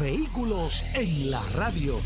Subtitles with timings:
[0.00, 2.00] Vehículos en la radio.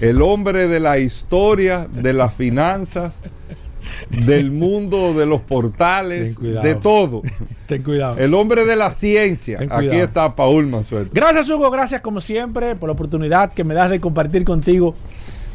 [0.00, 3.12] el hombre de la historia, de las finanzas,
[4.08, 7.22] del mundo de los portales, de todo.
[7.66, 8.18] Ten cuidado.
[8.18, 9.60] El hombre de la ciencia.
[9.70, 11.10] Aquí está Paul Mansuel.
[11.12, 11.70] Gracias, Hugo.
[11.70, 14.94] Gracias, como siempre, por la oportunidad que me das de compartir contigo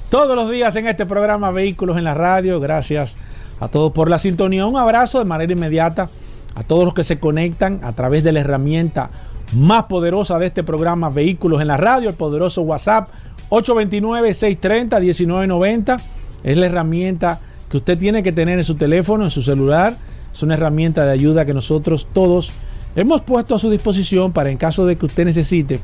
[0.10, 2.60] todos los días en este programa Vehículos en la Radio.
[2.60, 3.18] Gracias
[3.60, 4.66] a todos por la sintonía.
[4.66, 6.10] Un abrazo de manera inmediata
[6.56, 9.10] a todos los que se conectan a través de la herramienta
[9.54, 13.10] más poderosa de este programa Vehículos en la Radio, el poderoso WhatsApp
[13.50, 16.02] 829-630-1990.
[16.44, 17.40] Es la herramienta
[17.70, 19.98] que usted tiene que tener en su teléfono, en su celular.
[20.34, 22.52] Es una herramienta de ayuda que nosotros todos
[22.96, 25.80] hemos puesto a su disposición para en caso de que usted necesite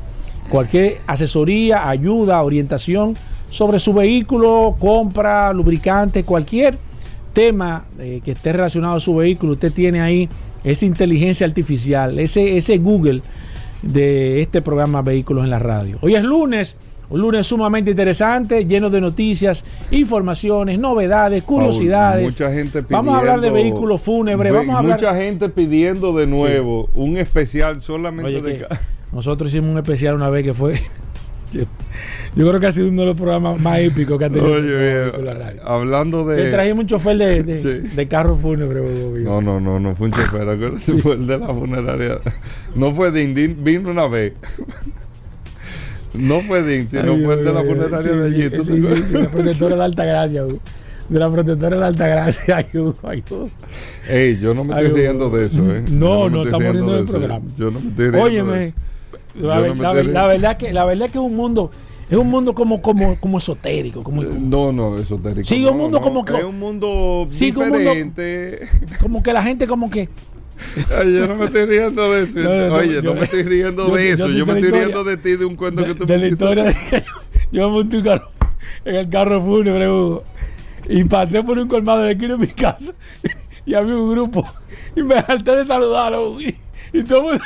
[0.50, 3.16] cualquier asesoría, ayuda, orientación
[3.50, 6.78] sobre su vehículo, compra, lubricante, cualquier
[7.34, 10.30] tema eh, que esté relacionado a su vehículo, usted tiene ahí
[10.64, 13.22] esa inteligencia artificial, ese, ese Google
[13.82, 15.98] de este programa Vehículos en la Radio.
[16.02, 16.76] Hoy es lunes.
[17.12, 22.24] Un lunes sumamente interesante, lleno de noticias, informaciones, novedades, curiosidades.
[22.24, 24.54] Paul, mucha gente pidiendo, vamos a hablar de vehículos fúnebres.
[24.54, 24.98] Vamos a hablar...
[24.98, 27.00] Mucha gente pidiendo de nuevo sí.
[27.00, 28.66] un especial solamente Oye, de.
[29.12, 30.80] Nosotros hicimos un especial una vez que fue.
[32.34, 35.12] Yo creo que ha sido uno de los programas más épicos que ha tenido Oye,
[35.22, 35.68] la radio.
[35.68, 36.44] Hablando de.
[36.44, 37.94] Te trajimos un chofer de, de, sí.
[37.94, 38.80] de carro fúnebre.
[39.22, 40.80] No, no, no, no fue un chofer.
[40.80, 40.94] Sí.
[41.00, 42.22] Fue el de la funeraria.
[42.74, 44.32] No fue de Indín, vino una vez.
[46.14, 48.50] No fue Dean, sino fue de la funeraria de allí.
[48.50, 50.60] Sí, sí, sí, sí, la protectora de la Alta Gracia, Hugo.
[51.10, 52.58] De la protectora de la Alta Gracia.
[52.58, 53.50] Ay, Hugo, ay, Hugo.
[54.08, 55.86] Ey, yo no me estoy Ay, riendo de eso, ¿eh?
[55.90, 57.46] No, no, estamos riendo del programa.
[57.58, 58.76] Yo no me estoy riendo Óyeme, de eso.
[59.36, 61.72] La, no la, verdad que, la verdad que es un mundo...
[62.10, 64.04] Es un mundo como, como, como esotérico.
[64.04, 65.48] Como, no, no, esotérico.
[65.48, 66.04] Sí, no, un mundo no.
[66.04, 66.38] como que.
[66.38, 68.68] Es un mundo sí, diferente.
[68.98, 70.10] Como, como que la gente, como que.
[70.98, 72.40] Ay, yo no me estoy riendo de eso.
[72.40, 74.28] No, no, Oye, yo, no me estoy riendo yo, de eso.
[74.28, 76.28] Yo, me estoy riendo de ti, de un cuento de, que tú de me la
[76.28, 77.04] historia de que
[77.52, 78.30] yo, me monté un carro,
[78.86, 80.24] en el carro fúnebre, Hugo,
[80.88, 82.94] y pasé por un colmado de esquina de mi casa
[83.66, 84.48] y había un grupo
[84.96, 86.58] y me salté de saludarlo y,
[86.94, 87.44] y todo el mundo.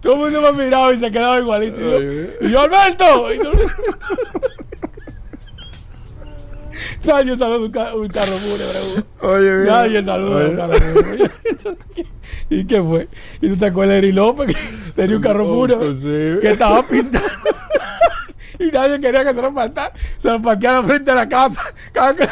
[0.00, 1.78] todo el mundo me miraba y se quedaba igualito.
[1.78, 3.34] Y yo, y yo Alberto.
[3.34, 3.52] Y todo,
[7.04, 9.04] Nadie saluda un, ca un carro fúnebre.
[9.20, 9.66] Oye, bien.
[9.66, 11.30] Nadie saluda un carro fúnebre.
[12.50, 13.08] ¿Y qué fue?
[13.40, 14.46] ¿Y tú te acuerdas de Eri López?
[14.46, 16.40] Que tenía un carro fúnebre sí.
[16.40, 17.26] que estaba pintado.
[18.58, 19.92] y nadie quería que se lo faltara.
[20.16, 21.62] Se lo parqueara frente a la casa.
[21.92, 22.28] Cada que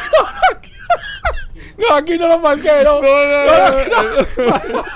[1.79, 3.01] no, aquí no lo parqué, no.
[3.03, 4.05] No, no, no.
[4.45, 4.85] No, no,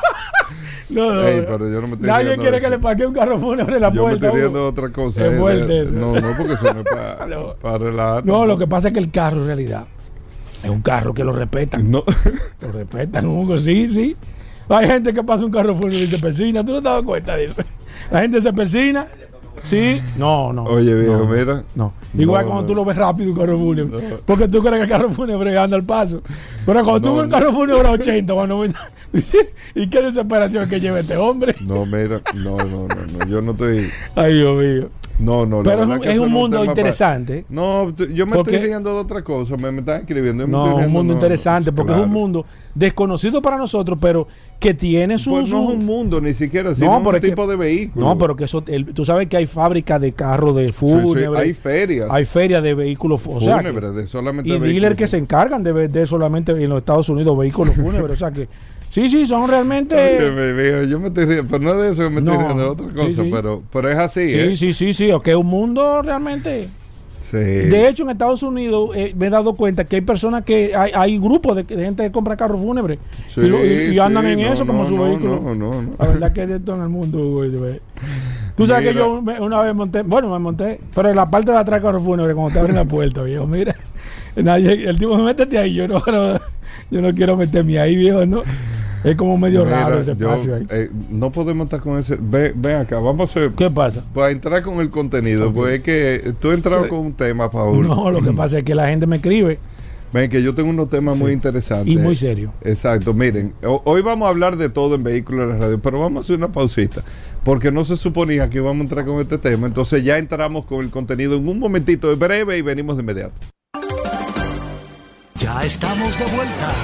[0.91, 3.83] Ey, pero yo no me estoy Nadie quiere que le parquee un carro fúnebre en
[3.83, 4.27] la Yo me puerta.
[4.27, 5.27] estoy riendo otra cosa.
[5.27, 5.95] Es eh, fuerte de- eso.
[5.95, 7.55] No, no, porque eso no es para No.
[7.55, 8.27] pa relajar.
[8.27, 9.85] No, lo que pasa es que el carro en realidad
[10.65, 11.91] es un carro que lo respetan.
[11.91, 12.03] No.
[12.61, 14.17] Lo respetan, Hugo, sí, sí.
[14.69, 16.65] Hay gente que pasa un carro fúnebre y se persina.
[16.65, 17.63] ¿Tú no te das cuenta de eso?
[18.11, 19.07] La gente se persina.
[19.65, 20.01] Sí.
[20.17, 20.65] No, no.
[20.65, 21.65] Oye, viejo, no, mira.
[21.75, 21.93] No.
[22.17, 22.67] Igual No, cuando no.
[22.69, 24.09] tú lo ves rápido un carro fúnebre.
[24.09, 24.17] No.
[24.25, 26.23] Porque tú crees que el carro fúnebre anda al paso.
[26.65, 27.37] Pero cuando tú No, ves un no.
[27.37, 28.79] carro fúnebre a 80 o a 90,
[29.75, 31.55] ¿y qué desesperación que lleva este hombre?
[31.67, 33.89] No, mira, no, no, no, no, yo no estoy.
[34.15, 34.89] Ay, Dios mío.
[35.19, 37.45] No, no, la Pero es un, que es eso un no mundo para- interesante.
[37.51, 40.47] No, yo me Porque- estoy riendo de otra cosa, me, me están escribiendo.
[40.47, 43.99] me No, estoy un mundo no, interesante, no, porque es un mundo desconocido para nosotros,
[44.01, 44.27] pero
[44.59, 45.31] que tiene su...
[45.33, 48.07] Pues no es un mundo ni siquiera, sino pero un que- tipo de vehículo.
[48.07, 50.79] No, pero que eso, el- tú sabes que hay fábricas de carros de Sí, sí,
[51.03, 54.97] fúnebre, hay ferias hay ferias de vehículos fu- o sea, fúnebres, de solamente y dealers
[54.97, 55.23] que se fúnebres.
[55.23, 58.15] encargan de vender solamente en los Estados Unidos vehículos fúnebres.
[58.15, 58.49] o sea que
[58.91, 59.97] sí, sí, son Oye, realmente...
[60.31, 62.69] me yo me estoy riendo, pero no de eso que me No, estoy riendo, de
[62.71, 63.31] otra cosa, sí.
[63.33, 64.57] Pero, pero es así, Sí, ¿eh?
[64.57, 66.69] sí, sí, sí, que un mundo realmente...
[67.23, 67.37] Sí.
[67.37, 70.91] De hecho, en Estados Unidos eh, me he dado cuenta que hay personas que hay,
[70.93, 72.99] hay grupos de, de gente que compra carros fúnebres
[73.29, 75.41] Sí, y, lo- y- y andan sí, en no, eso como no, su no, vehículo.
[75.41, 75.91] No, no, no.
[75.97, 77.81] La verdad que es de todo en el mundo, güey, güey.
[78.57, 78.93] Tú sabes Mira.
[78.95, 81.81] que yo me- una vez monté, bueno, me monté, pero en la parte de atrás
[81.81, 83.77] del carro fúnebre, cuando te abren la puerta, viejo, mira.
[84.35, 86.41] Nadie, el tipo, métete ahí, yo no, no,
[86.91, 88.43] yo no quiero meterme ahí, viejo, ¿no?
[89.03, 90.67] Es como medio Mira, raro ese yo, espacio ahí.
[90.71, 92.19] eh, no podemos estar con ese.
[92.21, 93.51] Ve, ven acá, vamos a hacer.
[93.53, 94.05] ¿Qué pasa?
[94.15, 97.87] Para entrar con el contenido, pues es que tú has entrado con un tema, Paul.
[97.89, 99.59] No, lo que pasa es que la gente me escribe
[100.13, 101.95] Ven, que yo tengo unos temas muy interesantes.
[101.95, 102.53] y muy serio.
[102.63, 106.01] Exacto, miren, ho- hoy vamos a hablar de todo en vehículos de la radio, pero
[106.01, 107.03] vamos a hacer una pausita,
[107.45, 110.81] porque no se suponía que íbamos a entrar con este tema, entonces ya entramos con
[110.81, 113.35] el contenido en un momentito breve y venimos de inmediato.
[115.37, 116.75] Ya estamos de vuelta.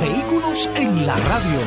[0.00, 1.60] Vehículos en la radio.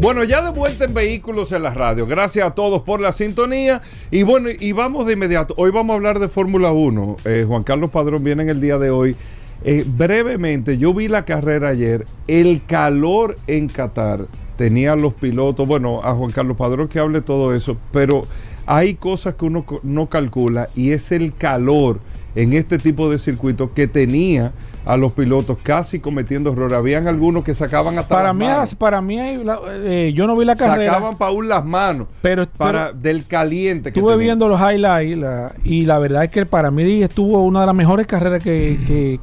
[0.00, 2.06] Bueno, ya de vuelta en Vehículos en la Radio.
[2.06, 3.82] Gracias a todos por la sintonía.
[4.10, 5.54] Y bueno, y vamos de inmediato.
[5.56, 7.16] Hoy vamos a hablar de Fórmula 1.
[7.24, 9.16] Eh, Juan Carlos Padrón viene en el día de hoy.
[9.64, 12.04] Eh, brevemente, yo vi la carrera ayer.
[12.26, 14.26] El calor en Qatar
[14.56, 15.66] tenía los pilotos.
[15.68, 17.76] Bueno, a Juan Carlos Padrón que hable todo eso.
[17.92, 18.24] Pero
[18.66, 22.00] hay cosas que uno no calcula y es el calor
[22.34, 24.52] en este tipo de circuitos que tenía
[24.84, 26.76] a los pilotos casi cometiendo errores.
[26.76, 28.74] Habían algunos que sacaban hasta Para las mí, manos.
[28.74, 32.98] para mí eh, yo no vi la carrera, sacaban Paul las manos pero, para pero
[33.00, 37.02] del caliente que estuve viendo los highlights la- y la verdad es que para mí
[37.02, 39.20] estuvo una de las mejores carreras que, que,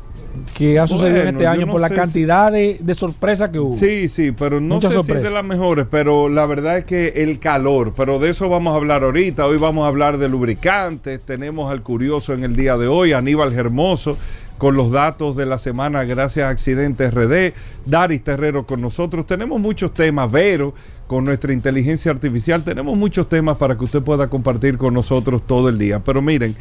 [0.53, 3.75] que ha sucedido en este año no por la cantidad de, de sorpresas que hubo.
[3.75, 5.23] Sí, sí, pero no Muchas sé si sorpresas.
[5.23, 8.77] de las mejores, pero la verdad es que el calor, pero de eso vamos a
[8.77, 9.45] hablar ahorita.
[9.45, 11.21] Hoy vamos a hablar de lubricantes.
[11.21, 14.17] Tenemos al curioso en el día de hoy, Aníbal Hermoso,
[14.57, 17.53] con los datos de la semana gracias a Accidente RD.
[17.85, 19.25] Daris Terrero con nosotros.
[19.25, 20.73] Tenemos muchos temas, Vero,
[21.07, 22.63] con nuestra inteligencia artificial.
[22.63, 25.99] Tenemos muchos temas para que usted pueda compartir con nosotros todo el día.
[26.03, 26.55] Pero miren,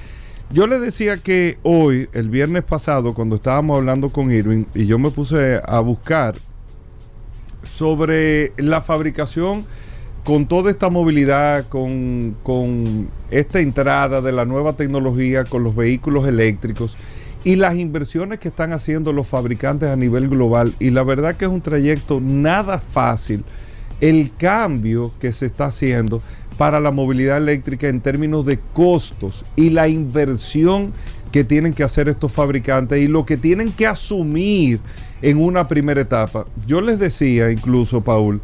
[0.51, 4.99] yo le decía que hoy, el viernes pasado, cuando estábamos hablando con Irving, y yo
[4.99, 6.37] me puse a buscar
[7.63, 9.67] sobre la fabricación
[10.25, 16.27] con toda esta movilidad, con, con esta entrada de la nueva tecnología, con los vehículos
[16.27, 16.97] eléctricos
[17.45, 20.75] y las inversiones que están haciendo los fabricantes a nivel global.
[20.79, 23.45] Y la verdad que es un trayecto nada fácil
[24.01, 26.23] el cambio que se está haciendo
[26.59, 30.93] para la movilidad eléctrica en términos de costos y la inversión
[31.33, 34.81] que tienen que hacer estos fabricantes y lo que tienen que asumir
[35.23, 36.47] en una primera etapa.
[36.67, 38.41] Yo les decía incluso, Paul,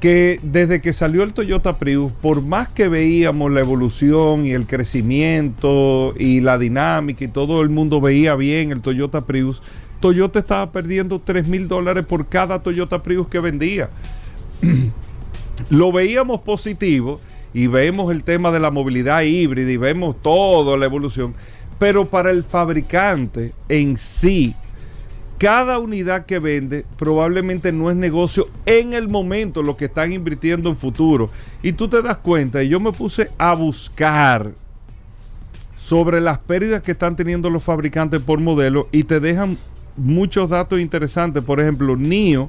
[0.00, 4.66] que desde que salió el Toyota Prius, por más que veíamos la evolución y el
[4.66, 9.62] crecimiento y la dinámica y todo el mundo veía bien el Toyota Prius,
[10.00, 13.90] Toyota estaba perdiendo 3 mil dólares por cada Toyota Prius que vendía.
[15.70, 17.20] Lo veíamos positivo
[17.54, 21.34] y vemos el tema de la movilidad híbrida y vemos toda la evolución,
[21.78, 24.54] pero para el fabricante en sí,
[25.38, 30.68] cada unidad que vende probablemente no es negocio en el momento lo que están invirtiendo
[30.70, 31.30] en futuro.
[31.62, 34.52] Y tú te das cuenta, y yo me puse a buscar
[35.76, 39.58] sobre las pérdidas que están teniendo los fabricantes por modelo y te dejan
[39.96, 41.44] muchos datos interesantes.
[41.44, 42.48] Por ejemplo, NIO,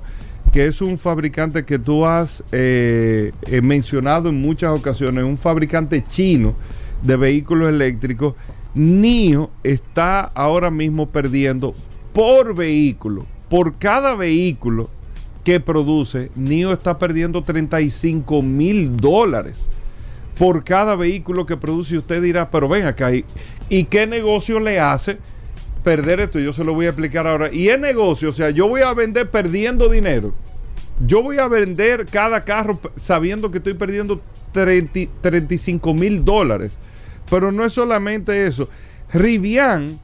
[0.56, 6.02] que es un fabricante que tú has eh, eh, mencionado en muchas ocasiones, un fabricante
[6.02, 6.56] chino
[7.02, 8.36] de vehículos eléctricos.
[8.74, 11.76] NIO está ahora mismo perdiendo
[12.14, 14.90] por vehículo, por cada vehículo
[15.44, 19.66] que produce, NIO está perdiendo 35 mil dólares
[20.40, 21.98] por cada vehículo que produce.
[21.98, 23.26] Usted dirá, pero ven acá, ¿y,
[23.68, 25.18] ¿y qué negocio le hace
[25.86, 26.40] perder esto?
[26.40, 27.54] Yo se lo voy a explicar ahora.
[27.54, 30.34] Y es negocio, o sea, yo voy a vender perdiendo dinero.
[31.06, 34.20] Yo voy a vender cada carro sabiendo que estoy perdiendo
[34.52, 36.76] 30 35 mil dólares.
[37.30, 38.68] Pero no es solamente eso.
[39.14, 40.00] Rivian,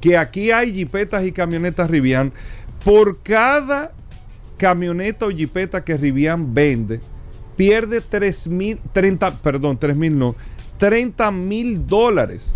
[0.00, 2.32] que aquí hay jipetas y camionetas Rivian,
[2.82, 3.92] por cada
[4.56, 7.00] camioneta o jipeta que Rivian vende,
[7.56, 10.34] pierde 3 mil, 30, perdón, 3 mil no,
[10.78, 12.52] 30 mil dólares.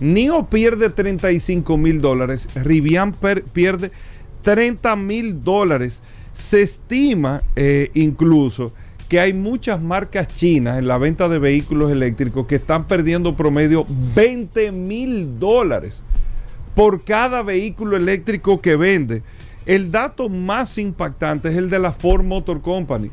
[0.00, 3.14] NIO pierde 35 mil dólares, Rivian
[3.52, 3.90] pierde
[4.42, 6.00] 30 mil dólares.
[6.32, 8.72] Se estima eh, incluso
[9.08, 13.86] que hay muchas marcas chinas en la venta de vehículos eléctricos que están perdiendo promedio
[14.14, 16.02] 20 mil dólares
[16.74, 19.22] por cada vehículo eléctrico que vende.
[19.66, 23.10] El dato más impactante es el de la Ford Motor Company.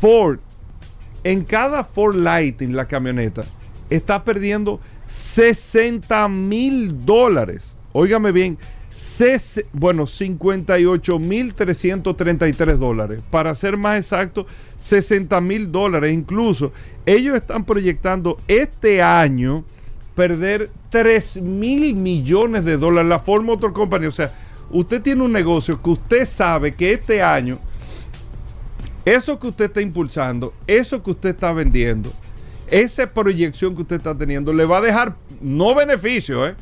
[0.00, 0.38] Ford,
[1.24, 3.44] en cada Ford Lightning, la camioneta,
[3.88, 7.72] está perdiendo 60 mil dólares.
[7.92, 8.56] Óigame bien,
[9.72, 13.20] bueno, 58 mil 333 dólares.
[13.30, 16.12] Para ser más exacto, 60 mil dólares.
[16.12, 16.72] Incluso
[17.04, 19.64] ellos están proyectando este año
[20.14, 23.08] perder 3 mil millones de dólares.
[23.08, 24.32] La Ford Motor Company, o sea,
[24.70, 27.58] usted tiene un negocio que usted sabe que este año,
[29.04, 32.12] eso que usted está impulsando, eso que usted está vendiendo,
[32.70, 36.54] esa proyección que usted está teniendo, le va a dejar no beneficio, ¿eh?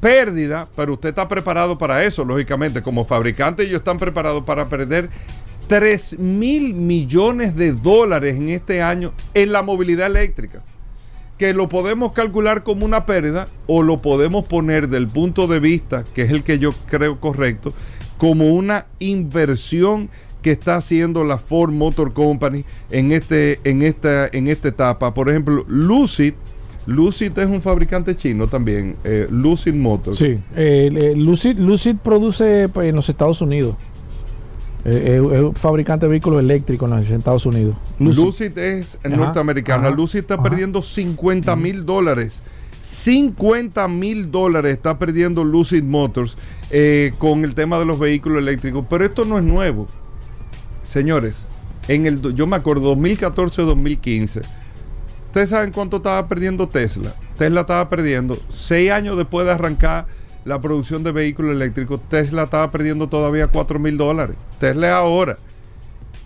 [0.00, 2.82] pérdida, pero usted está preparado para eso, lógicamente.
[2.82, 5.08] Como fabricante, ellos están preparados para perder
[5.66, 10.62] 3 mil millones de dólares en este año en la movilidad eléctrica.
[11.38, 16.04] Que lo podemos calcular como una pérdida o lo podemos poner del punto de vista,
[16.14, 17.72] que es el que yo creo correcto,
[18.18, 20.10] como una inversión
[20.44, 25.14] que está haciendo la Ford Motor Company en, este, en, esta, en esta etapa.
[25.14, 26.34] Por ejemplo, Lucid
[26.86, 30.18] Lucid es un fabricante chino también, eh, Lucid Motors.
[30.18, 33.74] Sí, eh, Lucid, Lucid produce pues, en los Estados Unidos.
[34.84, 37.74] Eh, es un fabricante de vehículos eléctricos en los Estados Unidos.
[37.98, 39.88] Lucid, es norteamericana.
[39.88, 42.38] Lucid está perdiendo 50 mil dólares.
[42.80, 46.36] 50 mil dólares está perdiendo Lucid Motors
[47.16, 48.84] con el tema de los vehículos eléctricos.
[48.90, 49.86] Pero esto no es nuevo.
[50.84, 51.42] Señores,
[51.88, 54.42] en el, yo me acuerdo 2014-2015
[55.34, 57.12] ¿Ustedes saben cuánto estaba perdiendo Tesla?
[57.36, 60.06] Tesla estaba perdiendo, seis años después de arrancar
[60.44, 64.36] la producción de vehículos eléctricos, Tesla estaba perdiendo todavía 4 mil dólares.
[64.60, 65.38] Tesla es ahora.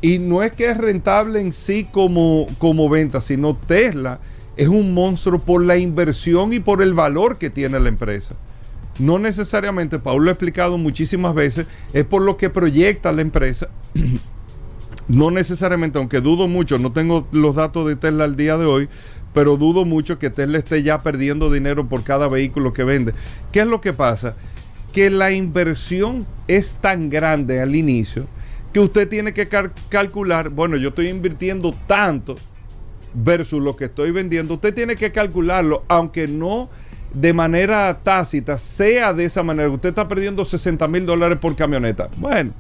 [0.03, 4.21] Y no es que es rentable en sí como, como venta, sino Tesla
[4.59, 8.35] es un monstruo por la inversión y por el valor que tiene la empresa.
[8.99, 13.71] No necesariamente, Paulo lo ha explicado muchísimas veces, es por lo que proyecta la empresa
[15.09, 18.89] no necesariamente, aunque dudo mucho, no tengo los datos de Tesla al día de hoy,
[19.35, 23.15] pero dudo mucho que Tesla esté ya perdiendo dinero por cada vehículo que vende.
[23.53, 24.37] ¿Qué es lo que pasa?
[24.93, 28.27] Que la inversión es tan grande al inicio
[28.73, 29.49] que usted tiene que
[29.89, 32.37] calcular, bueno, yo estoy invirtiendo tanto
[33.15, 36.69] versus lo que estoy vendiendo, usted tiene que calcularlo, aunque no
[37.13, 39.71] de manera tácita sea de esa manera.
[39.71, 42.09] Usted está perdiendo 60 mil dólares por camioneta.
[42.17, 42.53] Bueno,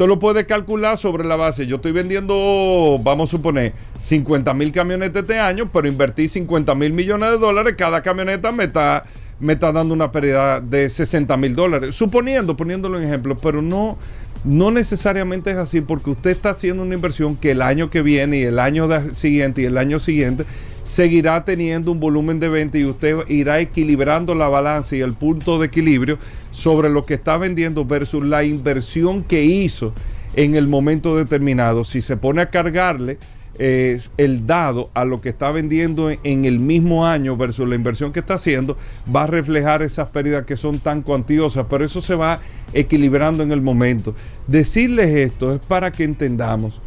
[0.00, 1.66] Usted lo puede calcular sobre la base.
[1.66, 6.94] Yo estoy vendiendo, vamos a suponer, 50 mil camionetas este año, pero invertí 50 mil
[6.94, 7.74] millones de dólares.
[7.76, 9.04] Cada camioneta me está,
[9.40, 11.94] me está dando una pérdida de 60 mil dólares.
[11.94, 13.98] Suponiendo, poniéndolo en ejemplo, pero no,
[14.42, 18.38] no necesariamente es así porque usted está haciendo una inversión que el año que viene
[18.38, 20.46] y el año siguiente y el año siguiente
[20.90, 25.60] seguirá teniendo un volumen de venta y usted irá equilibrando la balanza y el punto
[25.60, 26.18] de equilibrio
[26.50, 29.94] sobre lo que está vendiendo versus la inversión que hizo
[30.34, 31.84] en el momento determinado.
[31.84, 33.18] Si se pone a cargarle
[33.56, 38.12] eh, el dado a lo que está vendiendo en, el mismo año versus la inversión
[38.12, 38.76] que está haciendo,
[39.14, 42.40] va a reflejar esas pérdidas que son tan cuantiosas, pero eso se va
[42.72, 44.16] equilibrando en el momento.
[44.48, 46.80] Decirles esto es para que entendamos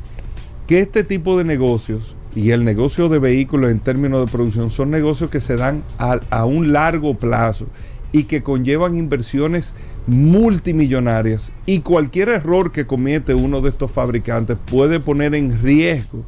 [0.67, 4.89] que este tipo de negocios y el negocio de vehículos en términos de producción son
[4.89, 7.67] negocios que se dan a, un largo plazo
[8.11, 9.73] y que conllevan inversiones
[10.07, 16.23] multimillonarias y cualquier error que comete uno de estos fabricantes puede poner en riesgo,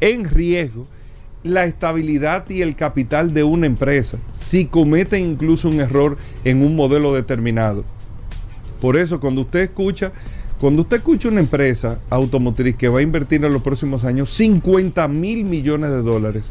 [0.00, 0.86] en riesgo
[1.42, 6.76] la estabilidad y el capital de una empresa si cometen incluso un error en un
[6.76, 7.84] modelo determinado.
[8.80, 10.12] Por eso cuando usted escucha
[10.60, 15.06] cuando usted escucha una empresa automotriz que va a invertir en los próximos años 50
[15.08, 16.46] mil millones de dólares,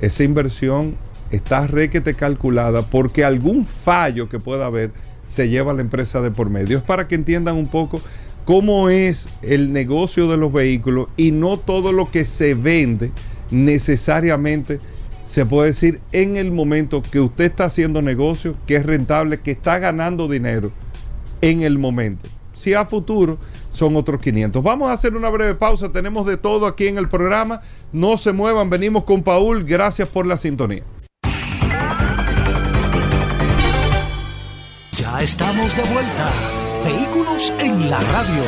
[0.00, 0.96] esa inversión
[1.30, 4.90] está requete calculada porque algún fallo que pueda haber
[5.28, 6.78] se lleva a la empresa de por medio.
[6.78, 8.00] Es para que entiendan un poco
[8.44, 13.12] cómo es el negocio de los vehículos y no todo lo que se vende
[13.52, 14.80] necesariamente
[15.24, 19.52] se puede decir en el momento que usted está haciendo negocio, que es rentable, que
[19.52, 20.72] está ganando dinero
[21.40, 22.28] en el momento.
[22.60, 23.38] Si a futuro
[23.70, 24.62] son otros 500.
[24.62, 25.90] Vamos a hacer una breve pausa.
[25.90, 27.62] Tenemos de todo aquí en el programa.
[27.90, 28.68] No se muevan.
[28.68, 29.64] Venimos con Paul.
[29.64, 30.82] Gracias por la sintonía.
[34.92, 36.30] Ya estamos de vuelta.
[36.84, 38.42] Vehículos en la radio.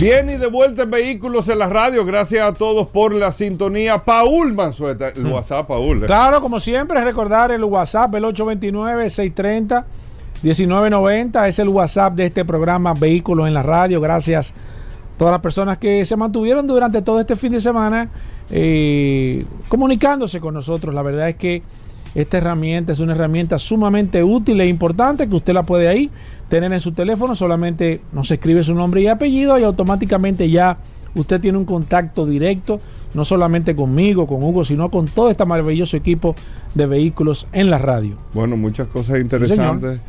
[0.00, 2.06] Bien y de vuelta en Vehículos en la radio.
[2.06, 4.02] Gracias a todos por la sintonía.
[4.02, 5.32] Paul Manzueta, el mm.
[5.32, 6.04] WhatsApp, Paul.
[6.04, 6.06] ¿eh?
[6.06, 9.86] Claro, como siempre, recordar el WhatsApp, el 829 630
[10.42, 14.00] 1990 es el WhatsApp de este programa Vehículos en la Radio.
[14.00, 18.08] Gracias a todas las personas que se mantuvieron durante todo este fin de semana
[18.50, 20.92] eh, comunicándose con nosotros.
[20.92, 21.62] La verdad es que
[22.16, 26.10] esta herramienta es una herramienta sumamente útil e importante que usted la puede ahí
[26.48, 27.36] tener en su teléfono.
[27.36, 30.76] Solamente nos escribe su nombre y apellido y automáticamente ya
[31.14, 32.80] usted tiene un contacto directo,
[33.14, 36.34] no solamente conmigo, con Hugo, sino con todo este maravilloso equipo
[36.74, 38.16] de vehículos en la radio.
[38.34, 40.00] Bueno, muchas cosas interesantes.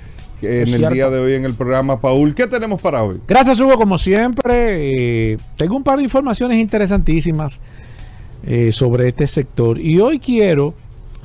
[0.44, 3.20] En el día de hoy en el programa, Paul, ¿qué tenemos para hoy?
[3.28, 5.34] Gracias, Hugo, como siempre.
[5.34, 7.62] Eh, tengo un par de informaciones interesantísimas
[8.46, 9.80] eh, sobre este sector.
[9.80, 10.74] Y hoy quiero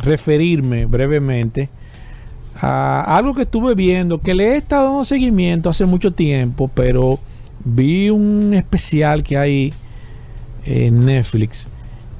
[0.00, 1.68] referirme brevemente
[2.54, 7.18] a algo que estuve viendo, que le he estado dando seguimiento hace mucho tiempo, pero
[7.64, 9.72] vi un especial que hay
[10.64, 11.68] en Netflix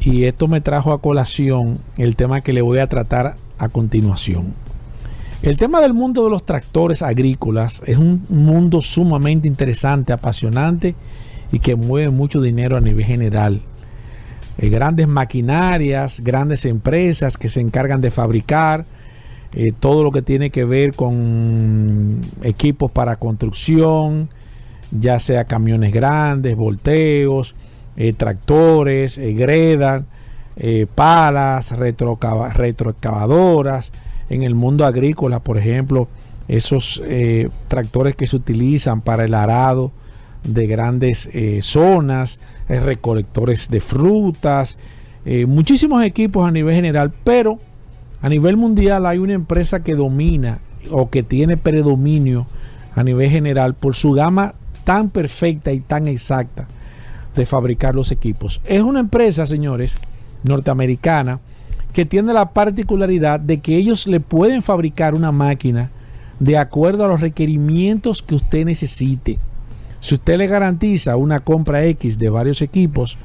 [0.01, 4.55] y esto me trajo a colación el tema que le voy a tratar a continuación.
[5.41, 10.97] El tema del mundo de los tractores agrícolas es un mundo sumamente interesante, apasionante
[11.53, 13.63] y que mueve mucho dinero a nivel general.
[14.59, 18.85] Eh, grandes maquinarias, grandes empresas que se encargan de fabricar
[19.55, 24.31] eh, todo lo que tiene que ver con equipos para construcción,
[24.91, 27.55] ya sea camiones grandes, volteos,
[27.97, 30.03] eh, tractores, gredas,
[30.97, 33.93] palas, retroexcavadoras.
[34.31, 36.09] En el mundo agrícola, por ejemplo,
[36.49, 37.03] esos
[37.67, 39.93] tractores que se utilizan para el arado
[40.45, 41.29] de grandes
[41.61, 44.79] zonas, recolectores de frutas,
[45.31, 47.59] eh, muchísimos equipos a nivel general, pero
[48.23, 52.47] a nivel mundial hay una empresa que domina o que tiene predominio
[52.95, 54.55] a nivel general por su gama
[54.85, 56.67] tan perfecta y tan exacta
[57.37, 58.63] de fabricar los equipos.
[58.65, 59.97] Es una empresa, señores,
[60.45, 61.41] norteamericana,
[61.93, 65.91] que tiene la particularidad de que ellos le pueden fabricar una máquina
[66.39, 69.39] de acuerdo a los requerimientos que usted necesite.
[70.01, 73.19] Si usted le garantiza una compra X de varios equipos,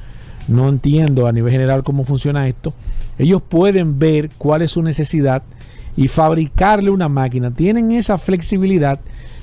[0.48, 2.74] no entiendo a nivel general cómo funciona esto,
[3.18, 5.42] ellos pueden ver cuál es su necesidad
[5.96, 7.52] y fabricarle una máquina.
[7.52, 8.98] Tienen esa flexibilidad,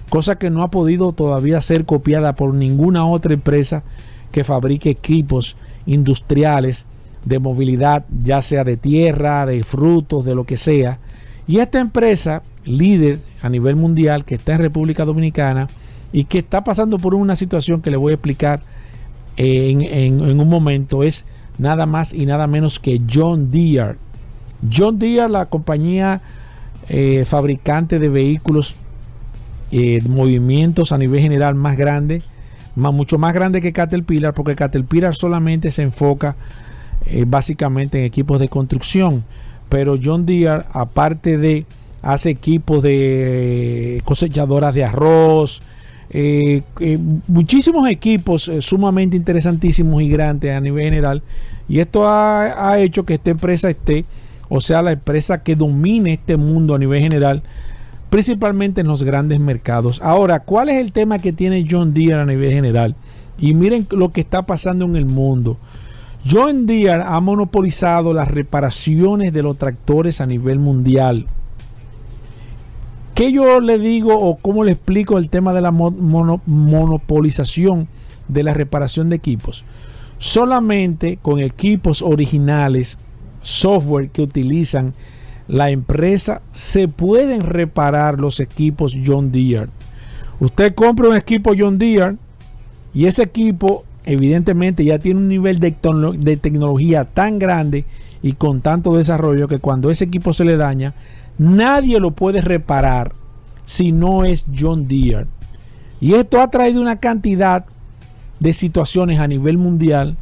[0.10, 3.84] cosa que no ha podido todavía ser copiada por ninguna otra empresa
[4.32, 5.56] que fabrique equipos
[5.86, 6.86] industriales
[7.26, 11.00] de movilidad, ya sea de tierra, de frutos, de lo que sea.
[11.48, 15.68] Y esta empresa, líder a nivel mundial, que está en República Dominicana,
[16.14, 18.62] y que está pasando por una situación que le voy a explicar
[19.38, 21.26] en, un momento es
[21.58, 23.96] nada más y nada menos que John Deere.
[24.72, 26.22] John Deere, la compañía
[26.90, 28.76] eh, fabricante de vehículos
[29.72, 32.24] eh, movimientos a nivel general más grande,
[32.76, 36.36] más, mucho más grande que Caterpillar, porque Caterpillar solamente se enfoca
[37.06, 39.24] eh, básicamente en equipos de construcción.
[39.70, 41.66] Pero John Deere, aparte de,
[42.02, 45.62] hace equipos de cosechadoras de arroz,
[46.14, 51.24] eh, eh, muchísimos equipos eh, sumamente interesantísimos y grandes a nivel general.
[51.70, 54.04] Y esto ha, hecho que esta empresa esté,
[54.50, 57.44] o sea, la empresa que domine este mundo a nivel general,
[58.10, 60.02] principalmente en los grandes mercados.
[60.04, 62.96] Ahora, ¿cuál es el tema que tiene John Deere a nivel general?
[63.40, 65.58] Y miren lo que está pasando en el mundo.
[66.30, 71.26] John Deere ha monopolizado las reparaciones de los tractores a nivel mundial.
[73.16, 77.88] ¿Qué yo le digo o cómo le explico el tema de la monopolización
[78.28, 79.66] de la reparación de equipos?
[80.20, 83.00] Solamente con equipos originales,
[83.42, 84.94] software que utilizan
[85.48, 89.70] la empresa, se pueden reparar los equipos John Deere.
[90.40, 92.18] Usted compra un equipo John Deere
[92.94, 95.72] y ese equipo evidentemente ya tiene un nivel de,
[96.38, 97.86] tecnología tan grande
[98.24, 100.94] y con tanto desarrollo que cuando ese equipo se le daña,
[101.42, 103.14] Nadie lo puede reparar
[103.66, 105.26] si no es John Deere.
[106.00, 107.66] Y esto ha traído una cantidad
[108.40, 110.18] de situaciones a nivel mundial,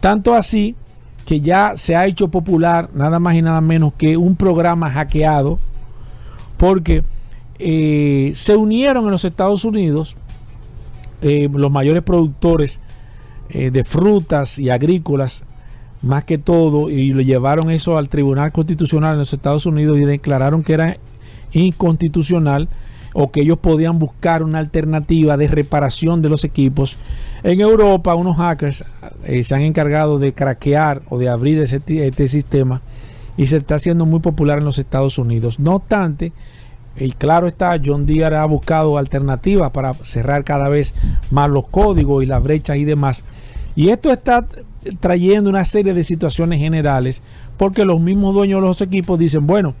[0.00, 0.74] tanto así
[1.24, 5.58] que ya se ha hecho popular nada más y nada menos que un programa hackeado,
[6.58, 7.02] porque
[7.58, 10.16] eh, se unieron en los Estados Unidos
[11.22, 12.80] eh, los mayores productores
[13.50, 15.44] eh, de frutas y agrícolas
[16.02, 20.04] más que todo, y lo llevaron eso al Tribunal Constitucional en los Estados Unidos y
[20.04, 20.96] declararon que era
[21.52, 22.68] inconstitucional
[23.14, 26.96] o que ellos podían buscar una alternativa de reparación de los equipos.
[27.42, 28.84] En Europa, unos hackers
[29.24, 32.82] eh, se han encargado de craquear o de abrir ese, este sistema
[33.36, 35.58] y se está haciendo muy popular en los Estados Unidos.
[35.58, 36.32] No obstante,
[37.00, 40.94] y claro está, John Deere ha buscado alternativas para cerrar cada vez
[41.30, 43.24] más los códigos y las brechas y demás.
[43.76, 44.46] Y esto está
[45.00, 47.22] trayendo una serie de situaciones generales
[47.56, 49.74] porque los mismos dueños de los equipos dicen, bueno,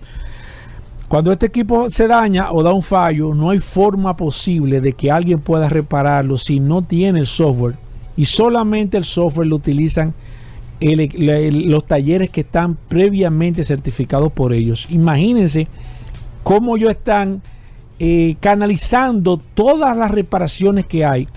[1.08, 5.10] cuando este equipo se daña o da un fallo, no hay forma posible de que
[5.10, 7.76] alguien pueda repararlo si no tiene el software
[8.16, 10.12] y solamente el software lo utilizan
[10.80, 14.86] los talleres que están previamente certificados por ellos.
[14.90, 15.66] Imagínense
[16.48, 17.42] cómo ellos están
[17.98, 21.28] eh, canalizando todas las reparaciones que hay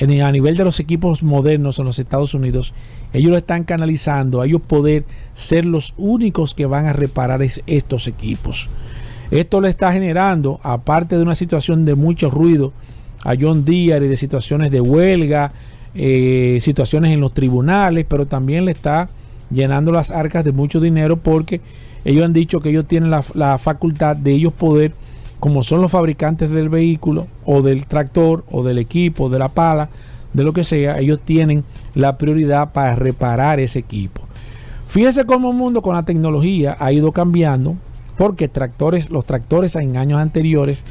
[0.00, 2.72] a nivel de los equipos modernos en los Estados Unidos.
[3.12, 8.08] Ellos lo están canalizando a ellos poder ser los únicos que van a reparar estos
[8.08, 8.70] equipos.
[9.30, 12.72] Esto le está generando, aparte de una situación de mucho ruido
[13.26, 15.52] a John Deere y de situaciones de huelga,
[15.94, 19.10] eh, situaciones en los tribunales, pero también le está
[19.50, 21.60] llenando las arcas de mucho dinero porque
[22.04, 24.92] ellos han dicho que ellos tienen la, facultad de ellos poder,
[25.38, 29.88] como son los fabricantes del vehículo o del tractor o del equipo, de la pala,
[30.32, 34.22] de lo que sea, ellos tienen la prioridad para reparar ese equipo.
[34.86, 37.76] Fíjese cómo el mundo con la tecnología ha ido cambiando,
[38.16, 40.84] porque tractores, los tractores en años anteriores,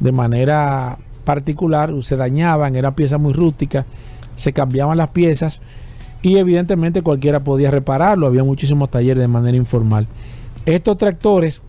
[0.00, 3.86] de manera particular, se dañaban, era pieza muy rústica
[4.34, 5.60] se cambiaban las piezas
[6.22, 10.06] y evidentemente cualquiera podía repararlo, había muchísimos talleres de manera informal.
[10.66, 11.62] Estos tractores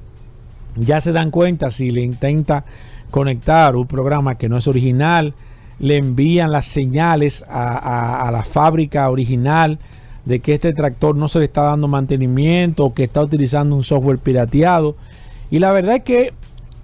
[0.76, 2.66] ya se dan cuenta si le intenta
[3.12, 5.34] conectar un programa que no es original,
[5.80, 9.80] le envían las señales a, la fábrica original
[10.24, 13.84] de que este tractor no se le está dando mantenimiento o que está utilizando un
[13.84, 14.96] software pirateado.
[15.52, 16.34] Y la verdad es que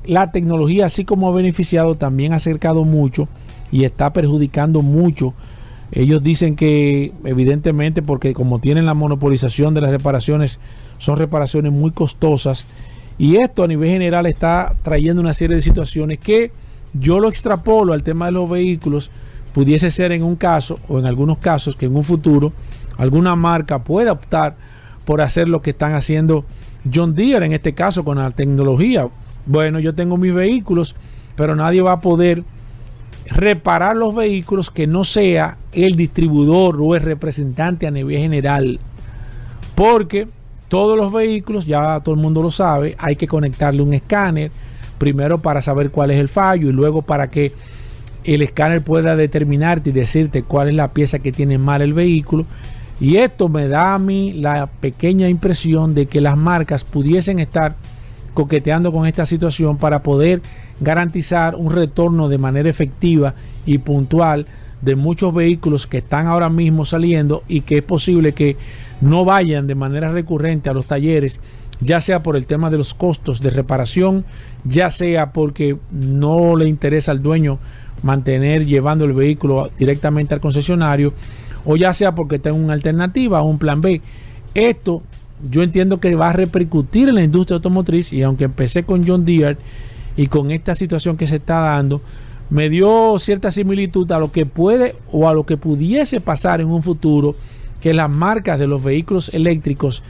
[0.05, 3.27] la tecnología, así como ha beneficiado, también ha acercado mucho
[3.71, 5.33] y está perjudicando mucho
[5.91, 10.59] ellos dicen que evidentemente porque como tienen la monopolización de las reparaciones,
[10.97, 12.65] son reparaciones muy costosas
[13.17, 16.51] y esto a nivel general está trayendo una serie de situaciones que
[16.93, 19.11] yo lo extrapolo al tema de los vehículos,
[19.53, 22.53] pudiese ser en un caso o en algunos casos que en un futuro
[22.97, 24.55] alguna marca pueda optar
[25.05, 26.45] por hacer lo que están haciendo
[26.93, 29.07] John Deere en este caso con la tecnología.
[29.45, 30.95] Bueno, yo tengo mis vehículos,
[31.35, 32.43] pero nadie va a poder
[33.33, 38.79] reparar los vehículos que no sea el distribuidor o el representante a nivel general.
[39.75, 40.27] Porque
[40.67, 44.51] todos los vehículos, ya todo el mundo lo sabe, hay que conectarle un escáner,
[44.97, 47.51] primero para saber cuál es el fallo y luego para que
[48.23, 52.45] el escáner pueda determinarte y decirte cuál es la pieza que tiene mal el vehículo.
[52.99, 57.75] Y esto me da a mí la pequeña impresión de que las marcas pudiesen estar
[58.33, 60.41] coqueteando con esta situación para poder
[60.79, 63.33] garantizar un retorno de manera efectiva
[63.65, 64.47] y puntual
[64.81, 68.57] de muchos vehículos que están ahora mismo saliendo y que es posible que
[68.99, 71.39] no vayan de manera recurrente a los talleres,
[71.79, 74.25] ya sea por el tema de los costos de reparación,
[74.63, 77.59] ya sea porque no le interesa al dueño
[78.03, 81.13] mantener llevando el vehículo directamente al concesionario,
[81.65, 84.01] o ya sea porque tenga una alternativa, un plan B.
[84.53, 85.03] Esto
[85.49, 89.25] yo entiendo que va a repercutir en la industria automotriz y aunque empecé con John
[89.25, 89.57] Deere
[90.15, 92.01] y con esta situación que se está dando,
[92.49, 96.67] me dio cierta similitud a lo que puede o a lo que pudiese pasar en
[96.67, 97.35] un futuro
[97.79, 100.03] que las marcas de los vehículos eléctricos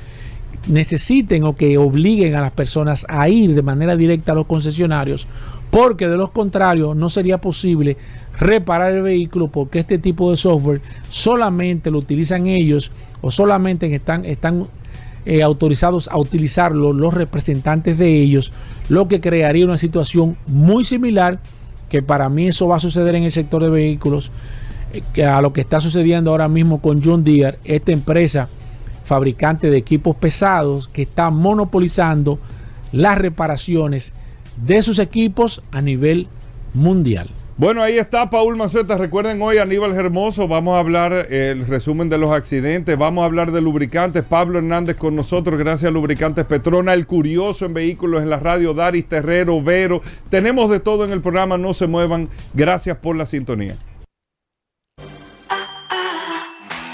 [0.67, 5.27] necesiten o que obliguen a las personas a ir de manera directa a los concesionarios,
[5.69, 7.97] porque de lo contrario no sería posible
[8.37, 12.91] reparar el vehículo porque este tipo de software solamente lo utilizan ellos
[13.21, 14.67] o solamente están, están
[15.25, 18.51] eh, autorizados a utilizarlo los representantes de ellos,
[18.89, 21.39] lo que crearía una situación muy similar,
[21.89, 24.31] que para mí eso va a suceder en el sector de vehículos,
[25.13, 28.49] eh, a lo que está sucediendo ahora mismo con John Deere, esta empresa
[29.05, 32.39] fabricante de equipos pesados que está monopolizando
[32.91, 34.13] las reparaciones
[34.65, 36.27] de sus equipos a nivel
[36.73, 37.29] mundial.
[37.57, 38.97] Bueno, ahí está Paul Maceta.
[38.97, 40.47] Recuerden hoy Aníbal Hermoso.
[40.47, 42.97] Vamos a hablar el resumen de los accidentes.
[42.97, 44.23] Vamos a hablar de lubricantes.
[44.23, 45.59] Pablo Hernández con nosotros.
[45.59, 46.93] Gracias a Lubricantes Petrona.
[46.93, 48.73] El curioso en vehículos en la radio.
[48.73, 50.01] Daris Terrero, Vero.
[50.29, 51.57] Tenemos de todo en el programa.
[51.57, 52.29] No se muevan.
[52.53, 53.75] Gracias por la sintonía.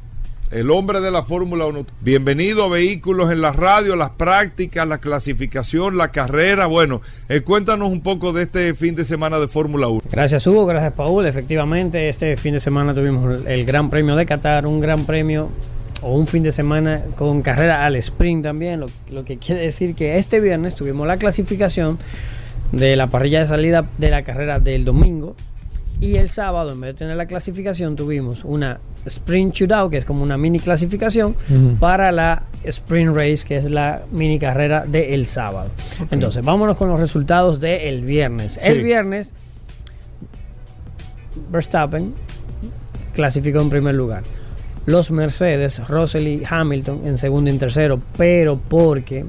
[0.49, 1.85] el hombre de la Fórmula 1.
[2.01, 6.65] Bienvenido a Vehículos en la Radio, las prácticas, la clasificación, la carrera.
[6.65, 10.01] Bueno, eh, cuéntanos un poco de este fin de semana de Fórmula 1.
[10.11, 11.27] Gracias Hugo, gracias Paul.
[11.27, 15.49] Efectivamente, este fin de semana tuvimos el Gran Premio de Qatar, un gran premio
[16.01, 19.93] o un fin de semana con carrera al sprint también, lo, lo que quiere decir
[19.93, 21.99] que este viernes tuvimos la clasificación
[22.71, 25.35] de la parrilla de salida de la carrera del domingo
[26.03, 30.05] y el sábado, en vez de tener la clasificación, tuvimos una sprint shootout, que es
[30.05, 31.33] como una mini clasificación,
[31.79, 35.69] para la sprint race, que es la mini carrera del sábado.
[36.11, 38.59] Entonces, vámonos con los resultados del viernes.
[38.61, 39.33] El viernes,
[41.49, 42.13] Verstappen
[43.13, 44.23] clasificó en primer lugar.
[44.85, 49.23] Los Mercedes, Russell y Hamilton en segundo y en tercero, pero porque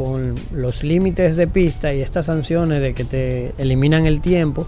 [0.00, 4.66] con los límites de pista y estas sanciones de que te eliminan el tiempo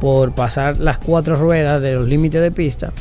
[0.00, 2.92] por pasar las cuatro ruedas de los límites de pista,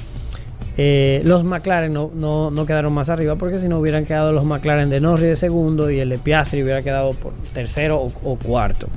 [0.77, 4.45] eh, los McLaren no, no- no quedaron más arriba porque si no hubieran quedado los
[4.45, 8.35] McLaren de Norris de segundo y el de Piastri hubiera quedado por tercero o, o
[8.37, 8.87] cuarto.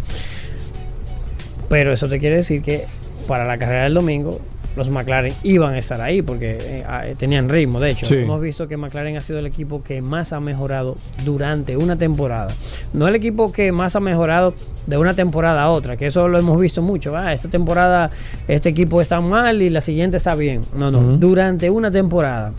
[1.69, 2.85] Pero eso te quiere decir que
[3.27, 4.41] para la carrera del domingo
[4.77, 7.79] los McLaren iban a estar ahí porque eh, ah, tenían ritmo.
[7.81, 8.15] De hecho, Sí.
[8.17, 12.53] hemos visto que McLaren ha sido el equipo que más ha mejorado durante una temporada.
[12.93, 14.55] No el equipo que más ha mejorado
[14.87, 17.17] de una temporada a otra, que eso lo hemos visto mucho.
[17.17, 18.11] Ah, esta temporada
[18.49, 20.63] este equipo está mal y la siguiente está bien.
[20.77, 21.01] No, no.
[21.19, 22.53] Durante una temporada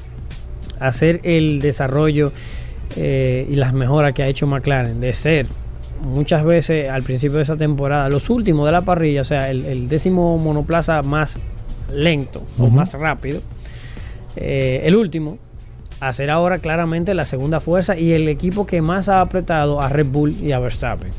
[0.80, 2.32] hacer el desarrollo
[2.96, 5.46] eh, y las mejoras que ha hecho McLaren de ser
[6.02, 9.66] muchas veces al principio de esa temporada los últimos de la parrilla, o sea, el,
[9.66, 11.40] el décimo monoplaza más
[11.94, 13.42] lento o más rápido,
[14.36, 15.38] eh, el último,
[16.00, 20.08] hacer ahora claramente la segunda fuerza y el equipo que más ha apretado a Red
[20.08, 21.10] Bull y a Verstappen.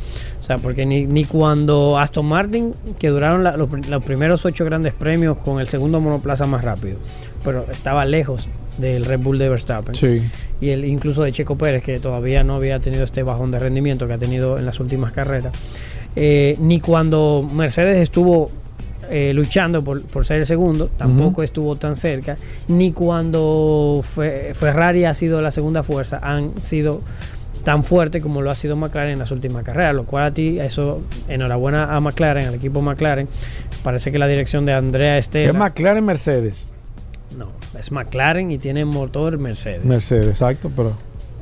[0.40, 4.44] O sea, porque ni, ni cuando Aston Martin, que duraron la- los, pr- los primeros
[4.44, 6.98] ocho grandes premios con el segundo monoplaza más rápido,
[7.44, 10.20] pero estaba lejos del Red Bull de Verstappen Sí.
[10.60, 14.06] y el incluso de Checo Pérez, que todavía no había tenido este bajón de rendimiento
[14.06, 15.52] que ha tenido en las últimas carreras,
[16.16, 18.50] eh, ni cuando Mercedes estuvo
[19.10, 22.36] eh, luchando por, por ser el segundo, tampoco estuvo tan cerca,
[22.68, 27.00] ni cuando Fe- Ferrari ha sido la segunda fuerza, han sido
[27.64, 30.58] tan fuerte como lo ha sido McLaren en las últimas carreras, lo cual a ti,
[30.60, 33.26] eso, enhorabuena a McLaren, al equipo McLaren,
[33.82, 36.68] parece que la dirección de Andrea Estela, Es McLaren Mercedes.
[37.38, 40.92] no, es McLaren y tiene motor Mercedes, Mercedes, exacto, pero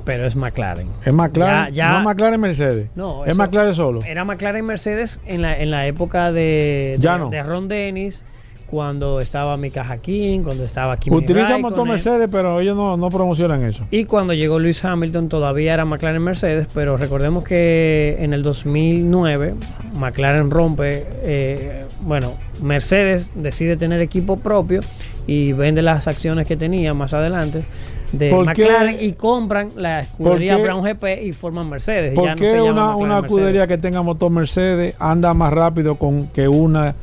[0.05, 0.89] pero es McLaren.
[1.05, 1.73] es McLaren.
[1.75, 2.89] Ya- ya- no McLaren Mercedes.
[2.95, 4.03] No, es McLaren solo.
[4.05, 7.31] Era McLaren Mercedes en la, en la época de, Ya no.
[7.31, 8.25] de Ron Dennis,
[8.67, 13.63] cuando estaba Mika Hakkinen, cuando estaba Kimi Utilizan motor Mercedes, pero ellos no, no promocionan
[13.65, 13.87] eso.
[13.91, 19.57] Y cuando llegó Lewis Hamilton todavía era McLaren Mercedes, pero recordemos que en el 2009
[19.99, 24.81] McLaren rompe, eh, bueno, Mercedes decide tener equipo propio
[25.27, 27.65] y vende las acciones que tenía más adelante
[28.13, 28.33] de.
[28.33, 30.57] McLaren y compran la escudería?
[30.57, 32.15] Brown GP y forman Mercedes.
[32.15, 36.49] ¿Por no qué una, una escudería que tenga motor Mercedes anda más rápido con que
[36.49, 36.95] una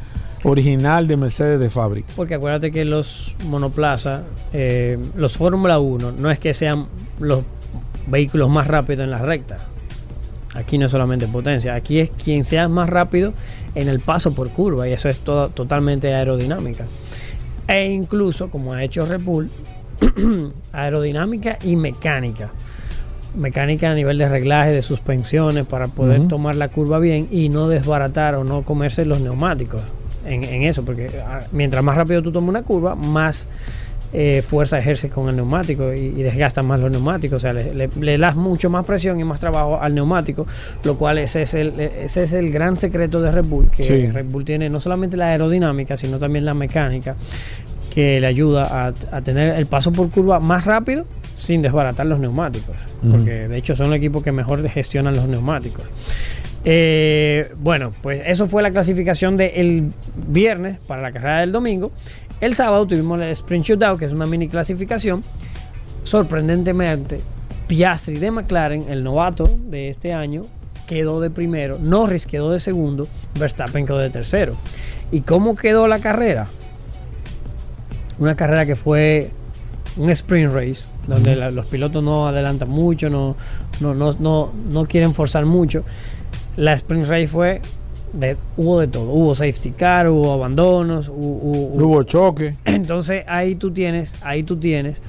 [0.43, 2.11] original de Mercedes de fábrica?
[2.15, 6.87] Porque acuérdate que los monoplaza, eh, los Fórmula 1, no es que sean
[7.19, 7.43] los
[8.07, 9.57] vehículos más rápidos en la recta.
[10.55, 13.33] Aquí no es solamente potencia, aquí es quien sea más rápido
[13.75, 16.85] en el paso por curva y eso es todo, totalmente aerodinámica.
[17.67, 19.51] E incluso, como ha hecho Red Bull,
[20.73, 22.49] aerodinámica y mecánica.
[23.35, 27.67] Mecánica a nivel de reglaje, de suspensiones, para poder tomar la curva bien y no
[27.67, 29.81] desbaratar o no comerse los neumáticos
[30.25, 33.47] en, en eso, porque ah, mientras más rápido tú tomas una curva, más
[34.11, 37.71] eh, fuerza ejerces con el neumático y, y desgastas más los neumáticos, o sea, le,
[37.75, 40.47] le- le das mucho más presión y más trabajo al neumático,
[40.83, 44.07] lo cual ese es el, ese es el gran secreto de Red Bull, que Sí.
[44.07, 47.15] Red Bull tiene no solamente la aerodinámica, sino también la mecánica
[47.93, 52.19] que le ayuda a, a tener el paso por curva más rápido sin desbaratar los
[52.19, 52.75] neumáticos,
[53.09, 55.85] porque de hecho son el equipo que mejor gestionan los neumáticos.
[56.65, 59.93] Eh, bueno, pues eso fue la clasificación del
[60.27, 61.91] viernes para la carrera del domingo.
[62.41, 65.23] El sábado tuvimos el Sprint Shootout, que es una mini clasificación.
[66.03, 67.21] Sorprendentemente,
[67.67, 70.43] Piastri de McLaren, el novato de este año,
[70.87, 71.79] quedó de primero.
[71.79, 73.07] Norris quedó de segundo.
[73.39, 74.55] Verstappen quedó de tercero.
[75.11, 76.47] ¿Y cómo quedó la carrera?
[78.19, 79.31] Una carrera que fue
[79.97, 83.35] un sprint race, donde la- los pilotos no adelantan mucho, no,
[83.79, 85.83] no, no, no, no quieren forzar mucho.
[86.57, 87.61] La sprint race fue,
[88.13, 92.55] de, hubo de todo, hubo safety car, hubo abandonos, hu- hu- hu- Hubo choque.
[92.65, 95.01] entonces ahí tú tienes, ahí tú tienes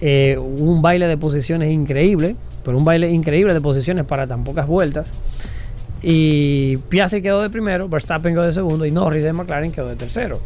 [0.00, 4.66] eh, un baile de posiciones increíble, pero un baile increíble de posiciones para tan pocas
[4.66, 5.06] vueltas.
[6.02, 9.96] Y Piastri quedó de primero, Verstappen quedó de segundo y Norris de McLaren quedó de
[9.96, 10.40] tercero.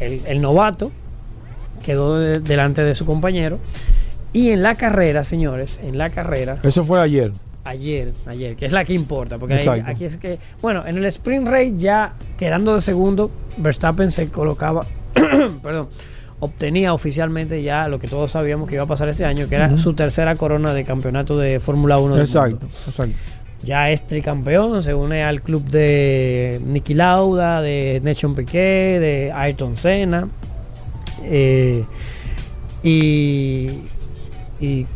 [0.00, 0.90] El, el novato
[1.84, 3.58] quedó de- delante de su compañero.
[4.32, 7.32] Y en la carrera, señores, en la carrera, Eso fue ayer.
[7.64, 11.04] ayer, ayer, que es la que importa, porque ahí- aquí es que, bueno, en el
[11.06, 14.86] sprint race ya quedando de segundo, Verstappen se colocaba,
[15.62, 15.88] perdón,
[16.38, 19.76] obtenía oficialmente ya lo que todos sabíamos que iba a pasar este año, que era
[19.76, 22.68] su tercera corona de campeonato de Fórmula 1 del Exacto, mundo.
[22.86, 23.14] exacto.
[23.62, 29.76] Ya es tricampeón, se une al club de Niki Lauda, de Nelson Piquet, de Ayrton
[29.76, 30.28] Senna.
[31.24, 31.84] eh,
[32.82, 33.68] y,
[34.60, 34.86] y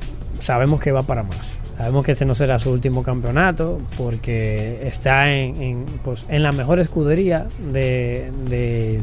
[0.40, 1.58] sabemos que va para más.
[1.76, 6.78] Sabemos que ese no será su último campeonato porque está en, pues, en la mejor
[6.80, 9.00] escudería de, de-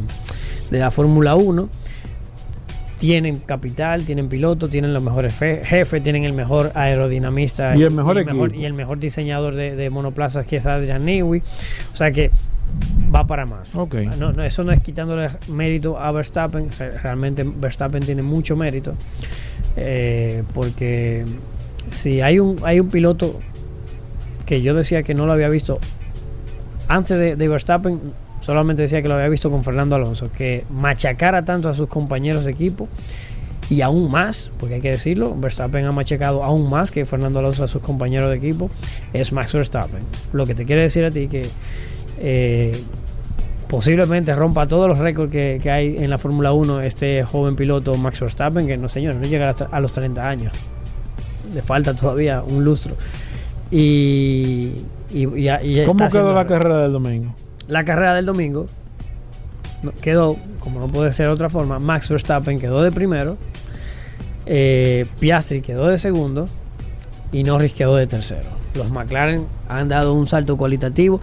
[0.71, 1.67] de la Fórmula 1.
[3.01, 7.89] Tienen capital, tienen piloto, tienen los mejores fe- jefes, tienen el mejor aerodinamista Y el
[7.91, 8.45] mejor equipo.
[8.47, 11.41] y el mejor diseñador de, de monoplazas que es Adrian Newey.
[11.91, 12.29] O sea que
[13.13, 13.75] va para más.
[13.75, 13.95] Ok.
[14.19, 16.69] No, no, eso no es quitándole mérito a Verstappen.
[16.77, 18.93] Re- Realmente Verstappen tiene mucho mérito.
[19.75, 21.25] eh, porque
[21.89, 23.39] si hay un, hay un piloto
[24.45, 25.79] que yo decía que no lo había visto
[26.87, 27.99] antes de, de Verstappen,
[28.41, 32.43] solamente decía que lo había visto con Fernando Alonso, que machacara tanto a sus compañeros
[32.43, 32.89] de equipo
[33.69, 37.63] y aún más, porque hay que decirlo, Verstappen ha machacado aún más que Fernando Alonso
[37.63, 38.69] a sus compañeros de equipo,
[39.13, 40.01] es Max Verstappen.
[40.33, 41.47] Lo que te quiere decir a ti que
[42.19, 42.77] eh,
[43.69, 47.95] posiblemente rompa todos los récords que, que hay en la Fórmula 1 este joven piloto
[47.95, 50.53] Max Verstappen, que no señor, no llega hasta a los 30 años.
[51.53, 52.95] Le falta todavía un lustro.
[53.69, 54.73] Y,
[55.13, 57.33] y, y- ¿Cómo quedó la carrera del domingo?
[57.71, 58.65] La carrera del domingo
[60.01, 63.37] quedó, como no puede ser de otra forma, Max Verstappen quedó de primero,
[64.45, 66.49] eh, Piastri quedó de segundo
[67.31, 68.49] y Norris quedó de tercero.
[68.75, 71.21] Los McLaren han dado un salto cualitativo,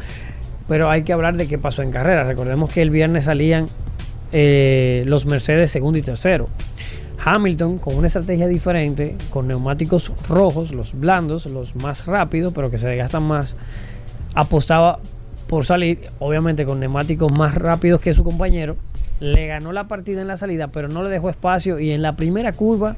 [0.68, 2.24] pero hay que hablar de qué pasó en carrera.
[2.24, 3.66] Recordemos que el viernes salían
[4.32, 6.48] eh, los Mercedes segundo y tercero.
[7.22, 12.78] Hamilton con una estrategia diferente, con neumáticos rojos, los blandos, los más rápidos, pero que
[12.78, 13.54] se desgastan más,
[14.32, 15.00] apostaba
[15.48, 18.76] por salir, obviamente con neumáticos más rápidos que su compañero.
[19.18, 21.80] Le ganó la partida en la salida, pero no le dejó espacio.
[21.80, 22.96] Y en la primera curva,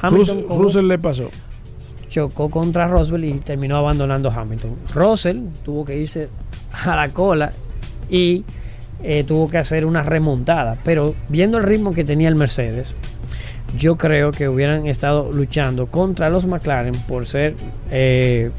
[0.00, 1.30] Hamilton Russell le pasó.
[2.08, 4.76] chocó contra Roswell y terminó abandonando Hamilton.
[4.92, 6.28] Russell tuvo que irse
[6.72, 7.52] a la cola
[8.08, 8.44] y
[9.02, 10.76] eh, tuvo que hacer una remontada.
[10.82, 12.94] Pero viendo el ritmo que tenía el Mercedes,
[13.76, 17.54] yo creo que hubieran estado luchando contra los McLaren por ser
[17.90, 18.50] eh,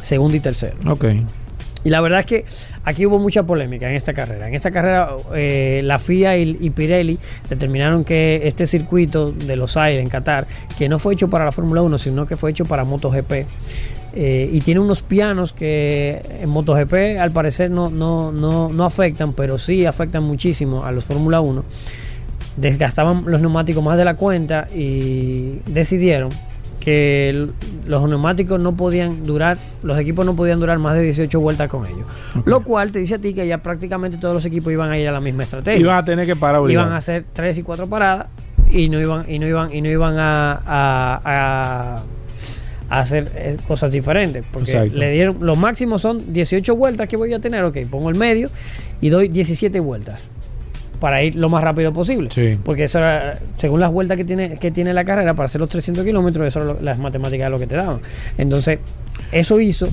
[0.00, 0.76] segundo y tercero.
[0.88, 1.06] Ok.
[1.86, 2.44] Y la verdad es que
[2.82, 4.48] aquí hubo mucha polémica en esta carrera.
[4.48, 7.16] En esta carrera eh, la FIA y, Pirelli
[7.48, 11.52] determinaron que este circuito de Los Aires en Qatar, que no fue hecho para la
[11.52, 13.46] Fórmula 1, sino que fue hecho para MotoGP,
[14.14, 19.32] eh, y tiene unos pianos que en MotoGP al parecer no, no, no, no afectan,
[19.32, 21.64] pero sí afectan muchísimo a los Fórmula 1.
[22.56, 26.30] Desgastaban los neumáticos más de la cuenta y decidieron
[26.86, 27.48] que
[27.84, 31.84] los neumáticos no podían durar, los equipos no podían durar más de 18 vueltas con
[31.84, 32.06] ellos.
[32.44, 35.08] Lo cual te dice a ti que ya prácticamente todos los equipos iban a ir
[35.08, 35.80] a la misma estrategia.
[35.80, 36.86] Iban a tener que parar obligado.
[36.86, 38.26] iban a hacer tres y cuatro paradas
[38.70, 42.02] y no iban y no iban y no iban a, a-
[42.88, 44.96] hacer eh, cosas diferentes porque Exacto.
[44.96, 48.48] le dieron los máximos son 18 vueltas que voy a tener ok pongo el medio
[49.00, 50.30] y doy 17 vueltas
[51.00, 52.58] para ir lo más rápido posible Sí.
[52.64, 55.68] porque eso era, según las vueltas que tiene que tiene la carrera para hacer los
[55.70, 58.00] 300 kilómetros eso era lo- las matemáticas lo que te daban
[58.38, 58.78] entonces
[59.32, 59.88] eso hizo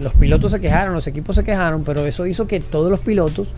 [0.00, 3.48] los pilotos se quejaron los equipos se quejaron pero eso hizo que todos los pilotos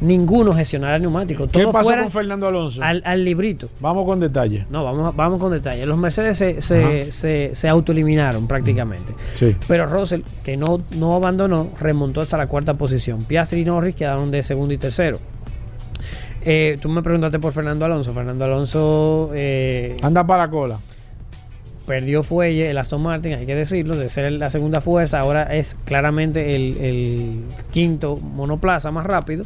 [0.00, 2.82] ninguno gestionara el neumático ¿Qué todos pasó con Fernando Alonso?
[2.82, 3.68] al, al librito.
[3.78, 4.66] Vamos con detalle.
[4.68, 5.86] No, vamos, vamos con detalle.
[5.86, 9.12] Los Mercedes se, se, se, se autoeliminaron prácticamente.
[9.36, 9.54] Sí.
[9.68, 13.22] Pero Russell, que no, no abandonó, remontó hasta la cuarta posición.
[13.22, 15.18] Piastri y Norris quedaron de segundo y tercero.
[16.44, 18.12] Eh, tú me preguntaste por Fernando Alonso.
[18.12, 20.78] Fernando Alonso eh, Anda para la cola.
[21.86, 25.76] perdió fuelle el Aston Martin, hay que decirlo, de ser la segunda fuerza, ahora es
[25.84, 27.40] claramente el, el
[27.72, 29.44] quinto monoplaza más rápido.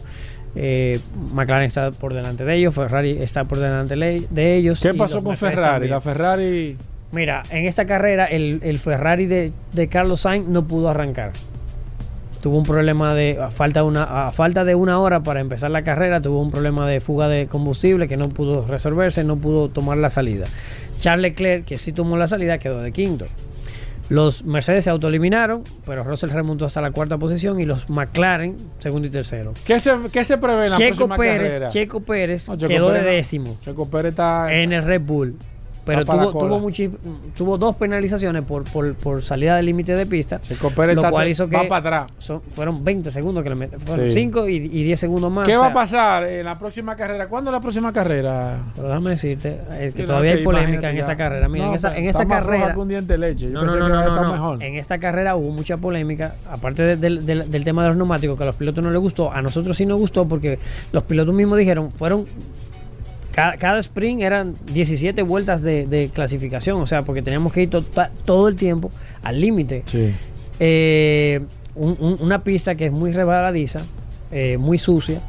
[0.55, 1.01] Eh,
[1.35, 4.81] McLaren está por delante de ellos, Ferrari está por delante de ellos.
[4.81, 5.73] ¿Qué pasó con Mercedes Ferrari?
[5.73, 5.91] también.
[5.91, 6.77] La Ferrari.
[7.13, 11.33] Mira, en esta carrera el, el Ferrari de, de Carlos Sainz no pudo arrancar.
[12.47, 15.69] Tuvo un problema de a falta de una a falta de una hora para empezar
[15.73, 19.69] la carrera tuvo un problema de fuga de combustible que no pudo resolverse no pudo
[19.69, 20.47] tomar la salida.
[21.01, 23.27] Charles Leclerc que sí tomó la salida quedó de quinto.
[24.11, 29.09] Los Mercedes se autoeliminaron pero Russell remontó hasta la cuarta posición y los McLaren segundo
[29.09, 29.53] y tercero.
[29.65, 31.67] ¿Qué se, qué se prevé en la Checo próxima Pérez carrera?
[31.67, 33.57] Checo Pérez No, Checo quedó Pérez de décimo.
[33.61, 35.35] Checo Pérez está en el Red Bull.
[35.87, 36.71] Pero tuvo, tuvo,
[37.37, 40.41] tuvo dos penalizaciones por, por, por salida del límite de pista.
[40.41, 42.13] Checo Pérez lo cual hizo que va para atrás.
[42.19, 44.15] son- fueron 20 segundos que le met- Fueron Sí.
[44.15, 45.47] 5 y, y 10 segundos más.
[45.47, 47.29] ¿Qué o va a pasar en la próxima carrera?
[47.29, 48.59] ¿Cuándo es la próxima carrera?
[48.75, 51.01] Pero déjame decirte es que Sí, todavía hay polémica en ya.
[51.03, 51.49] esta carrera.
[51.49, 52.73] Mira, No, en esa, pero en esta carrera.
[52.75, 53.47] que un diente leche.
[53.47, 54.63] Yo No, pensé no, no, que no, no, mejor.
[54.63, 56.35] En esta carrera hubo mucha polémica.
[56.51, 59.41] Aparte de- del tema de los neumáticos, que a los pilotos no les gustó, a
[59.41, 60.59] nosotros sí nos gustó porque
[60.91, 62.27] los pilotos mismos dijeron, fueron.
[63.37, 67.71] Cada, cada sprint eran 17 vueltas de, de clasificación, o sea, porque teníamos que ir
[67.71, 67.85] to-
[68.25, 68.91] todo el tiempo
[69.23, 69.83] al límite.
[69.87, 70.13] Sí.
[70.59, 71.41] Eh,
[71.75, 73.83] un- un- una pista que es muy rebaladiza,
[74.33, 75.21] eh, muy sucia,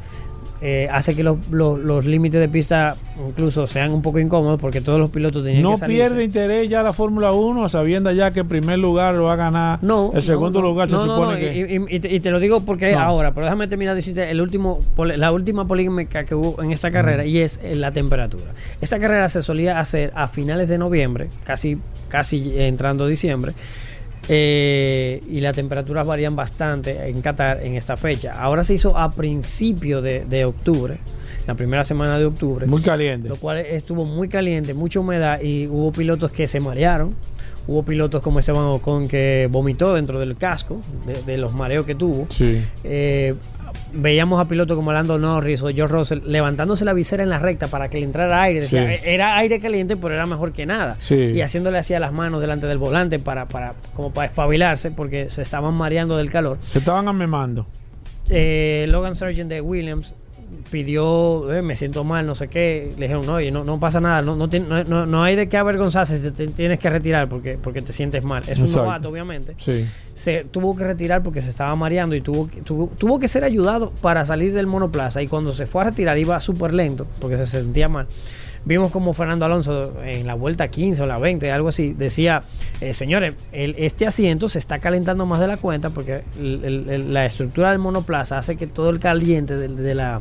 [0.60, 2.96] eh, hace que los, los- los límites de pista
[3.28, 6.08] incluso sean un poco incómodos porque todos los pilotos tenían No que salirse.
[6.08, 9.36] pierde interés ya la Fórmula 1 sabiendo ya que el primer lugar lo va a
[9.36, 9.78] ganar.
[9.82, 11.86] No, el segundo no, lugar no, se no, supone que.
[11.90, 14.80] y, te, y te lo digo porque ahora, pero déjame terminar de decirte el último,
[14.96, 18.52] la última polémica que hubo en esta carrera y es eh, la temperatura.
[18.80, 21.78] Esta carrera se solía hacer a finales de noviembre, casi,
[22.08, 23.52] casi entrando diciembre.
[24.28, 28.34] Eh, y las temperaturas varían bastante en Qatar en esta fecha.
[28.40, 30.98] Ahora se hizo a principio de, de octubre,
[31.46, 33.28] la primera semana de octubre Muy caliente.
[33.28, 37.14] lo cual estuvo muy caliente, mucha humedad y hubo pilotos que se marearon.
[37.66, 41.94] Hubo pilotos como Esteban Ocon que vomitó dentro del casco de, de los mareos que
[41.94, 42.26] tuvo.
[42.30, 42.64] Sí.
[42.82, 43.34] Eh,
[43.92, 47.66] veíamos a pilotos como Lando Norris o George Russell levantándose la visera en la recta
[47.68, 48.62] para que le entrara aire.
[48.62, 48.76] Sí.
[48.76, 50.96] Era aire caliente, pero era mejor que nada.
[51.00, 51.32] Sí.
[51.34, 55.30] Y haciéndole así a las manos delante del volante para, para, como para espabilarse porque
[55.30, 56.58] se estaban mareando del calor.
[56.72, 57.66] Se estaban amemando.
[58.28, 60.14] Eh, Logan Sargent de Williams
[60.70, 62.92] pidió, eh, me siento mal, no sé qué.
[62.98, 65.56] Le dijeron, no, no, no pasa nada, no, no, no, no- no hay de qué
[65.56, 68.42] avergonzarse, te, te tienes que retirar porque, porque te sientes mal.
[68.48, 69.54] Es un novato, obviamente.
[69.58, 69.84] Sí.
[70.14, 73.44] Se tuvo que retirar porque se estaba mareando y tuvo, que- tuvo, tuvo que ser
[73.44, 75.22] ayudado para salir del monoplaza.
[75.22, 78.06] Y cuando se fue a retirar iba súper lento porque se sentía mal.
[78.68, 82.42] Vimos como Fernando Alonso en la vuelta 15 o la 20, algo así, decía,
[82.82, 87.78] eh, señores, este asiento se está calentando más de la cuenta porque la estructura del
[87.78, 90.20] monoplaza hace que todo el caliente de la,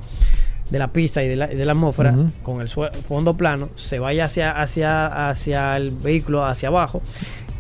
[0.70, 2.14] de la pista y de la, de la atmósfera
[2.44, 7.02] con el fondo plano se vaya hacia, hacia, hacia el vehículo, hacia abajo.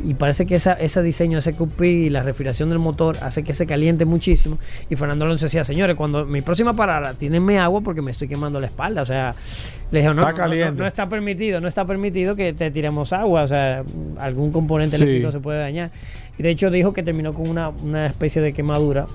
[0.03, 3.55] Y parece que esa, ese diseño, ese QP y la respiración del motor hace que
[3.55, 4.59] se caliente muchísimo.
[4.91, 8.59] Y Fernando Alonso decía, señores, cuando mi próxima parada, tínenme agua porque me estoy quemando
[8.59, 9.01] la espalda.
[9.01, 9.33] O sea,
[9.89, 13.41] le dije, no, Está no está permitido, no está permitido que te tiremos agua.
[13.41, 13.83] O sea,
[14.19, 15.03] algún componente Sí.
[15.03, 15.89] eléctrico se puede dañar.
[16.37, 19.07] Y de hecho dijo que terminó con una, una especie de quemadura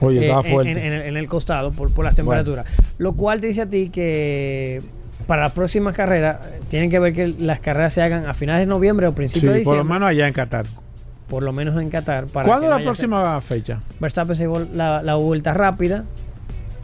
[0.00, 0.70] Oye, eh, fuerte.
[0.72, 2.66] En, en el, en el costado por, por las temperaturas.
[2.98, 4.82] Lo cual te dice a ti que
[5.26, 8.60] para las próximas carreras eh, tienen que ver que las carreras se hagan a finales
[8.62, 9.94] de noviembre o sí, principios de por lo diciembre.
[9.94, 10.66] menos allá en Qatar.
[11.28, 12.26] por lo menos en Qatar.
[12.26, 13.80] para ¿Cuándo es la no próxima fecha?
[14.00, 16.04] Verstappen se llevó la, la vuelta rápida.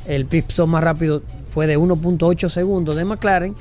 [0.07, 3.55] El pit stop más rápido fue de 1.8 segundos de McLaren.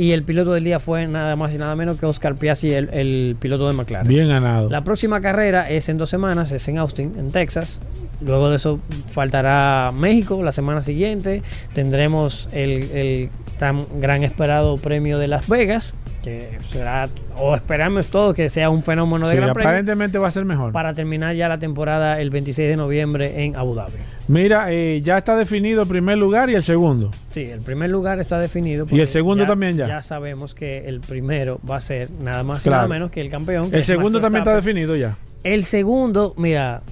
[0.00, 2.88] Y el piloto del día fue nada más y nada menos que Oscar Piastri, el,
[2.94, 4.08] el piloto de McLaren.
[4.08, 4.70] Bien ganado.
[4.70, 7.82] La próxima carrera es en dos semanas, es en Austin, en Texas.
[8.22, 8.80] Luego de eso
[9.10, 11.42] faltará México la semana siguiente.
[11.74, 18.34] Tendremos el, el tan gran esperado premio de Las Vegas, que será, o esperamos todos
[18.34, 20.72] que sea un fenómeno de Sí, gran premio, aparentemente va a ser mejor.
[20.72, 23.94] para terminar ya la temporada el 26 de noviembre en Abu Dhabi.
[24.28, 27.10] Mira, eh, ya está definido el primer lugar y el segundo.
[27.30, 28.86] Sí, el primer lugar está definido.
[28.90, 29.88] ¿Y el segundo también ya?
[29.88, 33.30] Ya sabemos que el primero va a ser nada más y nada menos que el
[33.30, 33.70] campeón.
[33.70, 35.16] que El segundo también está definido ya.
[35.42, 36.82] El segundo, mira,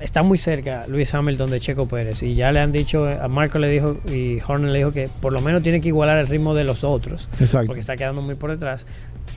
[0.00, 2.22] está muy cerca Luis Hamilton de Checo Pérez.
[2.22, 5.32] Y ya le han dicho, a Marco le dijo y Horner le dijo que por
[5.32, 7.28] lo menos tiene que igualar el ritmo de los otros.
[7.40, 7.66] Exacto.
[7.68, 8.86] Porque está quedando muy por detrás.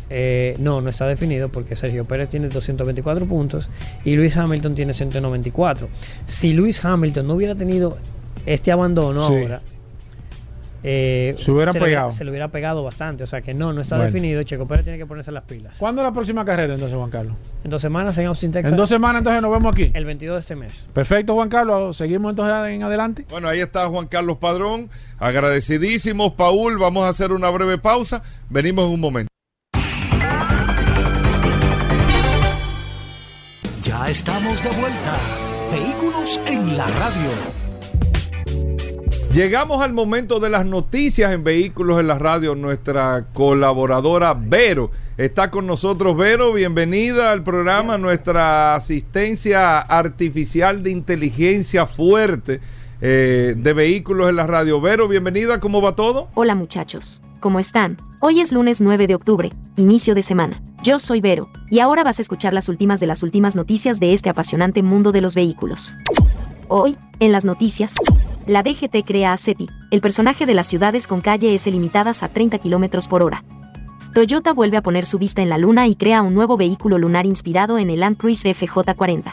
[0.10, 3.70] Eh, no, no está definido porque Sergio Pérez tiene 224 puntos
[4.06, 5.90] y Luis Hamilton tiene 194.
[6.26, 7.98] Si Luis Hamilton no hubiera tenido
[8.46, 9.34] este abandono Sí.
[9.34, 9.62] ahora,
[10.90, 12.12] eh, Se hubieran le pegado.
[12.12, 13.24] se le hubiera pegado bastante.
[13.24, 14.12] O sea que no, no está Bueno.
[14.12, 14.42] definido.
[14.44, 15.78] Checo Pérez tiene que ponerse las pilas.
[15.78, 17.36] ¿Cuándo es la próxima carrera entonces, Juan Carlos?
[17.64, 18.72] En dos semanas en Austin, Texas.
[18.72, 19.92] En dos semanas entonces nos vemos aquí.
[19.94, 20.88] el 22 de este mes.
[20.94, 21.98] Perfecto, Juan Carlos.
[21.98, 23.26] Seguimos entonces en adelante.
[23.30, 24.90] Bueno, ahí está Juan Carlos Padrón.
[25.20, 26.78] Agradecidísimos, Paul.
[26.78, 28.22] Vamos a hacer una breve pausa.
[28.50, 29.30] Venimos en un momento.
[33.84, 35.18] Ya estamos de vuelta.
[35.72, 37.32] Vehículos en la radio.
[39.38, 42.56] Llegamos al momento de las noticias en Vehículos en la Radio.
[42.56, 46.18] Nuestra colaboradora Vero está con nosotros.
[46.18, 48.00] Vero, bienvenida al programa.
[48.00, 52.62] Nuestra asistencia artificial de inteligencia fuerte
[53.00, 54.82] eh, de Vehículos en la Radio.
[54.82, 55.60] Vero, bienvenida.
[55.60, 56.30] ¿Cómo va todo?
[56.34, 57.22] Hola muchachos.
[57.40, 57.98] ¿Cómo están?
[58.22, 60.64] Hoy es lunes 9 de octubre, inicio de semana.
[60.82, 64.16] Yo soy Vero, y ahora vas a escuchar las últimas de las últimas noticias de
[64.16, 65.94] este apasionante mundo de los vehículos.
[66.70, 67.96] Hoy, en las noticias,
[68.46, 72.28] la DGT crea a SETI, el personaje de las ciudades con calle S limitadas a
[72.28, 73.46] 30 km por hora.
[74.14, 77.26] Toyota vuelve a poner su vista en la luna y crea un nuevo vehículo lunar
[77.26, 79.32] inspirado en el Land Cruiser FJ40.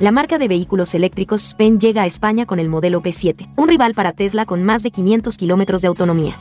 [0.00, 3.94] La marca de vehículos eléctricos Spen llega a España con el modelo P7, un rival
[3.94, 6.34] para Tesla con más de 500 kilómetros de autonomía.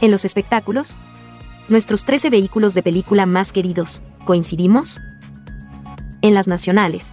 [0.00, 0.96] En los espectáculos,
[1.68, 5.00] nuestros 13 vehículos de película más queridos, ¿coincidimos?
[6.22, 7.12] En las nacionales.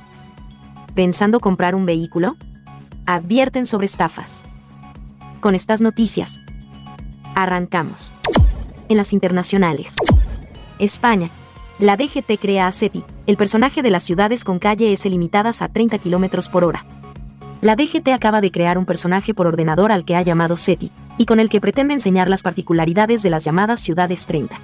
[0.96, 2.38] ¿Pensando comprar un vehículo?
[3.06, 4.46] advierten sobre estafas.
[5.42, 6.40] Con estas noticias,
[7.36, 8.14] arrancamos.
[8.88, 9.96] En las internacionales.
[10.80, 11.30] España.
[11.80, 15.68] La DGT crea a SETI, el personaje de las ciudades con calle S limitadas a
[15.68, 16.86] 30 km por hora.
[17.60, 21.26] La DGT acaba de crear un personaje por ordenador al que ha llamado SETI, y
[21.26, 24.56] con el que pretende enseñar las particularidades de las llamadas ciudades 30.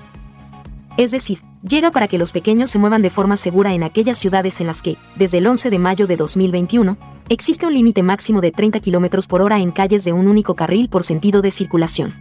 [1.01, 4.61] Es decir, llega para que los pequeños se muevan de forma segura en aquellas ciudades
[4.61, 6.95] en las que, desde el 11 de mayo de 2021,
[7.27, 10.89] existe un límite máximo de 30 km por hora en calles de un único carril
[10.89, 12.13] por sentido de circulación.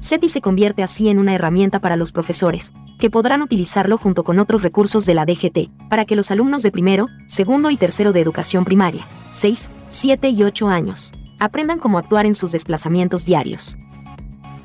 [0.00, 4.40] SETI se convierte así en una herramienta para los profesores, que podrán utilizarlo junto con
[4.40, 8.22] otros recursos de la DGT, para que los alumnos de primero, segundo y tercero de
[8.22, 13.76] educación primaria, 6, 7 y 8 años, aprendan cómo actuar en sus desplazamientos diarios.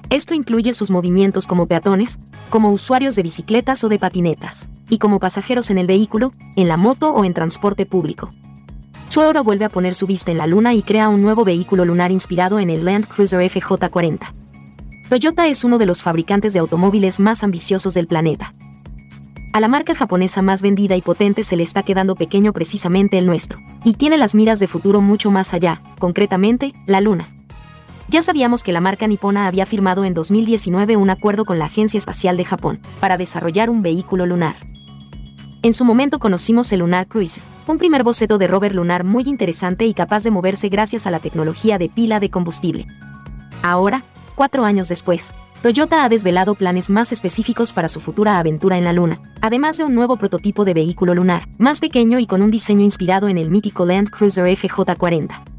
[0.09, 5.19] Esto incluye sus movimientos como peatones, como usuarios de bicicletas o de patinetas, y como
[5.19, 8.29] pasajeros en el vehículo, en la moto o en transporte público.
[9.09, 12.11] Suero vuelve a poner su vista en la Luna y crea un nuevo vehículo lunar
[12.11, 14.31] inspirado en el Land Cruiser FJ40.
[15.09, 18.51] Toyota es uno de los fabricantes de automóviles más ambiciosos del planeta.
[19.53, 23.25] A la marca japonesa más vendida y potente se le está quedando pequeño precisamente el
[23.25, 27.27] nuestro, y tiene las miras de futuro mucho más allá, concretamente, la Luna.
[28.07, 31.97] Ya sabíamos que la marca nipona había firmado en 2019 un acuerdo con la Agencia
[31.97, 34.55] Espacial de Japón para desarrollar un vehículo lunar.
[35.63, 39.87] En su momento conocimos el Lunar Cruiser, un primer boceto de rover lunar muy interesante
[39.87, 42.85] y capaz de moverse gracias a la tecnología de pila de combustible.
[43.63, 44.03] Ahora,
[44.35, 45.33] cuatro años después,
[45.63, 49.83] Toyota ha desvelado planes más específicos para su futura aventura en la Luna, además de
[49.83, 53.49] un nuevo prototipo de vehículo lunar, más pequeño y con un diseño inspirado en el
[53.49, 55.54] mítico Land Cruiser FJ40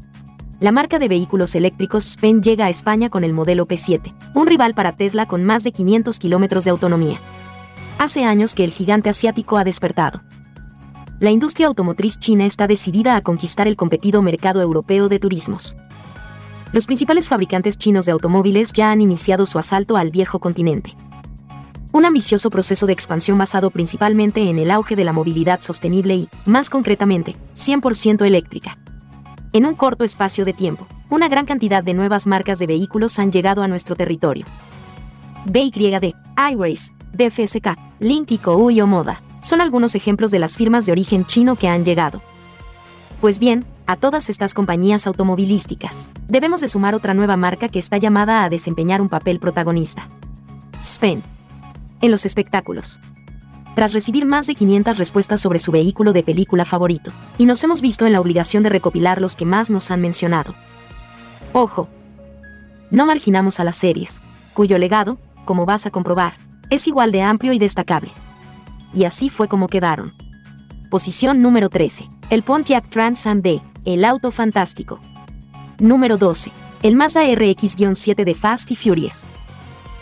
[0.59, 4.73] la marca de vehículos eléctricos Spen llega a España con el modelo P7, un rival
[4.73, 7.19] para Tesla con más de 500 kilómetros de autonomía.
[7.99, 10.21] Hace años que el gigante asiático ha despertado.
[11.19, 15.75] La industria automotriz china está decidida a conquistar el competido mercado europeo de turismos.
[16.73, 20.95] Los principales fabricantes chinos de automóviles ya han iniciado su asalto al viejo continente.
[21.91, 26.29] Un ambicioso proceso de expansión basado principalmente en el auge de la movilidad sostenible y,
[26.45, 28.77] más concretamente, 100% eléctrica.
[29.53, 33.31] En un corto espacio de tiempo, una gran cantidad de nuevas marcas de vehículos han
[33.31, 34.45] llegado a nuestro territorio.
[35.45, 36.13] BYD,
[36.51, 41.55] iRace, DFSK, Link y Koui Moda son algunos ejemplos de las firmas de origen chino
[41.55, 42.21] que han llegado.
[43.21, 47.97] Pues bien, a todas estas compañías automovilísticas, debemos de sumar otra nueva marca que está
[47.97, 50.07] llamada a desempeñar un papel protagonista.
[50.81, 51.23] Sven.
[52.01, 52.99] En los espectáculos,
[53.77, 57.79] tras recibir más de 500 respuestas sobre su vehículo de película favorito, y nos hemos
[57.79, 60.55] visto en la obligación de recopilar los que más nos han mencionado.
[61.53, 61.87] Ojo,
[62.89, 64.19] no marginamos a las series,
[64.55, 66.33] cuyo legado, como vas a comprobar,
[66.71, 68.09] es igual de amplio y destacable.
[68.95, 70.11] Y así fue como quedaron.
[70.89, 72.07] Posición número 13.
[72.31, 74.99] El Pontiac Trans Am D, el auto fantástico.
[75.77, 76.51] Número 12.
[76.81, 79.25] El Mazda RX-7 de Fast y Furious.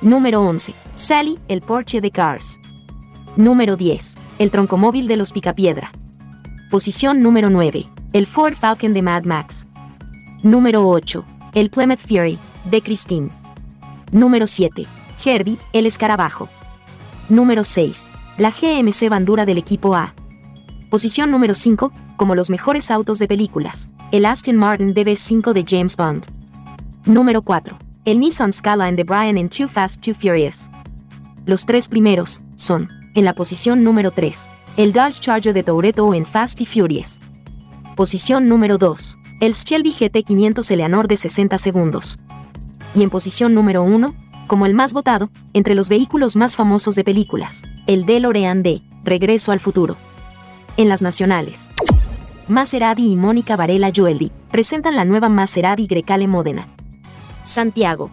[0.02, 0.74] Número 11.
[0.96, 2.62] Sally, el Porsche de Cars.
[3.38, 4.16] Número 10.
[4.40, 5.92] El troncomóvil de los Picapiedra.
[6.70, 7.86] Posición número 9.
[8.14, 9.68] El Ford Falcon de Mad Max.
[10.42, 11.26] Número 8.
[11.54, 12.40] El Plymouth Fury,
[12.72, 13.30] de Christine.
[14.14, 14.86] Número 7.
[15.26, 16.48] Herbie, el escarabajo.
[17.28, 18.14] Número 6.
[18.38, 20.14] La GMC Bandura del equipo A.
[20.90, 21.92] Posición número 5.
[22.16, 23.92] Como los mejores autos de películas.
[24.14, 26.26] El Aston Martin DB5 de James Bond.
[27.06, 27.78] Número 4.
[28.06, 30.70] El Nissan Skyline de Brian en Too Fast, Too Furious.
[31.46, 36.26] Los tres primeros son en la posición número 3, el Dodge Charger de Toretto en
[36.26, 37.22] Fast y Furious.
[37.96, 42.20] Posición número 2, el Shelby GT500 Eleanor de 60 segundos.
[42.94, 44.14] Y en posición número 1,
[44.48, 49.54] como el más votado, entre los vehículos más famosos de películas, el DeLorean de Regreso
[49.54, 49.96] al Futuro.
[50.76, 51.72] En las nacionales,
[52.50, 56.68] Maserati y Mónica Varela Jewelry presentan la nueva Maserati Grecale Modena.
[57.46, 58.12] Santiago.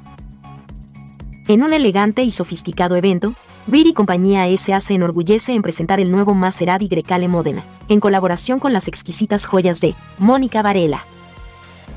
[1.48, 3.34] En un elegante y sofisticado evento,
[3.68, 8.58] Beer y compañía SA se enorgullece en presentar el nuevo Maserati Grecale Modena, en colaboración
[8.58, 11.04] con las exquisitas joyas de Mónica Varela.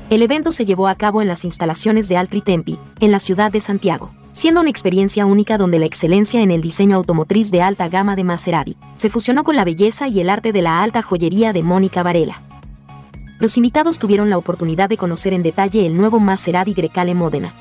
[0.08, 3.50] El evento se llevó a cabo en las instalaciones de Altri Tempi, en la ciudad
[3.50, 7.88] de Santiago, siendo una experiencia única donde la excelencia en el diseño automotriz de alta
[7.88, 11.52] gama de Maserati se fusionó con la belleza y el arte de la alta joyería
[11.52, 12.40] de Mónica Varela.
[13.40, 17.52] Los invitados tuvieron la oportunidad de conocer en detalle el nuevo Maserati Grecale Modena.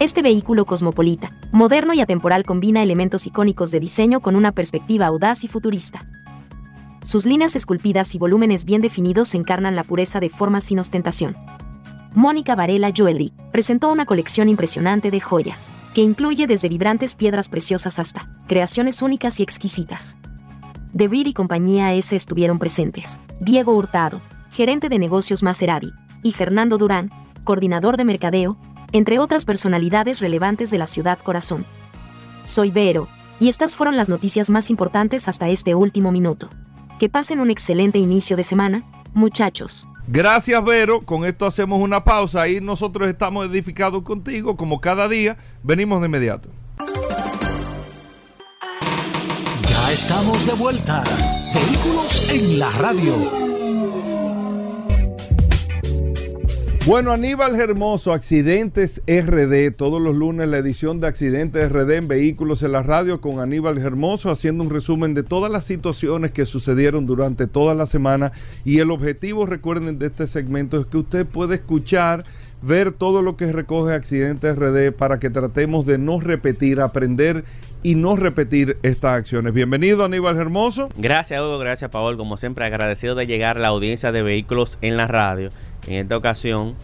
[0.00, 5.44] Este vehículo cosmopolita, moderno y atemporal combina elementos icónicos de diseño con una perspectiva audaz
[5.44, 6.04] y futurista.
[7.04, 11.34] Sus líneas esculpidas y volúmenes bien definidos encarnan la pureza de formas sin ostentación.
[12.12, 17.98] Mónica Varela Jewelry presentó una colección impresionante de joyas, que incluye desde vibrantes piedras preciosas
[17.98, 20.16] hasta creaciones únicas y exquisitas.
[20.92, 23.20] De Beer y compañía S estuvieron presentes.
[23.40, 24.20] Diego Hurtado,
[24.50, 25.92] gerente de negocios Maserati,
[26.22, 27.10] y Fernando Durán,
[27.44, 28.56] coordinador de mercadeo,
[28.94, 31.66] entre otras personalidades relevantes de la ciudad corazón.
[32.44, 33.08] Soy Vero,
[33.40, 36.48] y estas fueron las noticias más importantes hasta este último minuto.
[37.00, 38.82] Que pasen un excelente inicio de semana,
[39.12, 39.88] muchachos.
[40.06, 41.00] Gracias, Vero.
[41.00, 45.36] Con esto hacemos una pausa y nosotros estamos edificados contigo, como cada día.
[45.64, 46.48] Venimos de inmediato.
[49.68, 51.02] Ya estamos de vuelta.
[51.52, 53.53] Vehículos en la radio.
[56.86, 62.62] Bueno, Aníbal Hermoso, Accidentes RD, todos los lunes la edición de Accidentes RD en Vehículos
[62.62, 67.06] en la Radio con Aníbal Hermoso, haciendo un resumen de todas las situaciones que sucedieron
[67.06, 68.32] durante toda la semana.
[68.66, 72.26] Y el objetivo, recuerden, de este segmento es que usted puede escuchar,
[72.60, 77.44] ver todo lo que recoge Accidentes RD para que tratemos de no repetir, aprender
[77.82, 79.54] y no repetir estas acciones.
[79.54, 80.90] Bienvenido Aníbal Hermoso.
[80.98, 84.98] Gracias Hugo, gracias Paul, como siempre agradecido de llegar a la audiencia de Vehículos en
[84.98, 85.50] la Radio.
[85.86, 86.74] En esta ocasión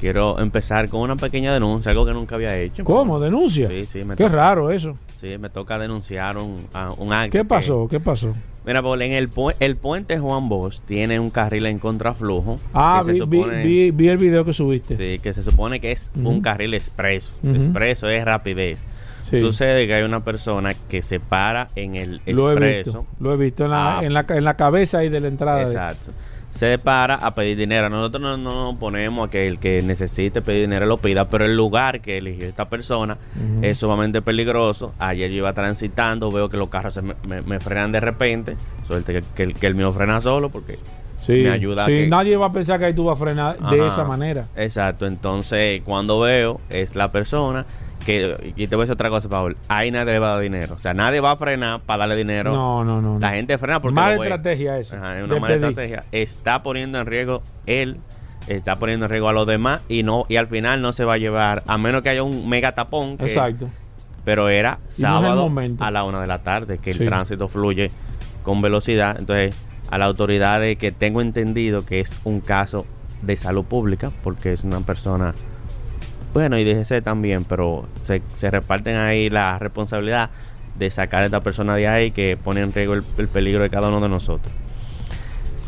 [0.00, 2.84] quiero empezar con una pequeña denuncia, algo que nunca había hecho.
[2.84, 3.20] ¿Cómo?
[3.20, 3.68] ¿Denuncia?
[3.68, 4.04] Sí, sí.
[4.04, 4.96] Me Qué toca- raro eso.
[5.16, 7.32] Sí, me toca denunciar un, a- un acto.
[7.32, 7.86] ¿Qué que- pasó?
[7.88, 8.32] ¿Qué pasó?
[8.66, 12.58] Mira, Paul, en el, pu- el puente Juan Bosch tiene un carril en contraflujo.
[12.74, 14.96] Ah, que vi, se vi- supone- vi- vi el video que subiste.
[14.96, 17.32] Sí, que se supone que es un carril expreso.
[17.42, 18.86] Expreso es rapidez.
[19.24, 19.40] Sí.
[19.40, 23.00] Sucede que hay una persona que se para en el Lo he expreso.
[23.00, 23.06] visto.
[23.20, 24.04] Lo he visto en la, Ah.
[24.04, 25.58] en la, en la cabeza ahí de la entrada.
[25.58, 26.12] de- Exacto.
[26.50, 27.88] Se para a pedir dinero.
[27.88, 31.44] Nosotros no, no nos ponemos a que el que necesite pedir dinero lo pida, pero
[31.44, 33.16] el lugar que eligió esta persona
[33.62, 34.92] es sumamente peligroso.
[34.98, 38.56] Ayer yo iba transitando, veo que los carros se me, me- me frenan de repente.
[38.86, 40.78] Suerte que, que el- que el mío frena solo porque
[41.22, 43.20] Sí, me ayuda a sí, que- nadie va a pensar que ahí tú vas a
[43.20, 44.46] frenar de esa manera.
[44.56, 47.64] Exacto, entonces cuando veo es la persona
[48.04, 50.42] que, y te voy a decir otra cosa, Paul, ahí nadie le va a dar
[50.42, 50.74] dinero.
[50.74, 52.52] O sea, nadie va a frenar para darle dinero.
[52.52, 53.18] No, no, no.
[53.18, 53.34] La no.
[53.36, 55.68] gente frena porque Mala estrategia esa, Ajá, es una mala pedir.
[55.68, 56.04] estrategia.
[56.12, 57.98] Está poniendo en riesgo él,
[58.46, 61.14] está poniendo en riesgo a los demás y no y al final no se va
[61.14, 63.16] a llevar, a menos que haya un mega tapón.
[63.18, 63.68] que- Exacto.
[64.24, 67.90] Pero era sábado a la una de la tarde que el tránsito fluye
[68.42, 69.16] con velocidad.
[69.18, 69.56] Entonces,
[69.90, 72.86] a la autoridad de que tengo entendido que es un caso
[73.22, 75.34] de salud pública, porque es una persona,
[76.32, 80.30] bueno, y DGC también, pero se, se reparten ahí la responsabilidad
[80.78, 83.70] de sacar a esta persona de ahí que pone en riesgo el, el peligro de
[83.70, 84.52] cada uno de nosotros.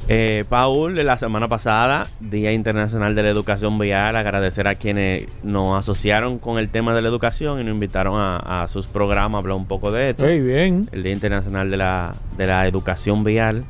[0.08, 5.78] Eh, Paul, la semana pasada, Día Internacional de la Educación Vial, agradecer a quienes nos
[5.78, 9.38] asociaron con el tema de la educación y nos invitaron a, a sus programas a
[9.38, 10.26] hablar un poco de esto.
[10.26, 10.88] Ey, bien.
[10.92, 13.64] El Día Internacional de la, de la Educación Vial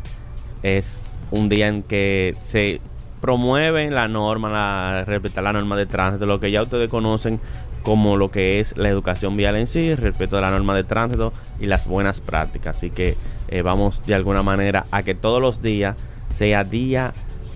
[0.62, 2.80] es un día en que se
[3.22, 7.40] promueve la norma, la, respetar la norma de tránsito, lo que ya ustedes conocen
[7.82, 11.32] como lo que es la educación vial en sí, respeto de la norma de tránsito
[11.60, 12.76] y las buenas prácticas.
[12.76, 13.16] Así que
[13.48, 15.96] eh, vamos de alguna manera a que todos los días
[16.34, 17.14] sea Día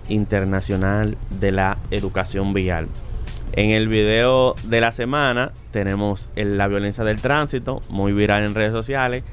[0.08, 2.86] Internacional de la Educación Vial.
[3.52, 8.72] En el video de la semana tenemos la violencia del tránsito, muy viral en redes
[8.72, 9.24] sociales.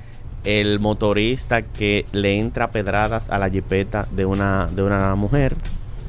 [0.45, 5.55] El motorista que le entra pedradas a la jipeta de una, de una mujer.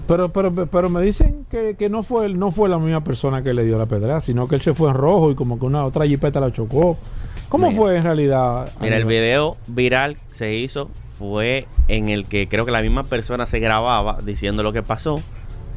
[0.06, 3.54] Pero, pero, pero me dicen que, que no fue no fue la misma persona que
[3.54, 5.84] le dio la pedra, sino que él se fue en rojo y como que una
[5.84, 6.98] otra jipeta la chocó.
[7.48, 7.80] ¿Cómo Mira.
[7.80, 8.70] fue en realidad?
[8.80, 13.46] Mira, el video viral se hizo fue en el que creo que la misma persona
[13.46, 15.20] se grababa diciendo lo que pasó.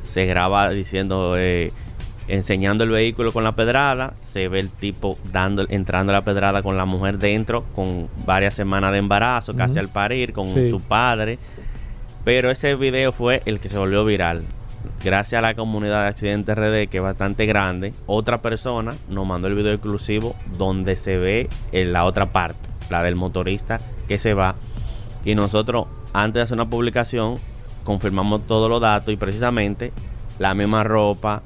[0.04, 1.72] Se graba diciendo, eh,
[2.28, 4.14] enseñando el vehículo con la pedrada.
[4.18, 8.92] Se ve el tipo dando, entrando la pedrada con la mujer dentro, con varias semanas
[8.94, 10.70] de embarazo, casi al parir, con Sí.
[10.70, 11.38] su padre.
[12.28, 14.44] Pero ese video fue el que se volvió viral.
[15.02, 19.48] Gracias a la comunidad de Accidentes RD, que es bastante grande, otra persona nos mandó
[19.48, 22.60] el video exclusivo donde se ve en la otra parte,
[22.90, 24.56] la del motorista que se va.
[25.24, 27.36] Y nosotros, antes de hacer una publicación,
[27.86, 29.94] confirmamos todos los datos y precisamente
[30.38, 31.44] la misma ropa,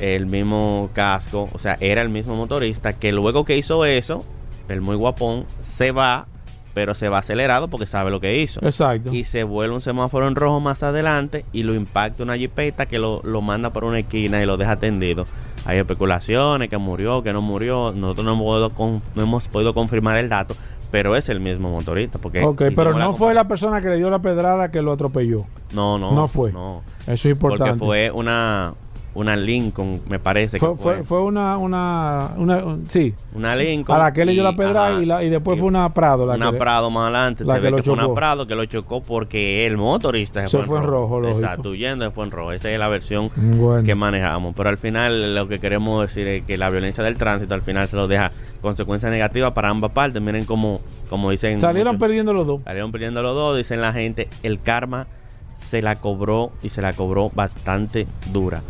[0.00, 4.24] el mismo casco, o sea, era el mismo motorista que luego que hizo eso,
[4.70, 6.26] el muy guapón, se va,
[6.74, 8.60] pero se va acelerado porque sabe lo que hizo.
[8.64, 9.12] Exacto.
[9.12, 12.98] Y se vuelve un semáforo en rojo más adelante y lo impacta una jipeta que
[12.98, 15.24] lo, lo manda por una esquina y lo deja tendido.
[15.64, 17.92] Hay especulaciones que murió, que no murió.
[17.92, 20.56] Nosotros no hemos podido, con- no hemos podido confirmar el dato,
[20.90, 22.18] pero es el mismo motorista.
[22.18, 25.44] Porque Ok, pero no fue la persona que le dio la pedrada que lo atropelló.
[25.72, 26.12] No, no.
[26.12, 26.52] No fue.
[26.52, 26.82] No.
[27.02, 27.74] Eso es importante.
[27.74, 28.74] Porque fue una,
[29.14, 30.94] una Lincoln, me parece Fue, que fue.
[30.94, 33.94] fue, fue una, una, una, un- sí, Una Lincoln.
[34.00, 36.24] a la que le dio la pedrada ajá, y, la, y después fue una Prado.
[36.24, 37.44] La una que, Prado más adelante.
[37.44, 38.14] la se que ve lo que fue una.
[38.14, 41.40] Prado que lo chocó porque el motorista Se fue en rojo, lógico.
[41.40, 42.52] Exacto, huyendo se fue en rojo.
[42.52, 43.84] Esa es la versión Bueno.
[43.84, 44.54] que manejamos.
[44.56, 47.88] Pero al final lo que queremos decir es que la violencia del tránsito al final
[47.88, 48.32] se lo deja
[48.62, 50.22] consecuencias negativas para ambas partes.
[50.22, 51.60] Miren cómo, como dicen.
[51.60, 52.60] Salieron muchos- perdiendo los dos.
[52.64, 54.28] Salieron perdiendo los dos, dicen la gente.
[54.42, 55.06] El karma
[55.54, 58.62] se la cobró y se la cobró bastante dura.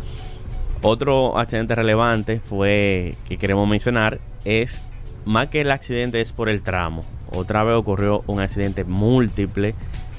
[0.85, 4.83] Otro accidente relevante fue que queremos mencionar es
[5.23, 7.05] más que el accidente es por el tramo.
[7.31, 9.75] Otra vez ocurrió un accidente múltiple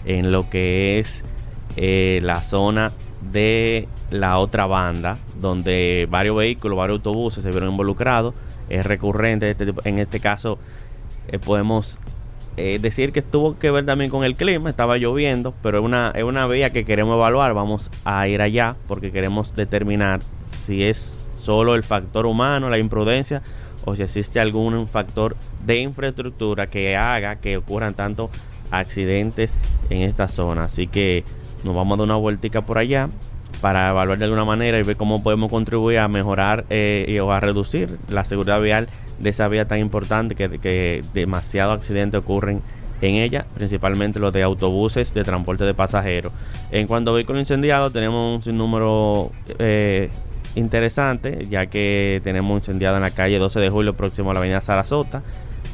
[0.07, 1.23] en lo que es
[1.77, 2.93] eh, la zona
[3.31, 8.33] de la otra banda, donde varios vehículos, varios autobuses se vieron involucrados.
[8.71, 10.59] Es recurrente este en este caso
[11.29, 11.99] eh, podemos
[12.57, 16.11] eh, decir que tuvo que ver también con el clima, estaba lloviendo, pero es una,
[16.15, 21.25] es una vía que queremos evaluar, vamos a ir allá porque queremos determinar si es
[21.35, 23.43] solo el factor humano, la imprudencia,
[23.85, 28.31] o si existe algún factor de infraestructura que haga que ocurran tanto
[28.71, 29.55] accidentes
[29.91, 30.65] en esta zona.
[30.65, 31.25] Así que
[31.65, 33.09] nos vamos a dar una vueltica por allá
[33.61, 37.33] para evaluar de alguna manera y ver cómo podemos contribuir a mejorar eh, y, o
[37.33, 38.89] a reducir la seguridad vial
[39.19, 42.63] de esa vía tan importante que, que demasiados accidentes ocurren
[43.01, 46.33] en ella, principalmente los de autobuses de transporte de pasajeros.
[46.71, 50.11] En cuanto a vehículos incendiados, tenemos un sinnúmero eh,
[50.55, 54.61] interesante, ya que tenemos incendiado en la calle 12 de julio, próximo a la avenida
[54.61, 55.23] Sarasota,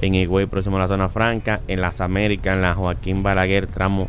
[0.00, 4.08] en Higüey, próximo a la zona franca, en las Américas, en la Joaquín Balaguer, tramo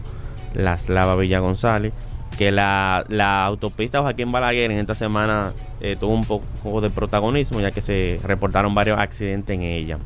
[0.54, 1.94] Las Lava Villa González
[2.38, 7.60] que la, la autopista Joaquín Balaguer en esta semana eh, tuvo un poco de protagonismo
[7.60, 9.98] ya que se reportaron varios accidentes en ella.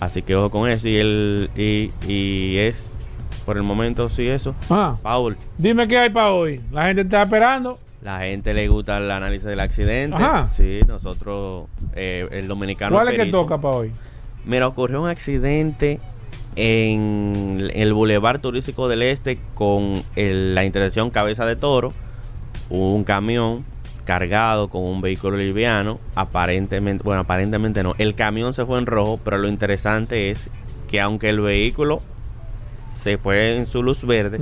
[0.00, 2.96] Así que ojo con eso y el y, y es
[3.44, 4.54] por el momento sí eso.
[4.70, 6.60] Ah, Paul, dime qué hay para hoy.
[6.72, 7.78] La gente está esperando.
[8.02, 10.16] La gente le gusta el análisis del accidente.
[10.16, 10.48] Ajá.
[10.52, 13.92] Sí, nosotros eh, el dominicano ¿Cuál es que toca para hoy?
[14.44, 16.00] Mira, ocurrió un accidente
[16.56, 21.92] en el Boulevard Turístico del Este con el- la intersección Cabeza de Toro.
[22.68, 23.64] Hubo un camión
[24.04, 25.98] cargado con un vehículo liviano.
[26.14, 27.94] Aparentemente, bueno, aparentemente no.
[27.98, 30.48] El camión se fue en rojo, pero lo interesante es
[30.88, 32.00] que aunque el vehículo
[32.90, 34.38] se fue en su luz verde,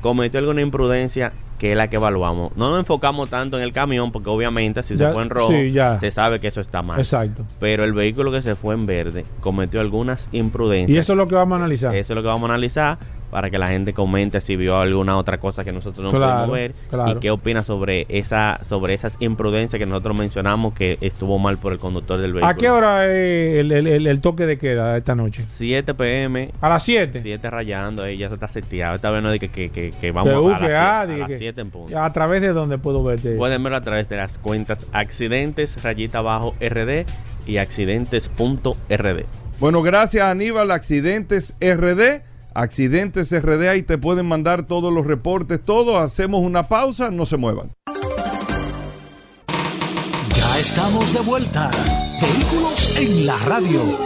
[0.00, 2.56] cometió alguna imprudencia que es la que evaluamos.
[2.56, 5.52] No nos enfocamos tanto en el camión porque obviamente si Ya- se fue en rojo
[5.52, 6.00] sí, ya.
[6.00, 6.98] se sabe que eso está mal.
[6.98, 7.44] Exacto.
[7.60, 10.96] Pero el vehículo que se fue en verde cometió algunas imprudencias.
[10.96, 11.94] Y eso es lo que vamos a analizar.
[11.94, 12.96] Eso es lo que vamos a analizar
[13.30, 16.56] para que la gente comente si vio alguna otra cosa que nosotros no Claro, pudimos
[16.56, 17.12] ver claro.
[17.12, 21.72] y qué opina sobre esa sobre esas imprudencias que nosotros mencionamos que estuvo mal por
[21.72, 22.46] el conductor del vehículo.
[22.50, 25.44] ¿A qué hora es el, el- el- el toque de queda esta noche?
[25.46, 27.20] 7 pm, A las 7.
[27.20, 28.94] 7 rayando, ahí ya se está seteado.
[28.96, 31.60] Esta vez no dije que, que, que vamos a, que siete- A, las que- 7
[31.60, 31.98] en punto.
[31.98, 33.36] ¿A través de dónde puedo verte?
[33.36, 37.06] Pueden verlo a través de las cuentas accidentes rayita abajo RD
[37.46, 39.24] y accidentes.rd.
[39.58, 42.22] Bueno, gracias Aníbal, Accidentes RD.
[42.54, 45.98] Accidentes RD, ahí te pueden mandar todos los reportes, todo.
[45.98, 47.72] Hacemos una pausa, no se muevan.
[50.34, 51.70] Ya estamos de vuelta.
[52.20, 53.98] Vehículos en la radio.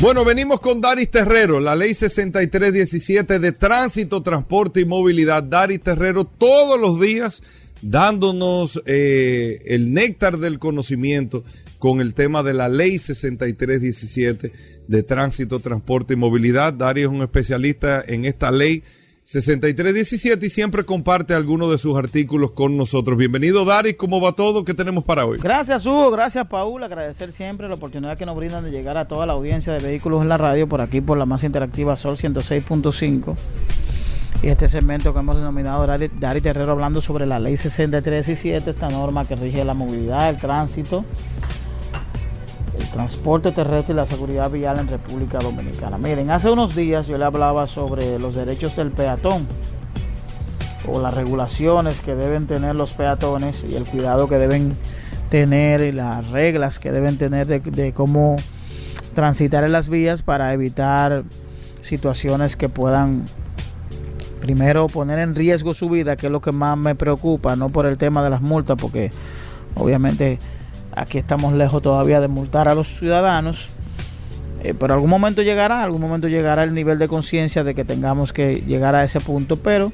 [0.00, 5.42] Bueno, venimos con Daris Terrero, la ley 6317 de tránsito, transporte y movilidad.
[5.42, 7.42] Daris Terrero todos los días
[7.80, 11.44] dándonos eh, el néctar del conocimiento
[11.84, 14.52] con el tema de la ley 6317
[14.88, 16.72] de tránsito, transporte y movilidad.
[16.72, 18.82] Daris es un especialista en esta ley
[19.24, 23.18] 6317 y siempre comparte algunos de sus artículos con nosotros.
[23.18, 24.64] Bienvenido Daris, ¿cómo va todo?
[24.64, 25.40] ¿Qué tenemos para hoy?
[25.42, 29.26] Gracias Hugo, gracias Paul, agradecer siempre la oportunidad que nos brindan de llegar a toda
[29.26, 33.36] la audiencia de vehículos en la radio por aquí por la más interactiva Sol 106.5
[34.42, 38.90] y este segmento que hemos denominado Dari, Dari Terrero hablando sobre la ley 6317, esta
[38.90, 41.04] norma que rige la movilidad, el tránsito,
[42.78, 45.98] el transporte terrestre y la seguridad vial en República Dominicana.
[45.98, 49.46] Miren, hace unos días yo le hablaba sobre los derechos del peatón
[50.88, 54.76] o las regulaciones que deben tener los peatones y el cuidado que deben
[55.30, 58.36] tener y las reglas que deben tener de, cómo
[59.14, 61.24] transitar en las vías para evitar
[61.80, 63.24] situaciones que puedan
[64.40, 67.86] primero poner en riesgo su vida, que es lo que más me preocupa, no por
[67.86, 69.10] el tema de las multas, porque
[69.74, 70.38] obviamente
[70.96, 73.68] aquí estamos lejos todavía de multar a los ciudadanos,
[74.62, 78.32] eh, pero algún momento llegará, algún momento llegará el nivel de conciencia de que tengamos
[78.32, 79.92] que llegar a ese punto, pero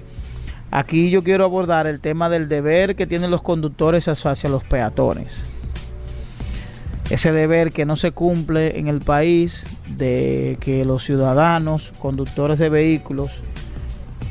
[0.71, 5.43] aquí yo quiero abordar el tema del deber que tienen los conductores hacia los peatones.
[7.09, 12.69] Ese deber que no se cumple en el país de que los ciudadanos, conductores de
[12.69, 13.41] vehículos,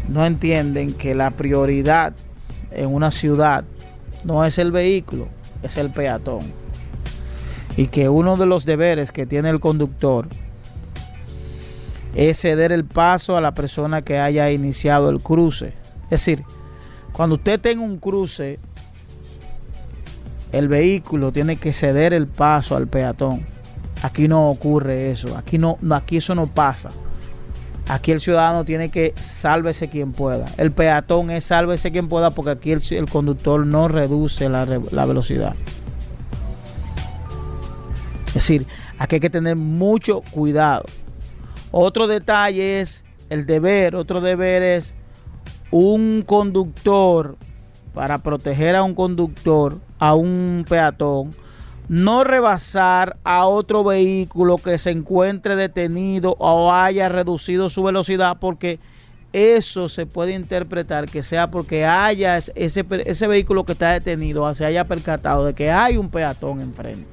[0.08, 2.14] no entienden que la prioridad
[2.72, 3.66] en una ciudad
[4.24, 5.28] no es el vehículo,
[5.64, 6.53] es el peatón.
[7.78, 10.28] Y que uno de los deberes que tiene el conductor
[12.16, 15.74] es ceder el paso a la persona que haya iniciado el cruce.
[16.05, 16.43] Es decir,
[17.14, 18.60] cuando usted tenga un cruce,
[20.51, 23.45] el vehículo tiene que ceder el paso al peatón.
[24.01, 26.89] Aquí no ocurre eso, aquí no, aquí eso no pasa.
[27.90, 30.46] Aquí el ciudadano tiene que sálvese quien pueda.
[30.58, 35.56] El peatón es sálvese quien pueda porque aquí el, conductor no reduce la, la velocidad.
[38.28, 38.68] Es decir,
[39.00, 40.86] aquí hay que tener mucho cuidado.
[41.72, 44.94] Otro detalle es el deber, otro deber es
[45.72, 47.38] un conductor,
[47.94, 51.32] para proteger a un conductor, a un peatón,
[51.90, 58.80] no rebasar a otro vehículo que se encuentre detenido o haya reducido su velocidad porque
[59.34, 64.66] eso se puede interpretar que sea porque haya ese, ese vehículo que está detenido se
[64.66, 67.06] haya percatado de que hay un peatón enfrente.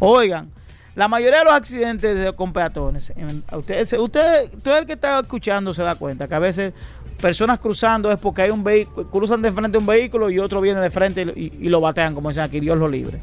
[0.00, 0.50] Oigan,
[0.96, 3.12] la mayoría de los accidentes con peatones,
[3.52, 6.72] usted, usted, todo el que está escuchando se da cuenta que a veces
[7.20, 10.80] personas cruzando es porque hay un vehículo, cruzan de frente un vehículo y otro viene
[10.80, 13.20] de frente y, y lo batean, como dicen aquí, Dios lo libre.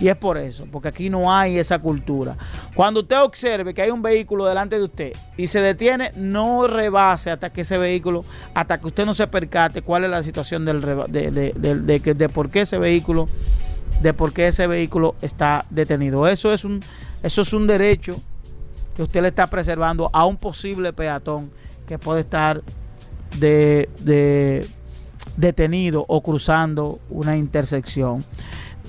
[0.00, 2.36] Y es por eso, porque aquí no hay esa cultura.
[2.74, 7.30] Cuando usted observe que hay un vehículo delante de usted y se detiene, no rebase
[7.30, 8.24] hasta que ese vehículo,
[8.54, 10.74] hasta que usted no se percate cuál es la situación de,
[11.08, 13.28] de, de, por qué ese vehículo,
[14.02, 16.26] de por qué ese vehículo está detenido.
[16.26, 16.82] Eso es un,
[17.22, 18.20] eso es un derecho
[18.94, 21.50] que usted le está preservando a un posible peatón
[21.86, 22.62] que puede estar
[23.38, 24.68] de,
[25.36, 28.24] detenido o cruzando una intersección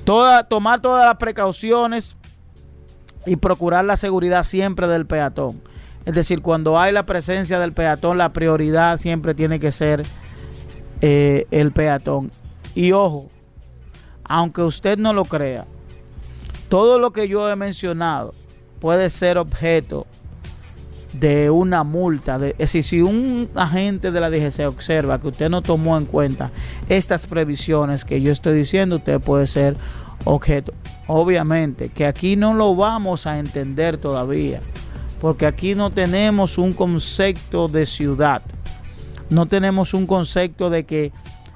[0.06, 2.16] tomar todas las precauciones
[3.26, 5.62] y procurar la seguridad siempre del peatón.
[6.06, 10.03] Es decir, cuando hay la presencia del peatón, la prioridad siempre tiene que ser
[11.01, 12.32] eh, el peatón.
[12.76, 13.30] Y ojo,
[14.24, 15.66] aunque usted no lo crea,
[16.70, 18.36] todo lo que yo he mencionado
[18.80, 20.06] puede ser objeto
[21.20, 22.36] de una multa.
[22.36, 26.51] es decir, si un agente de la DGC observa que usted no tomó en cuenta
[26.89, 29.76] estas previsiones que yo estoy diciendo, usted puede ser
[30.26, 30.74] objeto.
[31.07, 34.59] Obviamente que aquí no lo vamos a entender todavía,
[35.22, 38.41] porque aquí no tenemos un concepto de ciudad,
[39.30, 41.11] no tenemos un concepto de que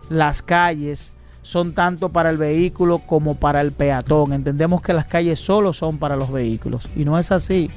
[0.09, 4.33] las calles son tanto para el vehículo como para el peatón.
[4.33, 7.71] Entendemos que las calles solo son para los vehículos y no es así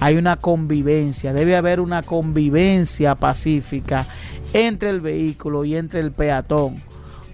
[0.00, 4.06] hay una convivencia, debe haber una convivencia pacífica
[4.52, 6.82] entre el vehículo y entre el peatón.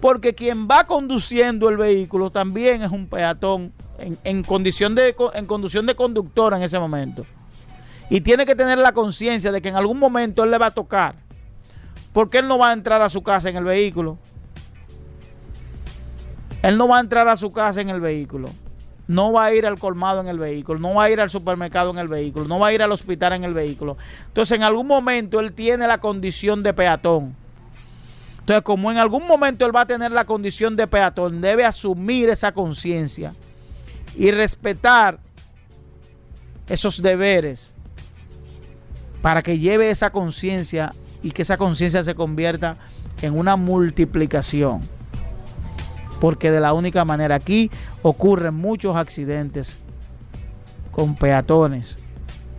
[0.00, 5.86] Porque quien va conduciendo el vehículo también es un peatón en, condición, de, en conducción
[5.86, 7.24] de conductor en ese momento.
[8.10, 10.70] Y tiene que tener la conciencia de que en algún momento él le va a
[10.72, 11.14] tocar.
[12.12, 14.18] Porque él no va a entrar a su casa en el vehículo.
[16.62, 18.50] Él no va a entrar a su casa en el vehículo
[19.08, 21.90] no va a ir al colmado en el vehículo, no va a ir al supermercado
[21.90, 23.96] en el vehículo, no va a ir al hospital en el vehículo.
[24.28, 27.34] Entonces, en algún momento él tiene la condición de peatón.
[28.40, 32.28] Entonces, como en algún momento él va a tener la condición de peatón, debe asumir
[32.28, 33.34] esa conciencia
[34.16, 35.18] y respetar
[36.68, 37.72] esos deberes
[39.20, 40.92] para que lleve esa conciencia
[41.22, 42.76] y que esa conciencia se convierta
[43.20, 44.80] en una multiplicación
[46.22, 47.68] porque de la única manera aquí
[48.02, 49.76] ocurren muchos accidentes
[50.92, 51.98] con peatones.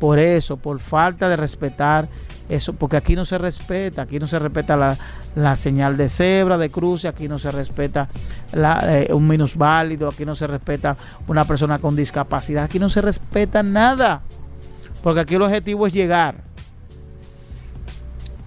[0.02, 2.10] Por eso, por falta de respetar
[2.50, 4.98] eso, porque aquí no se respeta, aquí no se respeta
[5.34, 8.10] la, señal de cebra, de cruce, aquí no se respeta
[8.52, 10.98] eh, un minusválido, aquí no se respeta
[11.30, 14.24] una persona con discapacidad, aquí no se respeta nada,
[15.02, 16.36] porque aquí el objetivo es llegar.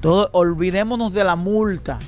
[0.03, 2.01] Todo, olvidémonos de la multa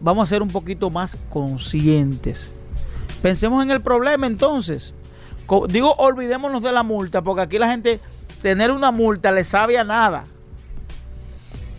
[0.00, 2.52] vamos a ser un poquito más conscientes.
[3.22, 4.94] Pensemos en el problema entonces.
[5.68, 8.00] Digo, olvidémonos de la multa, porque aquí la gente,
[8.42, 10.24] tener una multa le sabe a nada.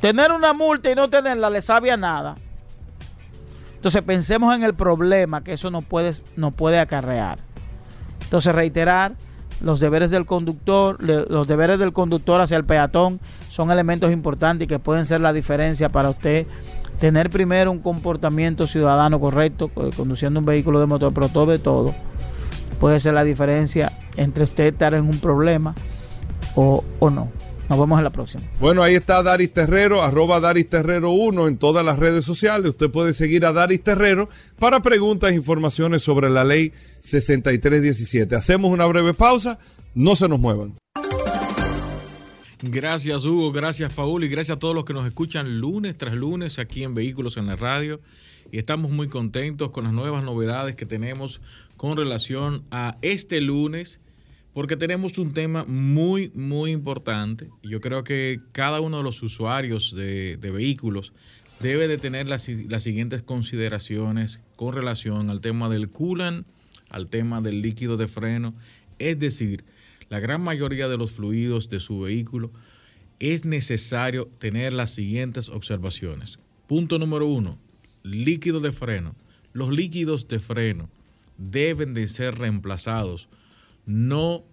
[0.01, 2.35] Tener una multa y no tenerla le sabe a nada.
[3.75, 7.39] Entonces pensemos en el problema que eso nos puede, nos puede acarrear.
[8.23, 9.15] Entonces reiterar,
[9.61, 13.19] los deberes del conductor, los deberes del conductor hacia el peatón
[13.49, 16.45] son elementos importantes que pueden ser la diferencia para usted
[16.99, 21.93] tener primero un comportamiento ciudadano correcto, conduciendo un vehículo de motor, pero todo de todo
[22.79, 25.75] puede ser la diferencia entre usted estar en un problema
[26.55, 27.31] o, o no.
[27.67, 28.43] Nos vemos en la próxima.
[28.59, 32.69] Bueno, ahí está Daris Terrero, arroba Daris Terrero 1 en todas las redes sociales.
[32.69, 34.29] Usted puede seguir a Daris Terrero
[34.59, 38.35] para preguntas e informaciones sobre la ley 6317.
[38.35, 39.57] Hacemos una breve pausa,
[39.95, 40.75] no se nos muevan.
[42.67, 46.57] Gracias Hugo, gracias Paul y gracias a todos los que nos escuchan lunes tras lunes
[46.57, 48.01] aquí en Vehículos en la Radio.
[48.51, 51.41] Y estamos muy contentos con las nuevas novedades que tenemos
[51.77, 54.01] con relación a este lunes,
[54.53, 57.49] porque tenemos un tema muy, muy importante.
[57.61, 61.13] Yo creo que cada uno de los usuarios de, de vehículos
[61.59, 66.47] debe de tener las, las siguientes consideraciones con relación al tema del coolant,
[66.89, 68.55] al tema del líquido de freno.
[68.97, 69.63] Es decir,
[70.09, 72.51] la gran mayoría de los fluidos de su vehículo
[73.19, 76.39] es necesario tener las siguientes observaciones.
[76.67, 77.57] Punto número uno,
[78.03, 79.15] líquido de freno.
[79.53, 80.89] Los líquidos de freno
[81.37, 83.27] deben de ser reemplazados
[83.85, 84.43] no,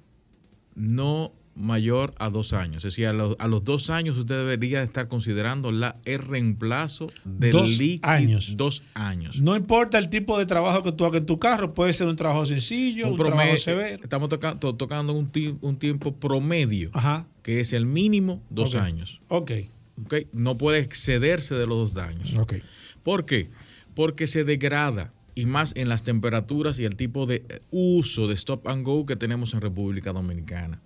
[0.75, 2.79] no mayor a dos años.
[2.79, 7.11] Es decir, a los, a los dos años usted debería estar considerando la, el reemplazo
[7.25, 8.11] del Dos líquido.
[8.11, 8.55] años.
[8.57, 9.41] Dos años.
[9.41, 12.17] No importa el tipo de trabajo que tú hagas en tu carro, puede ser un
[12.17, 14.03] trabajo sencillo, un, Un trabajo severo.
[14.03, 16.91] Estamos toca- to- tocando un, ti- un tiempo promedio,
[17.43, 19.21] que es el mínimo dos años.
[19.29, 19.51] Ok.
[20.05, 20.15] ¿ok?
[20.33, 22.35] No puede excederse de los dos años.
[22.39, 22.55] Ok.
[23.03, 23.49] ¿Por qué?
[23.95, 28.35] Porque se degrada y más en las temperaturas y el tipo de eh, uso de
[28.35, 30.81] stop and go que tenemos en República Dominicana.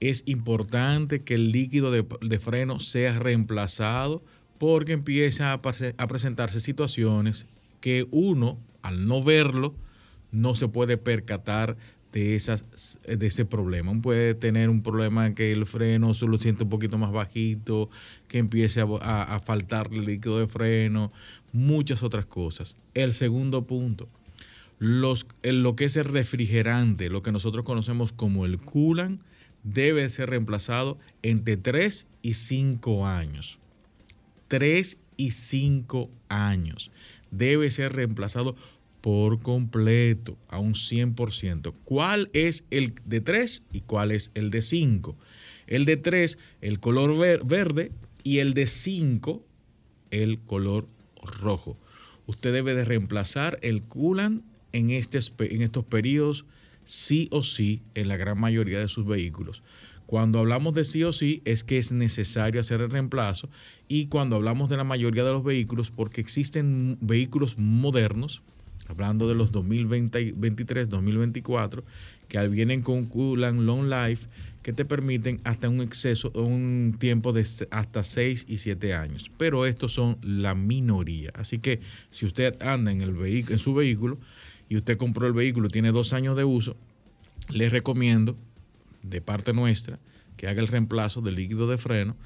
[0.00, 4.22] Es importante que el líquido de, de freno sea reemplazado
[4.58, 5.54] porque empieza a,
[5.98, 7.46] a presentarse situaciones
[7.80, 9.74] que uno, al no verlo,
[10.32, 11.76] no se puede percatar
[12.12, 12.64] de, esas,
[13.06, 13.90] de ese problema.
[13.90, 17.90] Uno puede tener un problema que el freno se lo siente un poquito más bajito,
[18.28, 21.12] que empiece a, a, a faltar líquido de freno,
[21.52, 22.76] muchas otras cosas.
[22.94, 24.08] El segundo punto,
[24.78, 29.20] los, lo que es el refrigerante, lo que nosotros conocemos como el coolant,
[29.64, 33.58] debe ser reemplazado entre 3 y 5 años.
[34.48, 36.90] 3 y 5 años.
[37.30, 38.54] Debe ser reemplazado
[39.00, 41.74] por completo, a un 100%.
[41.84, 45.16] ¿Cuál es el de 3 y cuál es el de 5?
[45.66, 47.90] El de 3, el color ver- verde,
[48.22, 49.44] y el de 5,
[50.10, 50.86] el color
[51.22, 51.76] rojo.
[52.26, 54.42] Usted debe de reemplazar el coolant
[54.72, 56.46] en, este, en estos periodos
[56.84, 59.62] sí o sí en la gran mayoría de sus vehículos.
[60.06, 63.48] Cuando hablamos de sí o sí es que es necesario hacer el reemplazo
[63.88, 68.42] y cuando hablamos de la mayoría de los vehículos porque existen vehículos modernos,
[68.86, 71.84] hablando de los 2023, 2024,
[72.28, 74.26] que vienen con coolant long life
[74.62, 79.30] que te permiten hasta un exceso, un tiempo de hasta 6 y 7 años.
[79.36, 81.30] Pero estos son la minoría.
[81.34, 84.18] Así que si usted anda en, el en su vehículo
[84.68, 86.76] y usted compró el vehículo, tiene dos años de uso,
[87.50, 88.36] les recomiendo
[89.02, 89.98] de parte nuestra
[90.36, 92.16] que haga el reemplazo del líquido de freno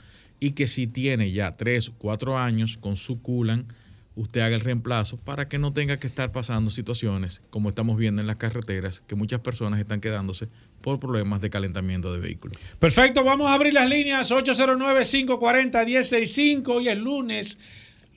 [0.41, 3.73] y que si tiene ya 3 o 4 años con su coolant,
[4.15, 8.21] usted haga el reemplazo para que no tenga que estar pasando situaciones como estamos viendo
[8.21, 10.49] en las carreteras, que muchas personas están quedándose
[10.81, 12.57] por problemas de calentamiento de vehículos.
[12.79, 16.69] Perfecto, vamos a abrir las líneas 809-540-165.
[16.69, 17.59] Hoy es lunes,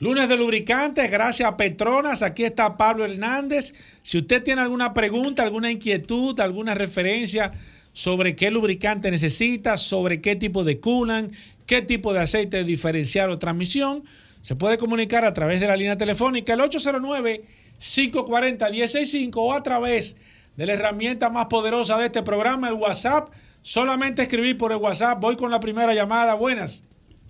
[0.01, 2.21] lunes de lubricantes, gracias a Petronas.
[2.23, 3.73] Aquí está Pablo Hernández.
[4.01, 7.51] Si usted tiene alguna pregunta, alguna inquietud, alguna referencia
[7.93, 11.31] sobre qué lubricante necesita, sobre qué tipo de coolant,
[11.67, 14.03] qué tipo de aceite diferencial o transmisión,
[14.41, 20.17] se puede comunicar a través de la línea telefónica el 809-540-165 o a través
[20.57, 23.29] de la herramienta más poderosa de este programa, el WhatsApp.
[23.61, 25.21] Solamente escribir por el WhatsApp.
[25.21, 26.33] Voy con la primera llamada.
[26.33, 26.83] Buenas.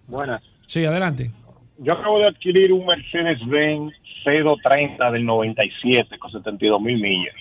[0.08, 0.42] Buenas.
[0.68, 1.32] Sí, adelante.
[1.84, 3.92] Yo acabo de adquirir un Mercedes-Benz
[4.24, 7.34] C230 del 97 con 72 mil millas.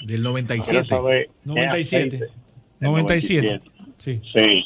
[0.00, 0.86] Del Quiero 97.
[0.88, 2.16] saber qué 97.
[2.16, 2.32] aceite.
[2.80, 3.60] 97.
[3.98, 4.20] Sí.
[4.34, 4.64] Sí.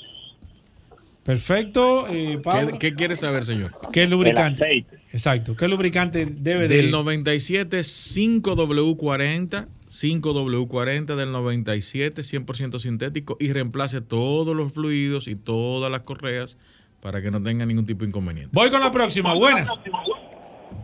[1.22, 2.08] Perfecto.
[2.08, 2.70] eh, Pablo.
[2.72, 3.70] ¿Qué, qué quiere saber, señor?
[3.92, 4.64] ¿Qué lubricante?
[4.64, 4.96] El aceite.
[5.12, 5.54] Exacto.
[5.56, 14.56] ¿Qué lubricante debe de Del 97, 5W40, 5W40 del 97, 100% sintético y reemplace todos
[14.56, 16.58] los fluidos y todas las correas
[17.00, 18.50] para que no tenga ningún tipo de inconveniente.
[18.52, 19.34] Voy con la próxima.
[19.34, 19.80] Buenas.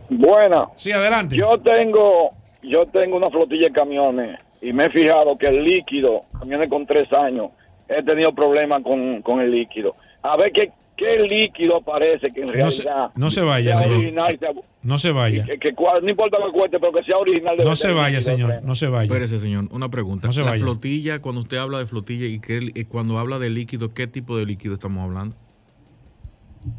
[0.09, 0.67] Buena.
[0.75, 1.35] Sí, adelante.
[1.35, 2.31] Yo tengo,
[2.63, 6.85] yo tengo una flotilla de camiones y me he fijado que el líquido, camiones con
[6.85, 7.49] tres años,
[7.89, 9.95] he tenido problemas con, con el líquido.
[10.21, 13.87] A ver qué, ¿qué líquido aparece que en No se, realidad no se vaya, sea
[13.87, 13.97] señor.
[13.99, 14.39] original?
[14.39, 14.51] sea-
[14.83, 15.43] No se vaya.
[15.45, 17.57] que, que cual- no importa lo que cueste, pero que sea original.
[17.57, 18.63] debe No se vaya, líquido de señor.
[18.63, 19.05] No se vaya.
[19.07, 20.27] Espérese, señor, una pregunta.
[20.27, 20.63] No se la vaya.
[20.63, 24.37] flotilla, cuando usted habla de flotilla y que, y cuando habla de líquido, ¿qué tipo
[24.37, 25.35] de líquido estamos hablando?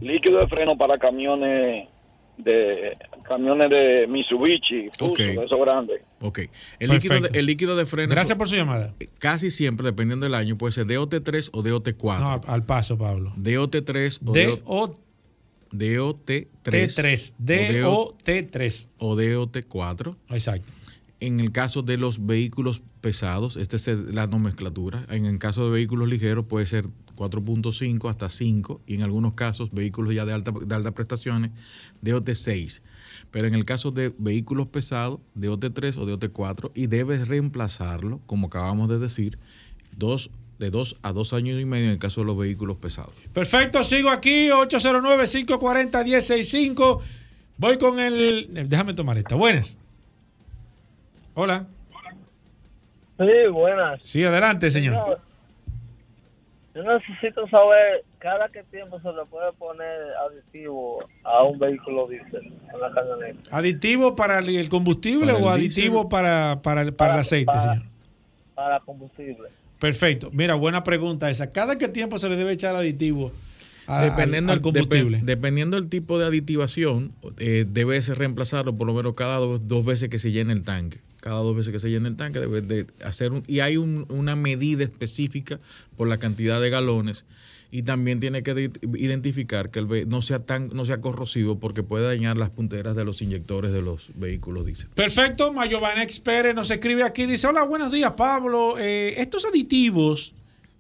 [0.01, 1.89] Líquido de freno para camiones
[2.39, 2.93] de
[3.27, 5.19] camiones de Mitsubishi, Fuso, Ok.
[5.19, 6.03] de esos grandes.
[6.21, 6.41] Ok.
[6.79, 8.11] El líquido, de, el líquido de freno.
[8.11, 8.95] Gracias por su llamada.
[9.19, 12.21] Casi siempre, dependiendo del año, puede ser DOT3 o DOT4.
[12.21, 13.33] No, al paso, Pablo.
[13.39, 14.21] DOT3
[14.67, 14.89] o
[15.73, 16.47] D-O-T3.
[16.63, 18.89] DOT3 D-O-T-3.
[18.99, 20.17] o DOT4.
[20.31, 20.73] Exacto.
[21.21, 25.07] En el caso de los vehículos pesados, esta es la nomenclatura.
[25.09, 26.85] En el caso de vehículos ligeros puede ser
[27.17, 31.51] 4.5 hasta 5 y en algunos casos vehículos ya de alta, de altas prestaciones
[32.05, 32.83] DOT6.
[33.31, 38.89] Pero en el caso de vehículos pesados, DOT3 o DOT4 y debes reemplazarlo, como acabamos
[38.89, 39.39] de decir,
[39.97, 43.15] dos, de 2 a 2 años y medio en el caso de los vehículos pesados.
[43.33, 47.01] Perfecto, sigo aquí, 809-540-1065.
[47.59, 48.69] Voy con el...
[48.69, 49.35] Déjame tomar esta.
[49.35, 49.77] Buenas.
[51.35, 51.67] Hola.
[53.19, 53.99] Sí, buenas.
[54.03, 55.21] Sí, adelante, señor.
[56.77, 59.99] Yo necesito saber cada qué tiempo se le puede poner
[60.29, 63.57] aditivo a un vehículo diésel en la camioneta.
[63.57, 67.61] ¿Aditivo para el- combustible Para el o aditivo para, para, el, para el aceite, para-
[67.63, 67.83] señor?
[68.55, 69.49] Para combustible.
[69.81, 70.29] Perfecto.
[70.33, 71.51] Mira, buena pregunta esa.
[71.51, 73.33] ¿Cada qué tiempo se le debe echar aditivo
[73.87, 75.19] a- al- dependiendo, al, el- combustible?
[75.21, 79.67] depe- dependiendo del tipo de aditivación, eh, debe ser reemplazarlo por lo menos cada dos,
[79.67, 80.99] dos veces que se llene el tanque.
[81.27, 84.07] Cada dos veces que se llene el tanque debe de hacer un, y hay un-
[84.11, 85.59] una medida específica
[85.97, 87.25] por la cantidad de galones
[87.73, 91.83] y también tiene que de- identificar que el no sea tan no sea corrosivo porque
[91.83, 94.87] puede dañar las punteras de los inyectores de los vehículos diésel.
[94.95, 98.77] Perfecto, Mayovanex Pérez nos escribe aquí, dice, hola, buenos días, Pablo.
[98.79, 100.33] Eh, estos aditivos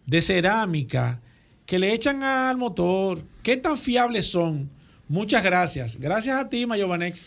[0.06, 1.20] de cerámica
[1.66, 4.70] que le echan al motor, ¿qué tan fiables son?
[5.08, 5.98] Muchas gracias.
[5.98, 7.26] Gracias a ti, Mayovanex.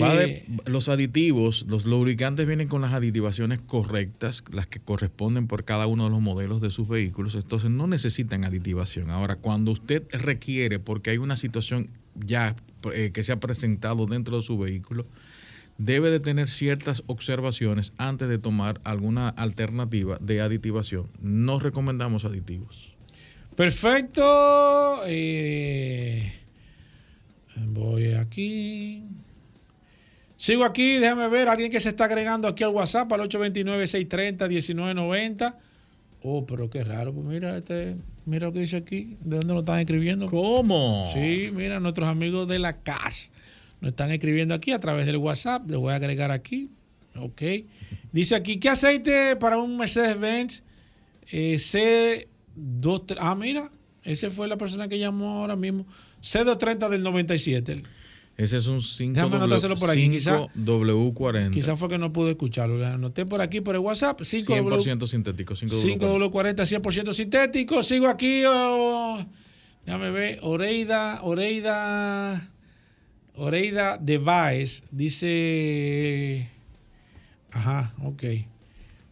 [0.00, 5.48] Va de- Eh, los aditivos, los lubricantes vienen con las aditivaciones correctas, las que corresponden
[5.48, 9.10] por cada uno de los modelos de sus vehículos, entonces no necesitan aditivación.
[9.10, 12.54] Ahora, cuando usted requiere, porque hay una situación ya
[12.94, 15.06] eh, que se ha presentado dentro de su vehículo,
[15.78, 21.06] debe de tener ciertas observaciones antes de tomar alguna alternativa de aditivación.
[21.20, 22.94] No recomendamos aditivos.
[23.56, 25.02] Perfecto.
[25.06, 26.32] eh,
[27.56, 29.04] voy aquí.
[30.40, 35.54] Sigo aquí, déjame ver, alguien que se está agregando aquí al WhatsApp al 829-630-1990.
[36.22, 39.64] Oh, pero qué raro, pues mira, este, mira lo que dice aquí, ¿de dónde nos
[39.64, 40.24] están escribiendo?
[40.24, 41.10] ¿Cómo?
[41.12, 43.34] Sí, mira, nuestros amigos de la CAS
[43.82, 46.70] nos están escribiendo aquí a través del WhatsApp, les voy a agregar aquí,
[47.16, 47.42] ok.
[48.10, 50.64] Dice aquí, ¿qué aceite para un Mercedes-Benz
[51.30, 53.70] eh, C2, ah, mira,
[54.04, 55.84] ese fue la persona que llamó ahora mismo,
[56.22, 57.82] C230 del 97.
[58.40, 61.50] Ese es un 5 Déjame anotárselo por aquí, quizá- W40.
[61.52, 62.78] Quizás fue que no pude escucharlo.
[62.78, 64.18] Le anoté por aquí por el WhatsApp.
[64.22, 65.54] 5W 100% sintético.
[65.54, 65.98] 5W40.
[65.98, 67.82] 5W40, 100% sintético.
[67.82, 68.42] Sigo aquí.
[68.46, 69.22] oh,
[69.84, 70.38] déjame ver.
[70.40, 72.50] Oreida, Oreida,
[73.34, 76.48] Oreida de Baez dice.
[77.50, 78.24] Ajá, ok.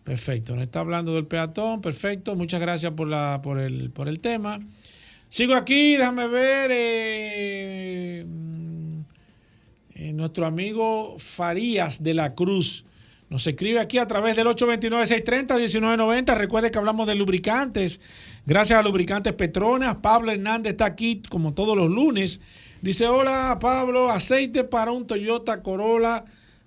[0.04, 0.54] Perfecto.
[0.54, 1.82] Nos está hablando del peatón.
[1.82, 2.34] Perfecto.
[2.34, 4.58] Muchas gracias por, la, por, el, por el tema.
[5.28, 5.98] Sigo aquí.
[5.98, 6.70] Déjame ver.
[6.72, 8.26] eh,
[9.98, 12.84] eh, nuestro amigo Farías de la Cruz
[13.30, 16.34] nos escribe aquí a través del 829-630-1990.
[16.36, 18.00] Recuerde que hablamos de lubricantes.
[18.46, 19.96] Gracias a Lubricantes Petronas.
[19.96, 22.40] Pablo Hernández está aquí como todos los lunes.
[22.80, 26.24] Dice, hola Pablo, aceite para un Toyota Corolla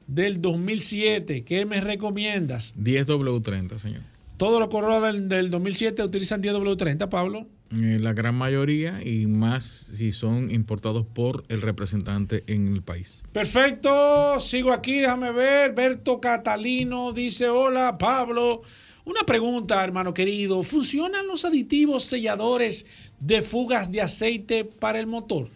[0.07, 1.43] del 2007.
[1.45, 2.75] ¿Qué me recomiendas?
[2.77, 4.01] 10W30, señor.
[4.35, 7.47] Todos los Corolla del, del 2007 utilizan 10W30, Pablo.
[7.73, 13.23] Eh, la gran mayoría y más si son importados por el representante en el país.
[13.31, 15.73] Perfecto, sigo aquí, déjame ver.
[15.73, 18.61] Berto Catalino dice, hola Pablo.
[19.05, 20.61] Una pregunta, hermano querido.
[20.63, 22.85] ¿Funcionan los aditivos selladores
[23.19, 25.49] de fugas de aceite para el motor?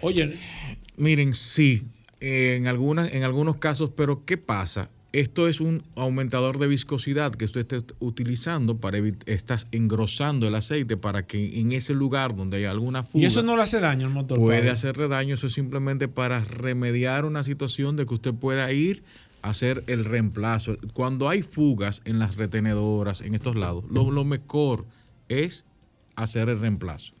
[0.00, 0.38] Oye,
[1.00, 1.84] Miren, sí,
[2.20, 4.90] en, algunas, en algunos casos, pero ¿qué pasa?
[5.12, 10.54] Esto es un aumentador de viscosidad que usted esté utilizando para evitar, estás engrosando el
[10.54, 13.80] aceite para que en ese lugar donde hay alguna fuga y eso no le hace
[13.80, 14.38] daño al motor.
[14.38, 19.02] puede hacerle daño, eso es simplemente para remediar una situación de que usted pueda ir
[19.42, 20.76] a hacer el reemplazo.
[20.92, 24.84] Cuando hay fugas en las retenedoras, en estos lados, lo, lo mejor
[25.28, 25.66] es
[26.14, 27.14] hacer el reemplazo,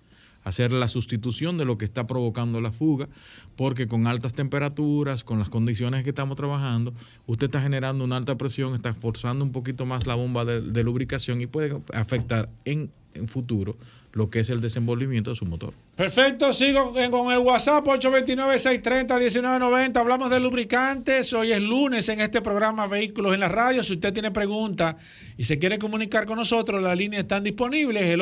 [0.44, 3.08] hacer la sustitución de lo que está provocando la fuga,
[3.56, 6.94] porque con altas temperaturas, con las condiciones que estamos trabajando,
[7.26, 11.40] usted está generando una alta presión, está forzando un poquito más la bomba de, lubricación
[11.40, 13.76] y puede afectar en en futuro
[14.12, 15.72] lo que es el desenvolvimiento de su motor.
[15.94, 19.96] Perfecto, sigo con el WhatsApp 829-630-1990.
[19.96, 21.32] Hablamos de lubricantes.
[21.32, 23.84] Hoy es lunes en este programa Vehículos en la Radio.
[23.84, 24.96] Si usted tiene preguntas
[25.36, 28.02] y se quiere comunicar con nosotros, las líneas están disponibles.
[28.02, 28.20] El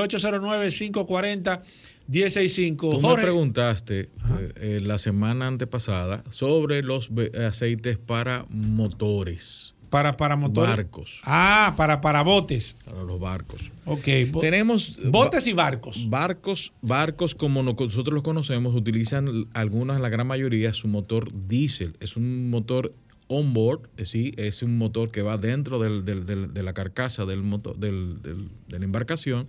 [2.09, 2.77] 809-540-165.
[2.91, 4.09] Tú me preguntaste eh,
[4.57, 9.75] eh, la semana antepasada sobre los ve- aceites para motores.
[9.91, 10.77] Para, para motores.
[10.77, 11.21] Barcos.
[11.25, 12.77] Ah, para, para botes.
[12.85, 13.61] Para los barcos.
[13.87, 14.05] Ok.
[14.41, 16.11] Tenemos botes y barcos.
[16.11, 21.95] Barcos, barcos como no- nosotros los conocemos, utilizan algunas, la gran mayoría, su motor diésel.
[22.01, 22.93] Es un motor
[23.29, 27.25] onboard, eh, sí, es un motor que va dentro del- del- del- de la carcasa
[27.27, 29.49] del motor, del- del- de la embarcación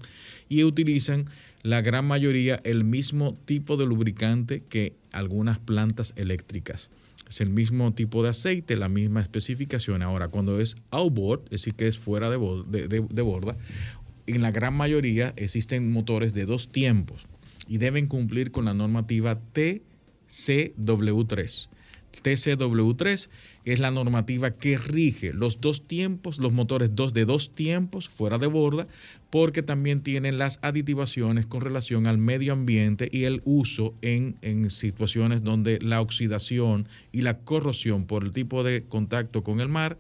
[0.50, 1.26] y utilizan
[1.62, 6.90] la gran mayoría el mismo tipo de lubricante que algunas plantas eléctricas.
[7.28, 10.02] Es el mismo tipo de aceite, la misma especificación.
[10.02, 13.56] Ahora, cuando es outboard, es decir, que es fuera de, de borda,
[14.26, 17.28] en la gran mayoría existen motores de dos tiempos
[17.68, 21.70] y deben cumplir con la normativa TCW3.
[22.24, 23.30] TCW3
[23.66, 28.38] es la normativa que rige los dos tiempos, los motores dos de dos tiempos fuera
[28.38, 28.88] de borda,
[29.30, 34.38] porque también tienen las aditivaciones con relación al medio ambiente y el uso en,
[34.70, 40.00] situaciones donde la oxidación y la corrosión por el tipo de contacto con el mar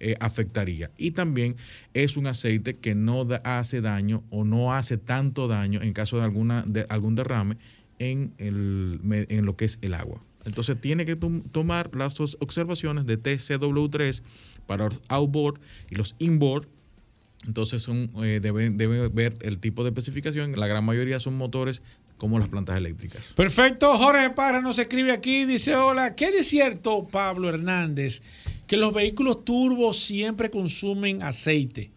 [0.00, 0.90] eh, afectaría.
[0.96, 1.56] Y también
[1.92, 6.24] es un aceite que no hace daño o no hace tanto daño en caso de,
[6.24, 7.56] alguna, algún derrame
[7.98, 10.22] en, el, en lo que es el agua.
[10.44, 14.22] Entonces tiene que tom- tomar las observaciones de TCW3
[14.66, 15.60] para outboard
[15.90, 16.68] y los inboard.
[17.46, 20.52] Entonces son, eh, debe, debe ver el tipo de especificación.
[20.58, 21.82] La gran mayoría son motores
[22.16, 23.32] como las plantas eléctricas.
[23.36, 28.22] Perfecto, Jorge Parra nos escribe aquí, dice, hola, ¿qué de cierto, Pablo Hernández,
[28.66, 31.90] que los vehículos turbos siempre consumen aceite?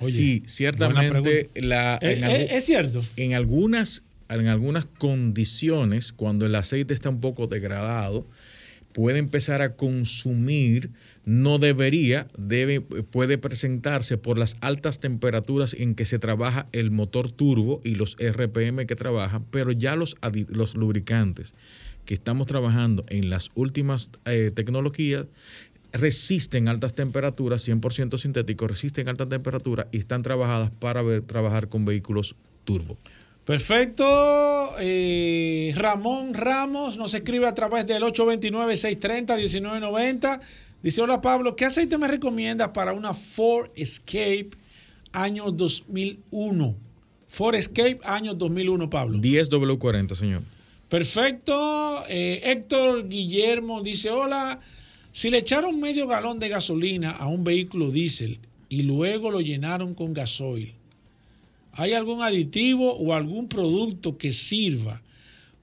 [0.00, 3.00] Oye, sí, ciertamente la, en algún- es cierto.
[3.16, 8.26] En algunas, en algunas condiciones, cuando el aceite está un poco degradado,
[8.92, 10.90] puede empezar a consumir,
[11.24, 17.32] no debería, debe, puede presentarse por las altas temperaturas en que se trabaja el motor
[17.32, 20.16] turbo y los RPM que trabajan, pero ya los,
[20.48, 21.54] los lubricantes
[22.04, 25.26] que estamos trabajando en las últimas eh, tecnologías
[25.92, 32.34] resisten altas temperaturas, 100% sintéticos, resisten altas temperaturas y están trabajadas para trabajar con vehículos
[32.64, 32.98] turbo.
[33.44, 34.74] Perfecto.
[34.80, 40.40] eh, Ramón Ramos nos escribe a través del 829-630-1990.
[40.84, 44.50] Dice, hola Pablo, ¿qué aceite me recomiendas para una Ford Escape
[45.12, 46.76] año 2001?
[47.26, 49.16] Ford Escape año 2001, Pablo.
[49.16, 50.42] 10W40, señor.
[50.90, 52.04] Perfecto.
[52.10, 54.60] Eh, Héctor Guillermo dice, hola,
[55.10, 58.38] si le echaron medio galón de gasolina a un vehículo diésel
[58.68, 60.74] y luego lo llenaron con gasoil,
[61.72, 65.00] ¿hay algún aditivo o algún producto que sirva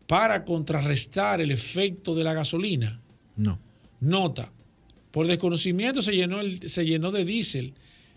[0.08, 3.00] para contrarrestar el efecto de la gasolina?
[3.36, 3.60] No.
[4.00, 4.52] Nota,
[5.12, 7.74] por desconocimiento se llenó, el- se llenó de diésel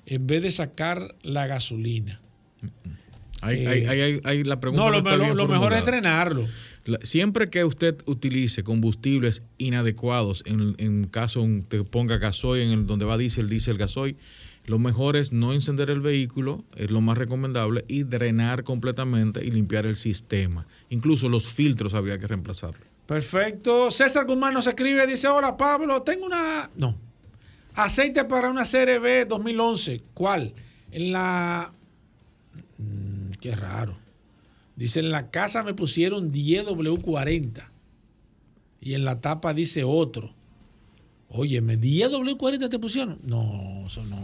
[0.06, 2.20] en vez de sacar la gasolina.
[3.40, 5.78] Hay, Eh, hay- hay- hay- hay- la pregunta no, lo, bien lo mejor es.
[6.86, 12.86] La- siempre que usted utilice combustibles inadecuados, en, en caso te ponga gasoil en el,
[12.86, 14.16] donde va diésel, diésel, gasoil,
[14.66, 19.50] lo mejor es no encender el vehículo, es lo más recomendable, y drenar completamente y
[19.50, 20.66] limpiar el sistema.
[20.88, 22.86] Incluso los filtros habría que reemplazarlos.
[23.06, 23.90] Perfecto.
[23.90, 26.70] César Guzmán nos escribe, dice, hola Pablo, tengo una...
[26.76, 26.96] No.
[27.74, 30.02] Aceite para una CRB 2011.
[30.14, 30.54] ¿Cuál?
[30.90, 31.72] En la...
[32.78, 33.96] Mm, qué raro.
[34.76, 37.68] Dice, en la casa me pusieron 10W40.
[38.80, 40.34] Y en la tapa dice otro.
[41.28, 43.18] Óyeme, 10W40 te pusieron.
[43.22, 44.16] No, eso no.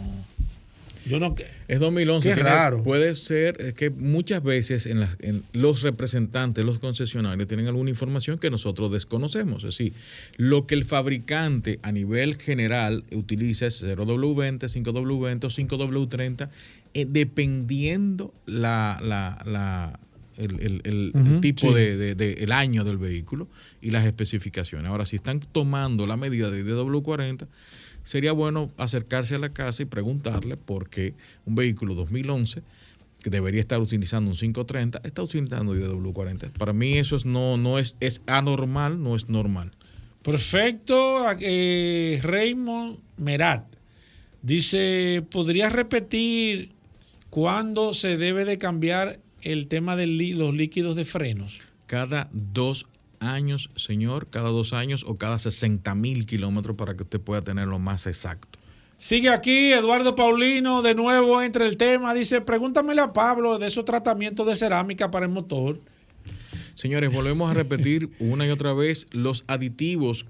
[1.05, 1.33] Yo no...
[1.67, 2.29] Es 2011.
[2.29, 2.83] Qué tiene- raro.
[2.83, 7.89] Puede ser es que muchas veces en, las- en los representantes, los concesionarios, tienen alguna
[7.89, 9.63] información que nosotros desconocemos.
[9.63, 9.93] Es decir,
[10.37, 16.49] lo que el fabricante a nivel general utiliza es 0W20, 5W20 o 5W30,
[16.93, 19.99] eh, dependiendo la, la- la-
[20.37, 21.73] el, el- el- el Ujú, tipo sí.
[21.73, 23.47] de, de- de- el año del vehículo
[23.81, 24.87] y las especificaciones.
[24.89, 27.47] Ahora, si están tomando la medida de DW40,
[28.03, 31.13] sería bueno acercarse a la casa y preguntarle por qué
[31.45, 32.63] un vehículo 2011
[33.21, 36.51] que debería estar utilizando un 530 está utilizando DW40.
[36.53, 39.71] Para mí eso es no no es es anormal, no es normal.
[40.23, 41.25] Perfecto.
[41.39, 43.65] eh, Raymond Merat
[44.41, 46.71] dice, ¿podrías repetir
[47.29, 51.59] cuándo se debe de cambiar el tema de los líquidos de frenos?
[51.87, 52.87] Cada dos
[53.21, 57.79] años, señor, cada dos años o cada 60 mil kilómetros para que usted pueda tenerlo
[57.79, 58.59] más exacto.
[58.97, 62.13] Sigue aquí Eduardo Paulino, de nuevo entre el tema.
[62.13, 65.79] Dice, pregúntamele a Pablo de esos tratamientos de cerámica para el motor.
[66.75, 70.25] Señores, volvemos a repetir una y otra vez, los aditivos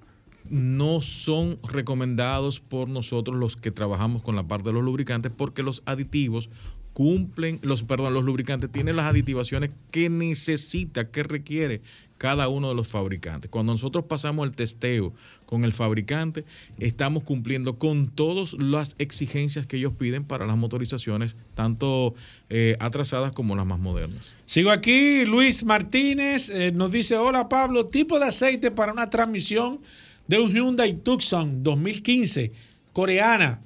[0.49, 5.63] no son recomendados por nosotros los que trabajamos con la parte de los lubricantes porque
[5.63, 6.49] los aditivos
[6.93, 11.81] cumplen, los, perdón, los lubricantes tienen las aditivaciones que necesita, que requiere
[12.21, 13.49] cada uno de los fabricantes.
[13.49, 15.11] Cuando nosotros pasamos el testeo
[15.47, 16.45] con el fabricante,
[16.77, 22.13] estamos cumpliendo con todas las exigencias que ellos piden para las motorizaciones, tanto
[22.49, 24.33] eh, atrasadas como las más modernas.
[24.45, 29.81] Sigo aquí, Luis Martínez eh, nos dice, hola Pablo, tipo de aceite para una transmisión
[30.27, 32.51] de un Hyundai Tucson 2015
[32.93, 33.61] coreana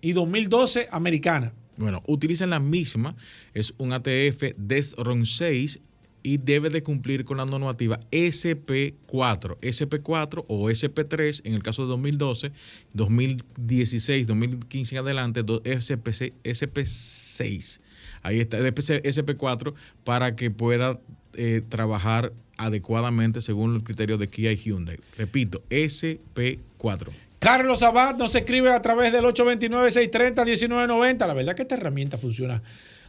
[0.00, 1.52] y 2012 americana.
[1.78, 3.16] Bueno, utilizan la misma,
[3.54, 5.80] es un ATF DESRON 6
[6.22, 11.88] y debe de cumplir con la normativa SP4, SP4 o SP3 en el caso de
[11.88, 12.50] 2012,
[12.94, 17.80] 2016, 2015 en adelante, SP, SP6.
[18.22, 20.98] Ahí está, SP4 para que pueda
[21.34, 24.98] eh, trabajar adecuadamente según el criterio de Kia y Hyundai.
[25.16, 27.10] Repito, SP4.
[27.38, 31.26] Carlos Abad nos escribe a través del 829-630-1990.
[31.26, 32.62] La verdad que esta herramienta funciona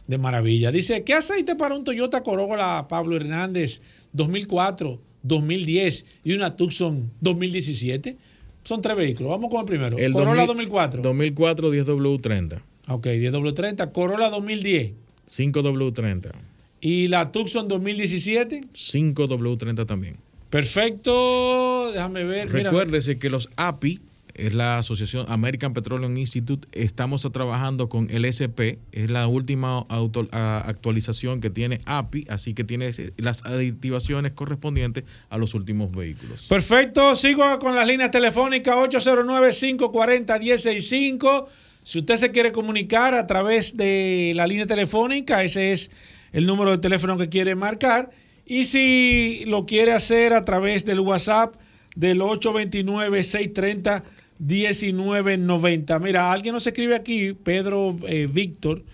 [0.06, 0.70] de maravilla.
[0.70, 3.80] Dice, ¿qué aceite para un Toyota Corolla Pablo Hernández
[4.12, 8.16] 2004, 2010 y una Tucson 2017?
[8.64, 9.30] Son tres vehículos.
[9.30, 9.98] Vamos con el primero.
[9.98, 11.02] El Corolla 2004.
[11.02, 12.60] 2004 10W30.
[12.88, 13.92] Ok, 10W30.
[13.92, 14.92] Corolla 2010.
[15.26, 16.32] 5W30.
[16.80, 18.60] ¿Y la Tucson 2017?
[18.72, 20.16] 5W30 también.
[20.50, 21.92] Perfecto.
[21.92, 22.50] Déjame ver.
[22.50, 24.00] Recuérdese que los API
[24.38, 26.68] es la Asociación American Petroleum Institute.
[26.72, 29.84] Estamos trabajando con el SP, es la última
[30.30, 36.46] actualización que tiene API, así que tiene las aditivaciones correspondientes a los últimos vehículos.
[36.48, 41.46] Perfecto, sigo con las líneas telefónicas 809-540-165.
[41.82, 45.90] Si usted se quiere comunicar a través de la línea telefónica, ese es
[46.32, 48.10] el número de teléfono que quiere marcar.
[48.46, 51.56] Y si lo quiere hacer a través del WhatsApp
[51.96, 54.04] del 829 630
[54.38, 55.98] 1990.
[55.98, 58.84] Mira, alguien nos escribe aquí, Pedro eh, Víctor,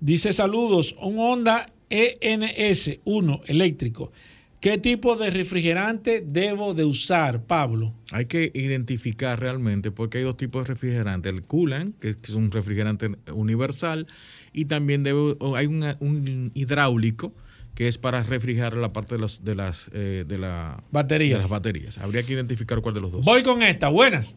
[0.00, 4.12] dice saludos, un Honda ENS 1 eléctrico.
[4.60, 7.94] ¿Qué tipo de refrigerante debo de usar, Pablo?
[8.12, 11.28] Hay que identificar realmente porque hay dos tipos de refrigerante.
[11.30, 14.06] El coolant, que es un refrigerante universal,
[14.52, 17.34] y también debe, hay un hidráulico,
[17.74, 21.38] que es para refrigerar la parte de las, de las, eh, de la, baterías.
[21.38, 21.98] De las baterías.
[21.98, 23.24] Habría que identificar cuál de los dos.
[23.24, 24.36] Voy con esta, buenas.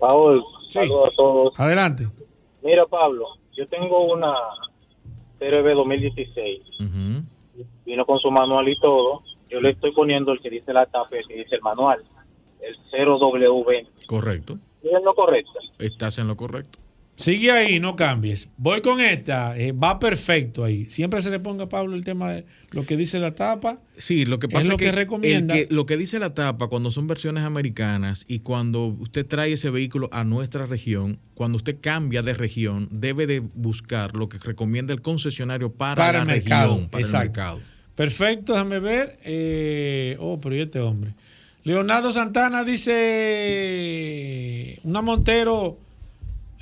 [0.00, 1.60] Paul, saludos a todos.
[1.60, 2.08] Adelante.
[2.62, 4.34] Mira, Pablo, yo tengo una
[5.38, 6.62] CRB 2016.
[7.84, 9.22] Vino con su manual y todo.
[9.48, 12.02] Yo le estoy poniendo el que dice la tapa el que dice el manual.
[12.60, 13.86] El 0W20.
[14.06, 14.58] Correcto.
[14.82, 15.52] ¿Es lo correcto?
[15.78, 16.79] Estás en lo correcto.
[17.20, 18.48] Sigue ahí, no cambies.
[18.56, 19.56] Voy con esta.
[19.58, 20.86] eh, va perfecto ahí.
[20.88, 23.78] Siempre se le ponga a Pablo el tema de lo que dice la tapa.
[23.98, 25.52] Sí, lo que pasa es es, lo que, el recomienda.
[25.54, 29.68] que- lo que dice la tapa cuando son versiones americanas y cuando usted trae ese
[29.68, 34.94] vehículo a nuestra región, cuando usted cambia de región, debe de buscar lo que recomienda
[34.94, 37.22] el concesionario para, Para la el mercado, región, para exacto.
[37.22, 37.60] el mercado.
[37.96, 39.18] Perfecto, déjame ver.
[39.24, 41.12] Eh, oh, pero ¿y este hombre?
[41.64, 45.76] Leonardo Santana dice una Montero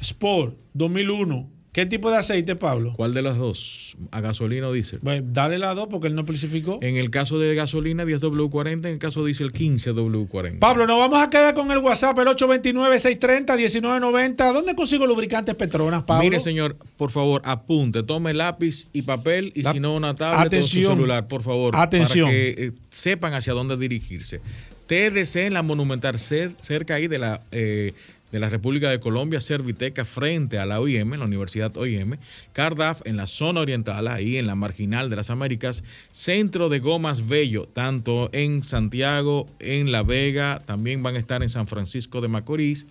[0.00, 1.50] Sport 2001.
[1.70, 2.92] ¿Qué tipo de aceite, Pablo?
[2.96, 3.96] ¿Cuál de las dos?
[4.10, 4.98] ¿A gasolina o diésel?
[5.00, 6.80] Pues dale la dos porque él no especificó.
[6.82, 10.58] En el caso de gasolina, 10W40, en el caso de diésel, 15W40.
[10.58, 14.52] Pablo, nos vamos a quedar con el WhatsApp, el 829-630-1990.
[14.52, 16.24] ¿Dónde consigo lubricantes Petronas, Pablo?
[16.24, 20.46] Mire, señor, por favor, apunte, tome lápiz y papel y La- si no una tablet
[20.48, 20.84] Atención.
[20.84, 22.26] o su celular, por favor, Atención.
[22.26, 24.40] para que eh, sepan hacia dónde dirigirse.
[24.86, 27.92] TDC en la Monumental, cer- cerca ahí de la eh,
[28.32, 32.16] de la República de Colombia, Serviteca frente a la OIM, la Universidad OIM,
[32.52, 37.28] Cardaf en la zona oriental, ahí en la marginal de las Américas, Centro de Gomas
[37.28, 42.28] Bello, tanto en Santiago, en La Vega, también van a estar en San Francisco de
[42.28, 42.86] Macorís.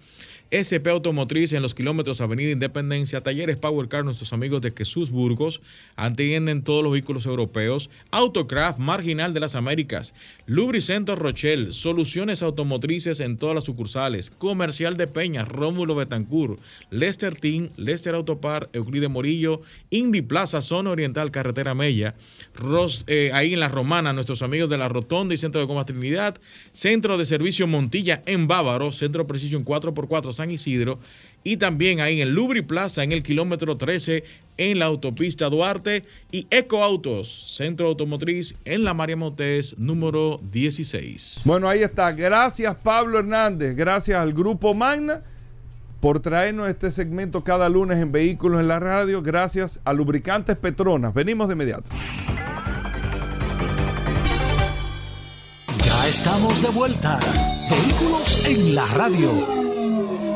[0.50, 5.62] SP Automotriz en los kilómetros Avenida Independencia, Talleres Power Car, nuestros amigos de Jesús Burgos,
[5.98, 10.14] atienden todos los vehículos europeos, Autocraft, Marginal de las Américas,
[10.46, 16.62] Lubricento Rochelle, soluciones automotrices en todas las sucursales, Comercial de Peña, Rómulo Betancourt,
[16.92, 22.16] Lester Team, Lester Autopar, Euclide Morillo, Indy Plaza, Zona Oriental, Carretera Mella,
[23.08, 26.40] eh, ahí en La Romana, nuestros amigos de La Rotonda y Centro de Comas Trinidad,
[26.72, 31.00] Centro de Servicio Montilla en Bávaro, Centro Precision 4x4 San Isidro,
[31.44, 34.24] y también ahí en Lubri Plaza, en el kilómetro 13,
[34.58, 41.42] en la autopista Duarte, y Eco Autos, Centro Automotriz, en la María Motés, número 16.
[41.46, 42.12] Bueno, ahí está.
[42.12, 43.76] Gracias, Pablo Hernández.
[43.76, 45.24] Gracias al Grupo Magna
[46.00, 49.22] por traernos este segmento cada lunes en Vehículos en la Radio.
[49.22, 51.14] Gracias a Lubricantes Petronas.
[51.14, 51.90] Venimos de inmediato.
[55.84, 57.20] Ya estamos de vuelta.
[57.70, 60.27] Vehículos en la radio.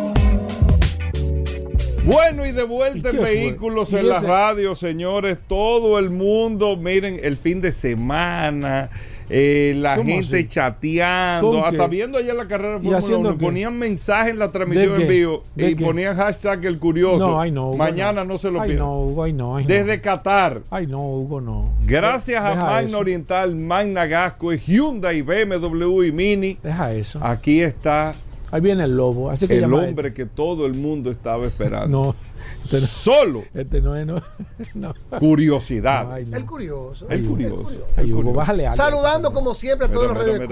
[2.11, 3.23] Bueno, y de vuelta ¿Y qué en?
[3.23, 4.27] Vehículos ¿Y en la ese?
[4.27, 5.37] Radio, señores.
[5.47, 8.89] Todo el mundo, miren, el fin de semana,
[9.29, 10.47] eh, la ¿Cómo gente así?
[10.47, 13.45] chateando, ¿Con hasta viendo ayer la carrera de ¿Y Fórmula haciendo 1, qué?
[13.45, 15.85] ponían mensajes en la transmisión ¿De en vivo ¿De y qué?
[15.85, 17.29] ponían hashtag el curioso.
[17.29, 17.69] No, ay no.
[17.69, 18.87] Hugo, Mañana no, se lo Ay pierdan.
[18.87, 19.67] no, Hugo, ay no, ay no.
[19.69, 20.61] Desde Qatar.
[20.69, 21.71] Ay no, Hugo, no.
[21.85, 22.99] Gracias a Magna eso.
[22.99, 26.57] Oriental, Magna Gasco, Hyundai, BMW y Mini.
[26.61, 27.19] Deja eso.
[27.23, 28.13] Aquí está
[28.51, 29.29] Ahí viene el lobo.
[29.29, 31.63] Así que el hombre que todo el mundo estaba este.
[31.63, 32.03] esperando.
[32.05, 32.15] No.
[32.63, 34.05] Este no, Solo este no es.
[34.05, 34.21] No.
[34.75, 34.93] no.
[35.19, 36.05] curiosidad.
[36.05, 36.37] No, ay, no.
[36.37, 37.07] El curioso.
[37.09, 37.85] El curioso.
[37.95, 38.75] Ay, Hugo, bájale algo.
[38.75, 40.47] Saludando como siempre a todos Mira, los el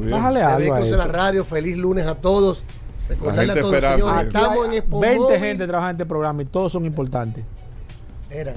[0.00, 0.10] bien.
[0.10, 1.12] Bájale algo en la esto.
[1.12, 1.44] radio.
[1.44, 2.64] Feliz lunes a todos.
[3.08, 4.06] Recordarle a todos, esperando.
[4.06, 5.38] señores, Aquí estamos en Expo 20 Móvil.
[5.38, 7.44] gente trabajando en este programa y todos son importantes.
[8.30, 8.54] Eran.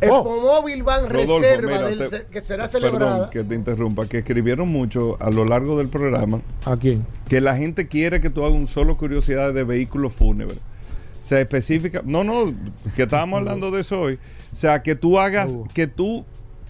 [0.00, 0.04] Oh.
[0.04, 3.30] Expo Móvil Van Rodolfo, Reserva mira, del- te- que será Perdón celebrada.
[3.30, 7.04] que te interrumpa, que escribieron mucho a lo largo del programa ¿A quién?
[7.28, 10.58] que la gente quiere que tú hagas un solo curiosidad de vehículos fúnebres.
[11.20, 12.54] Se especifica, no, no,
[12.96, 14.18] que estábamos hablando de eso hoy.
[14.52, 16.24] O sea, que tú hagas, que tú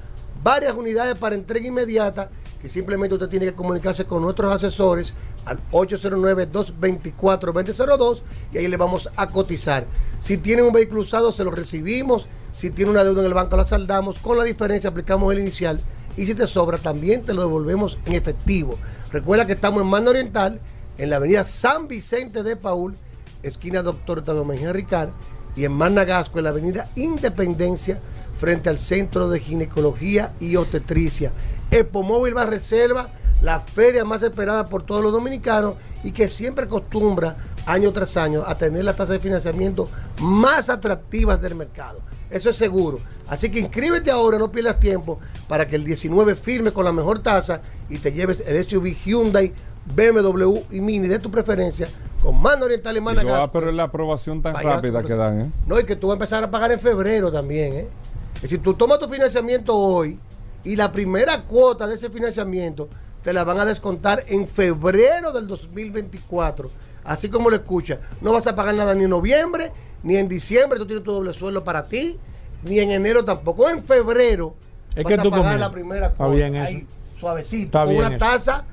[0.45, 5.15] Varias unidades para entrega inmediata que simplemente usted tiene que comunicarse con nuestros asesores
[5.45, 8.23] al 809-224-2002
[8.53, 9.87] y ahí le vamos a cotizar.
[10.21, 12.29] Si tiene un vehículo usado, se lo recibimos.
[12.53, 14.19] Si tiene una deuda en el banco, la saldamos.
[14.19, 15.81] Con la diferencia, aplicamos el inicial.
[16.17, 18.79] Y si te sobra, también te lo devolvemos en efectivo.
[19.13, 20.61] Recuerda que estamos en Mano Oriental,
[20.99, 22.97] en la avenida San Vicente de Paul,
[23.43, 25.11] esquina Doctor Mejía Ricard,
[25.57, 28.01] y en Managasco, en la avenida Independencia,
[28.39, 31.33] frente al Centro de Ginecología y Obstetricia.
[31.71, 33.09] Epomóvil va reserva,
[33.43, 37.37] la feria más esperada por todos los dominicanos y que siempre acostumbra
[37.67, 39.89] año tras año a tener las tasas de financiamiento
[40.21, 42.01] más atractivas del mercado.
[42.31, 43.01] Eso es seguro.
[43.29, 45.19] Así que inscríbete ahora, no pierdas tiempo,
[45.49, 49.53] para que el 19 firme con la mejor tasa y te lleves el SUV Hyundai,
[49.95, 51.89] BMW y Mini de tu preferencia
[52.23, 53.43] con mano oriental y Managasco.
[53.43, 55.53] ah, pero es la aprobación tan rápida que dan, ¿eh?
[55.67, 57.89] No, y que tú vas a empezar a pagar en febrero también, ¿eh?
[58.37, 60.19] Es decir, tú tomas tu financiamiento hoy
[60.63, 62.89] y la primera cuota de ese financiamiento
[63.23, 66.71] te la van a descontar en febrero del 2024.
[67.05, 67.99] Así como lo escuchas.
[68.21, 69.73] No vas a pagar nada ni en noviembre,
[70.03, 72.19] ni en diciembre, tú tienes tu doble sueldo para ti,
[72.63, 73.69] ni en enero tampoco.
[73.69, 74.55] En febrero
[74.95, 75.61] Es vas que a tú pagar comienzas.
[75.61, 76.35] la primera Está cuota.
[76.35, 76.67] bien eso.
[76.67, 76.87] ahí,
[77.19, 77.79] suavecito.
[77.79, 78.65] Está con una tasa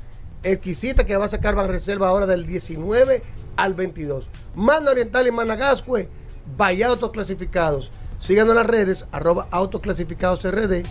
[0.43, 3.23] exquisita que va a sacar Banreserva ahora del 19
[3.57, 4.29] al 22.
[4.55, 6.09] Manda Oriental y Managascue,
[6.57, 7.91] vaya autoclasificados.
[8.19, 10.83] Síganos en las redes, arroba autoclasificados RD,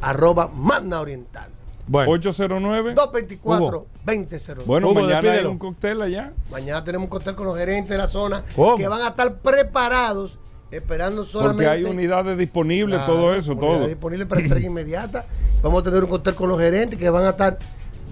[0.00, 1.51] arroba Magna Oriental.
[1.86, 2.94] Bueno, 809.
[2.94, 5.50] 224 2002 Bueno, Hugo, mañana hay despídelo.
[5.50, 6.32] un cóctel allá.
[6.50, 8.76] Mañana tenemos un cóctel con los gerentes de la zona ¿Cómo?
[8.76, 10.38] que van a estar preparados,
[10.70, 11.64] esperando solamente.
[11.64, 13.88] Porque hay unidades disponibles, Claro, todo eso, unidades todo.
[13.88, 15.26] disponible para entrega inmediata.
[15.62, 17.58] Vamos a tener un cóctel con los gerentes que van a estar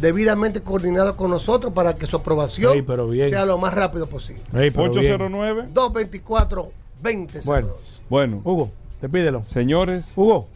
[0.00, 3.28] debidamente coordinados con nosotros para que su aprobación Ey, pero bien.
[3.28, 4.42] sea lo más rápido posible.
[4.54, 4.98] Ey, pero bien.
[5.12, 5.68] 809.
[5.72, 6.72] 224
[7.02, 7.68] 20 Bueno.
[8.08, 8.70] Bueno, Hugo,
[9.00, 9.44] despídelo.
[9.44, 10.48] señores, Hugo,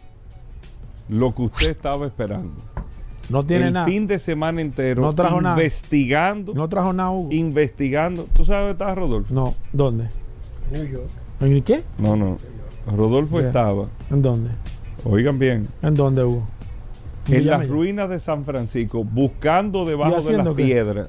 [1.09, 2.55] lo que usted estaba esperando.
[3.30, 3.86] No tiene el nada.
[3.86, 5.56] fin de semana entero No trajo nada.
[5.56, 7.28] investigando, No trajo nada, Hugo.
[7.32, 8.26] investigando.
[8.34, 9.32] ¿Tú sabes dónde estaba Rodolfo?
[9.34, 10.09] No, ¿dónde?
[10.70, 11.09] New York.
[11.40, 11.82] ¿En qué?
[11.98, 12.36] No, no.
[12.94, 14.51] Rodolfo estaba ¿En dónde?
[15.05, 15.68] Oigan bien.
[15.82, 16.46] ¿En dónde, Hugo?
[17.28, 20.55] En las ruinas de San Francisco, buscando debajo de las qué?
[20.55, 21.09] piedras.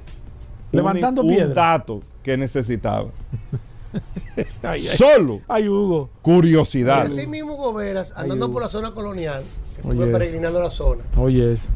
[0.72, 1.56] Levantando un, un piedras.
[1.56, 3.08] dato que necesitaba.
[4.64, 4.98] Ay, ay.
[4.98, 6.10] Solo Ay, Hugo.
[6.22, 7.04] curiosidad.
[7.04, 8.54] Así mismo, Goberas, andando Hugo.
[8.56, 9.44] por la zona colonial,
[9.76, 11.70] que estuve peregrinando la zona, Oye, eso.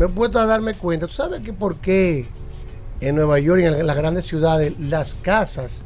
[0.00, 1.06] Me he puesto a darme cuenta.
[1.06, 2.26] ¿Tú sabes que por qué
[3.02, 5.84] en Nueva York y en las grandes ciudades las casas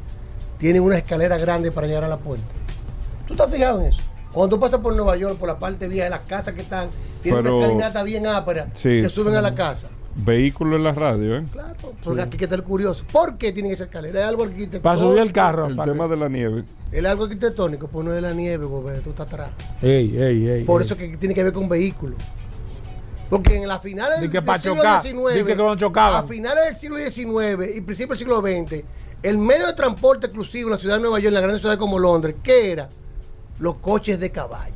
[0.57, 2.45] tienen una escalera grande para llegar a la puerta?
[3.27, 4.01] ¿Tú te has fijado en eso?
[4.31, 6.87] Cuando tú pasas por Nueva York, por la parte vieja de las casas que están,
[7.21, 9.01] tienen Pero- una escalinata bien ápera Sí.
[9.01, 9.89] que suben a la casa.
[10.15, 11.43] Vehículo en la radio, ¿eh?
[11.51, 13.03] Claro, porque aquí hay que estar curioso.
[13.11, 14.21] ¿Por qué tienen esa escalera?
[14.21, 14.81] Es algo arquitectónico.
[14.83, 15.67] Para subir el carro.
[15.67, 16.63] El tema de la nieve.
[16.89, 19.49] Es algo arquitectónico, pues no es de la nieve, Goberas, tú estás atrás.
[19.81, 20.63] Ey, ey, ey.
[20.63, 20.85] Por ey.
[20.85, 22.17] eso que tiene que ver con vehículos.
[23.29, 27.81] Porque en las finales del, siglo chocar, XIX, que a finales del siglo XIX y
[27.81, 28.83] principios del siglo XX,
[29.23, 31.79] el medio de transporte exclusivo en la ciudad de Nueva York, en las grandes ciudades
[31.79, 32.89] como Londres, ¿qué era?
[33.59, 34.75] Los coches de caballo.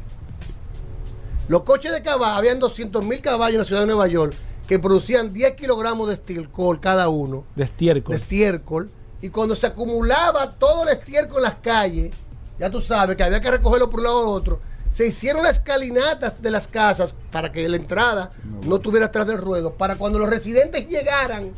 [1.48, 4.34] Los coches de caballo, habían 200 mil caballos en la ciudad de Nueva York
[4.68, 8.12] que producían 10 kilogramos de estiércol cada uno, De estiércol.
[8.12, 12.14] de estiércol, y cuando se acumulaba todo el estiércol en las calles,
[12.60, 14.60] ya tú sabes que había que recogerlo por un lado o otro,
[14.92, 18.32] se hicieron las escalinatas de las casas para que la entrada
[18.66, 21.52] no estuviera atrás del ruedo, para cuando los residentes llegaran,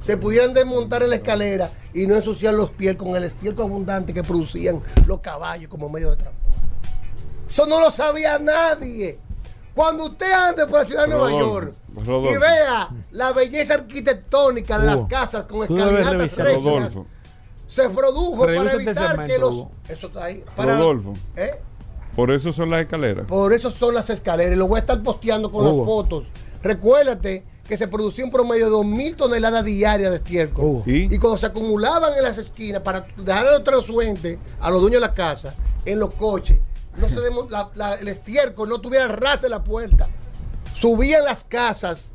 [0.00, 4.14] se pudieran desmontar en la escalera y no ensuciar los pies con el estiércol abundante
[4.14, 6.58] que producían los caballos como medio de transporte.
[7.48, 9.18] Eso no lo sabía nadie.
[9.74, 12.32] Cuando usted ande por la ciudad de Nueva York Rodolfo.
[12.32, 17.00] y vea la belleza arquitectónica de las casas con escalinatas recias,
[17.66, 19.66] se produjo para Revisa evitar que los...
[19.88, 20.44] Eso está ahí.
[20.56, 21.14] Para, Rodolfo.
[21.36, 21.60] ¿eh?
[22.20, 23.26] Por eso son las escaleras.
[23.26, 24.52] Por eso son las escaleras.
[24.54, 25.78] y Lo voy a estar posteando con Hugo.
[25.78, 26.30] las fotos.
[26.62, 30.82] Recuérdate que se producía un promedio de 2.000 toneladas diarias de estiércol.
[30.86, 31.14] ¿Y?
[31.14, 35.00] Y cuando se acumulaban en las esquinas para dejar a los transuentes, a los dueños
[35.00, 36.58] de la casa, en los coches,
[36.96, 40.08] no se demo- la- la- el estiércol no tuviera ras de la puerta.
[40.74, 42.10] Subían las casas.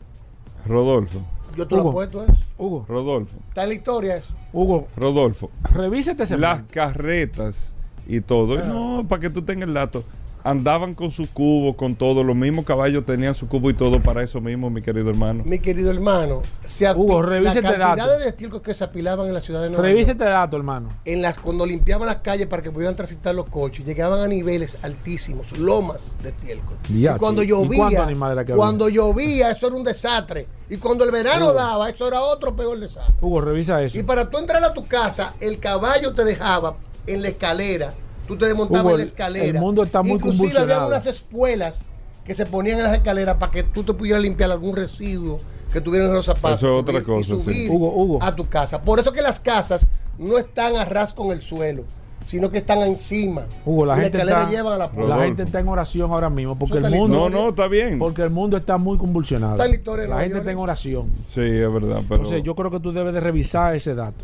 [0.68, 1.20] Rodolfo.
[1.56, 1.90] Yo te lo Hugo.
[1.92, 2.36] apuesto eso.
[2.58, 3.38] Hugo, Rodolfo.
[3.48, 4.34] Está en la historia eso.
[4.52, 5.52] Hugo, Rodolfo.
[5.72, 7.74] revisa este Las carretas
[8.08, 8.58] y todo.
[8.66, 10.04] No, para que tú tengas el dato.
[10.48, 12.24] Andaban con su cubo, con todo.
[12.24, 15.42] Los mismos caballos tenían su cubo y todo para eso mismo, mi querido hermano.
[15.44, 18.20] Mi querido hermano, se Hugo, revisa la este cantidad dato.
[18.20, 20.90] de estiércol que se apilaban en la ciudad de Nueva Revisa York, este dato, hermano.
[21.04, 24.78] en las, cuando limpiaban las calles para que pudieran transitar los coches, llegaban a niveles
[24.84, 26.78] altísimos, lomas de estiércol.
[26.90, 28.56] Y cuando ¿Y llovía, había?
[28.56, 30.46] cuando llovía, eso era un desastre.
[30.70, 31.54] Y cuando el verano Hugo.
[31.56, 33.16] daba, eso era otro peor desastre.
[33.20, 33.98] Hugo, revisa eso.
[33.98, 36.76] Y para tú entrar a tu casa, el caballo te dejaba
[37.08, 37.94] en la escalera.
[38.28, 39.46] Tú te desmontabas Hugo, en la escalera.
[39.46, 41.86] el mundo está muy Inclusive había unas espuelas
[42.26, 45.40] que se ponían en las escaleras para que tú te pudieras limpiar algún residuo
[45.72, 46.58] que tuvieran en los zapatos.
[46.60, 47.42] Eso es otra subir- y cosa, sí.
[47.44, 48.20] subir Hugo, Hugo.
[48.24, 48.82] a tu casa.
[48.82, 51.84] Por eso que las casas no están a ras con el suelo,
[52.26, 53.46] sino que están encima.
[53.64, 56.30] Hugo, la y gente escalera está, llevan a la la gente está en oración ahora
[56.32, 58.00] mismo porque el mundo No, no, está bien.
[58.00, 59.62] porque el mundo está muy convulsionado.
[59.62, 61.12] Está en la La gente está en oración.
[61.28, 62.02] Sí, es verdad.
[62.08, 64.24] Pero Entonces yo creo que tú debes de revisar ese dato.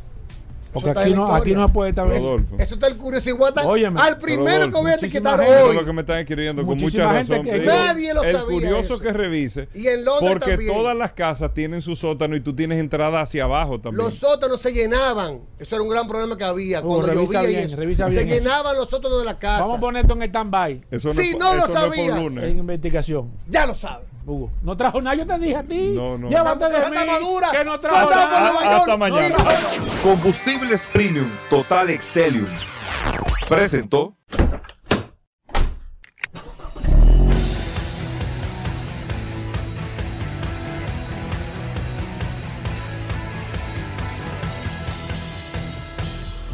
[0.74, 2.56] Porque aquí no, aquí no puede estar Rodolfo.
[2.58, 3.30] Eso está el curioso.
[3.30, 6.02] Igual está- Óyeme, al primero Rodolfo, que voy a etiquetar Eso es lo que me
[6.02, 7.46] están escribiendo con Muchísima mucha gente razón.
[7.46, 9.00] que- Nadie lo el sabía curioso eso.
[9.00, 9.68] que revise.
[9.74, 10.74] Y en Londres Porque también.
[10.74, 14.06] todas las casas tienen su sótano y tú tienes entrada hacia abajo también.
[14.06, 15.42] Los sótanos se llenaban.
[15.60, 16.80] Eso era un gran problema que había.
[16.80, 17.76] Hugo, cuando revisa llovía y bien, eso.
[17.76, 18.36] revisa se bien eso.
[18.38, 19.62] llenaban los sótanos de la casa.
[19.62, 20.82] Vamos a poner esto en stand-by.
[20.92, 22.18] Eso no, Si no lo eso no por sabías.
[22.20, 22.44] lunes.
[22.46, 23.32] En investigación.
[23.50, 24.08] Ya lo sabes.
[24.26, 25.90] Hugo, no trajo nada, yo te dije a ti.
[25.96, 26.30] No, no.
[26.30, 26.98] Llévate de mí,
[27.52, 28.42] que no trajo nada.
[28.52, 28.76] Nueva York.
[28.76, 29.36] Hasta mañana.
[30.04, 32.46] Combustibles Premium Total Excelium.
[33.50, 34.16] Presentó.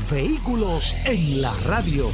[0.09, 2.13] Vehículos en la radio.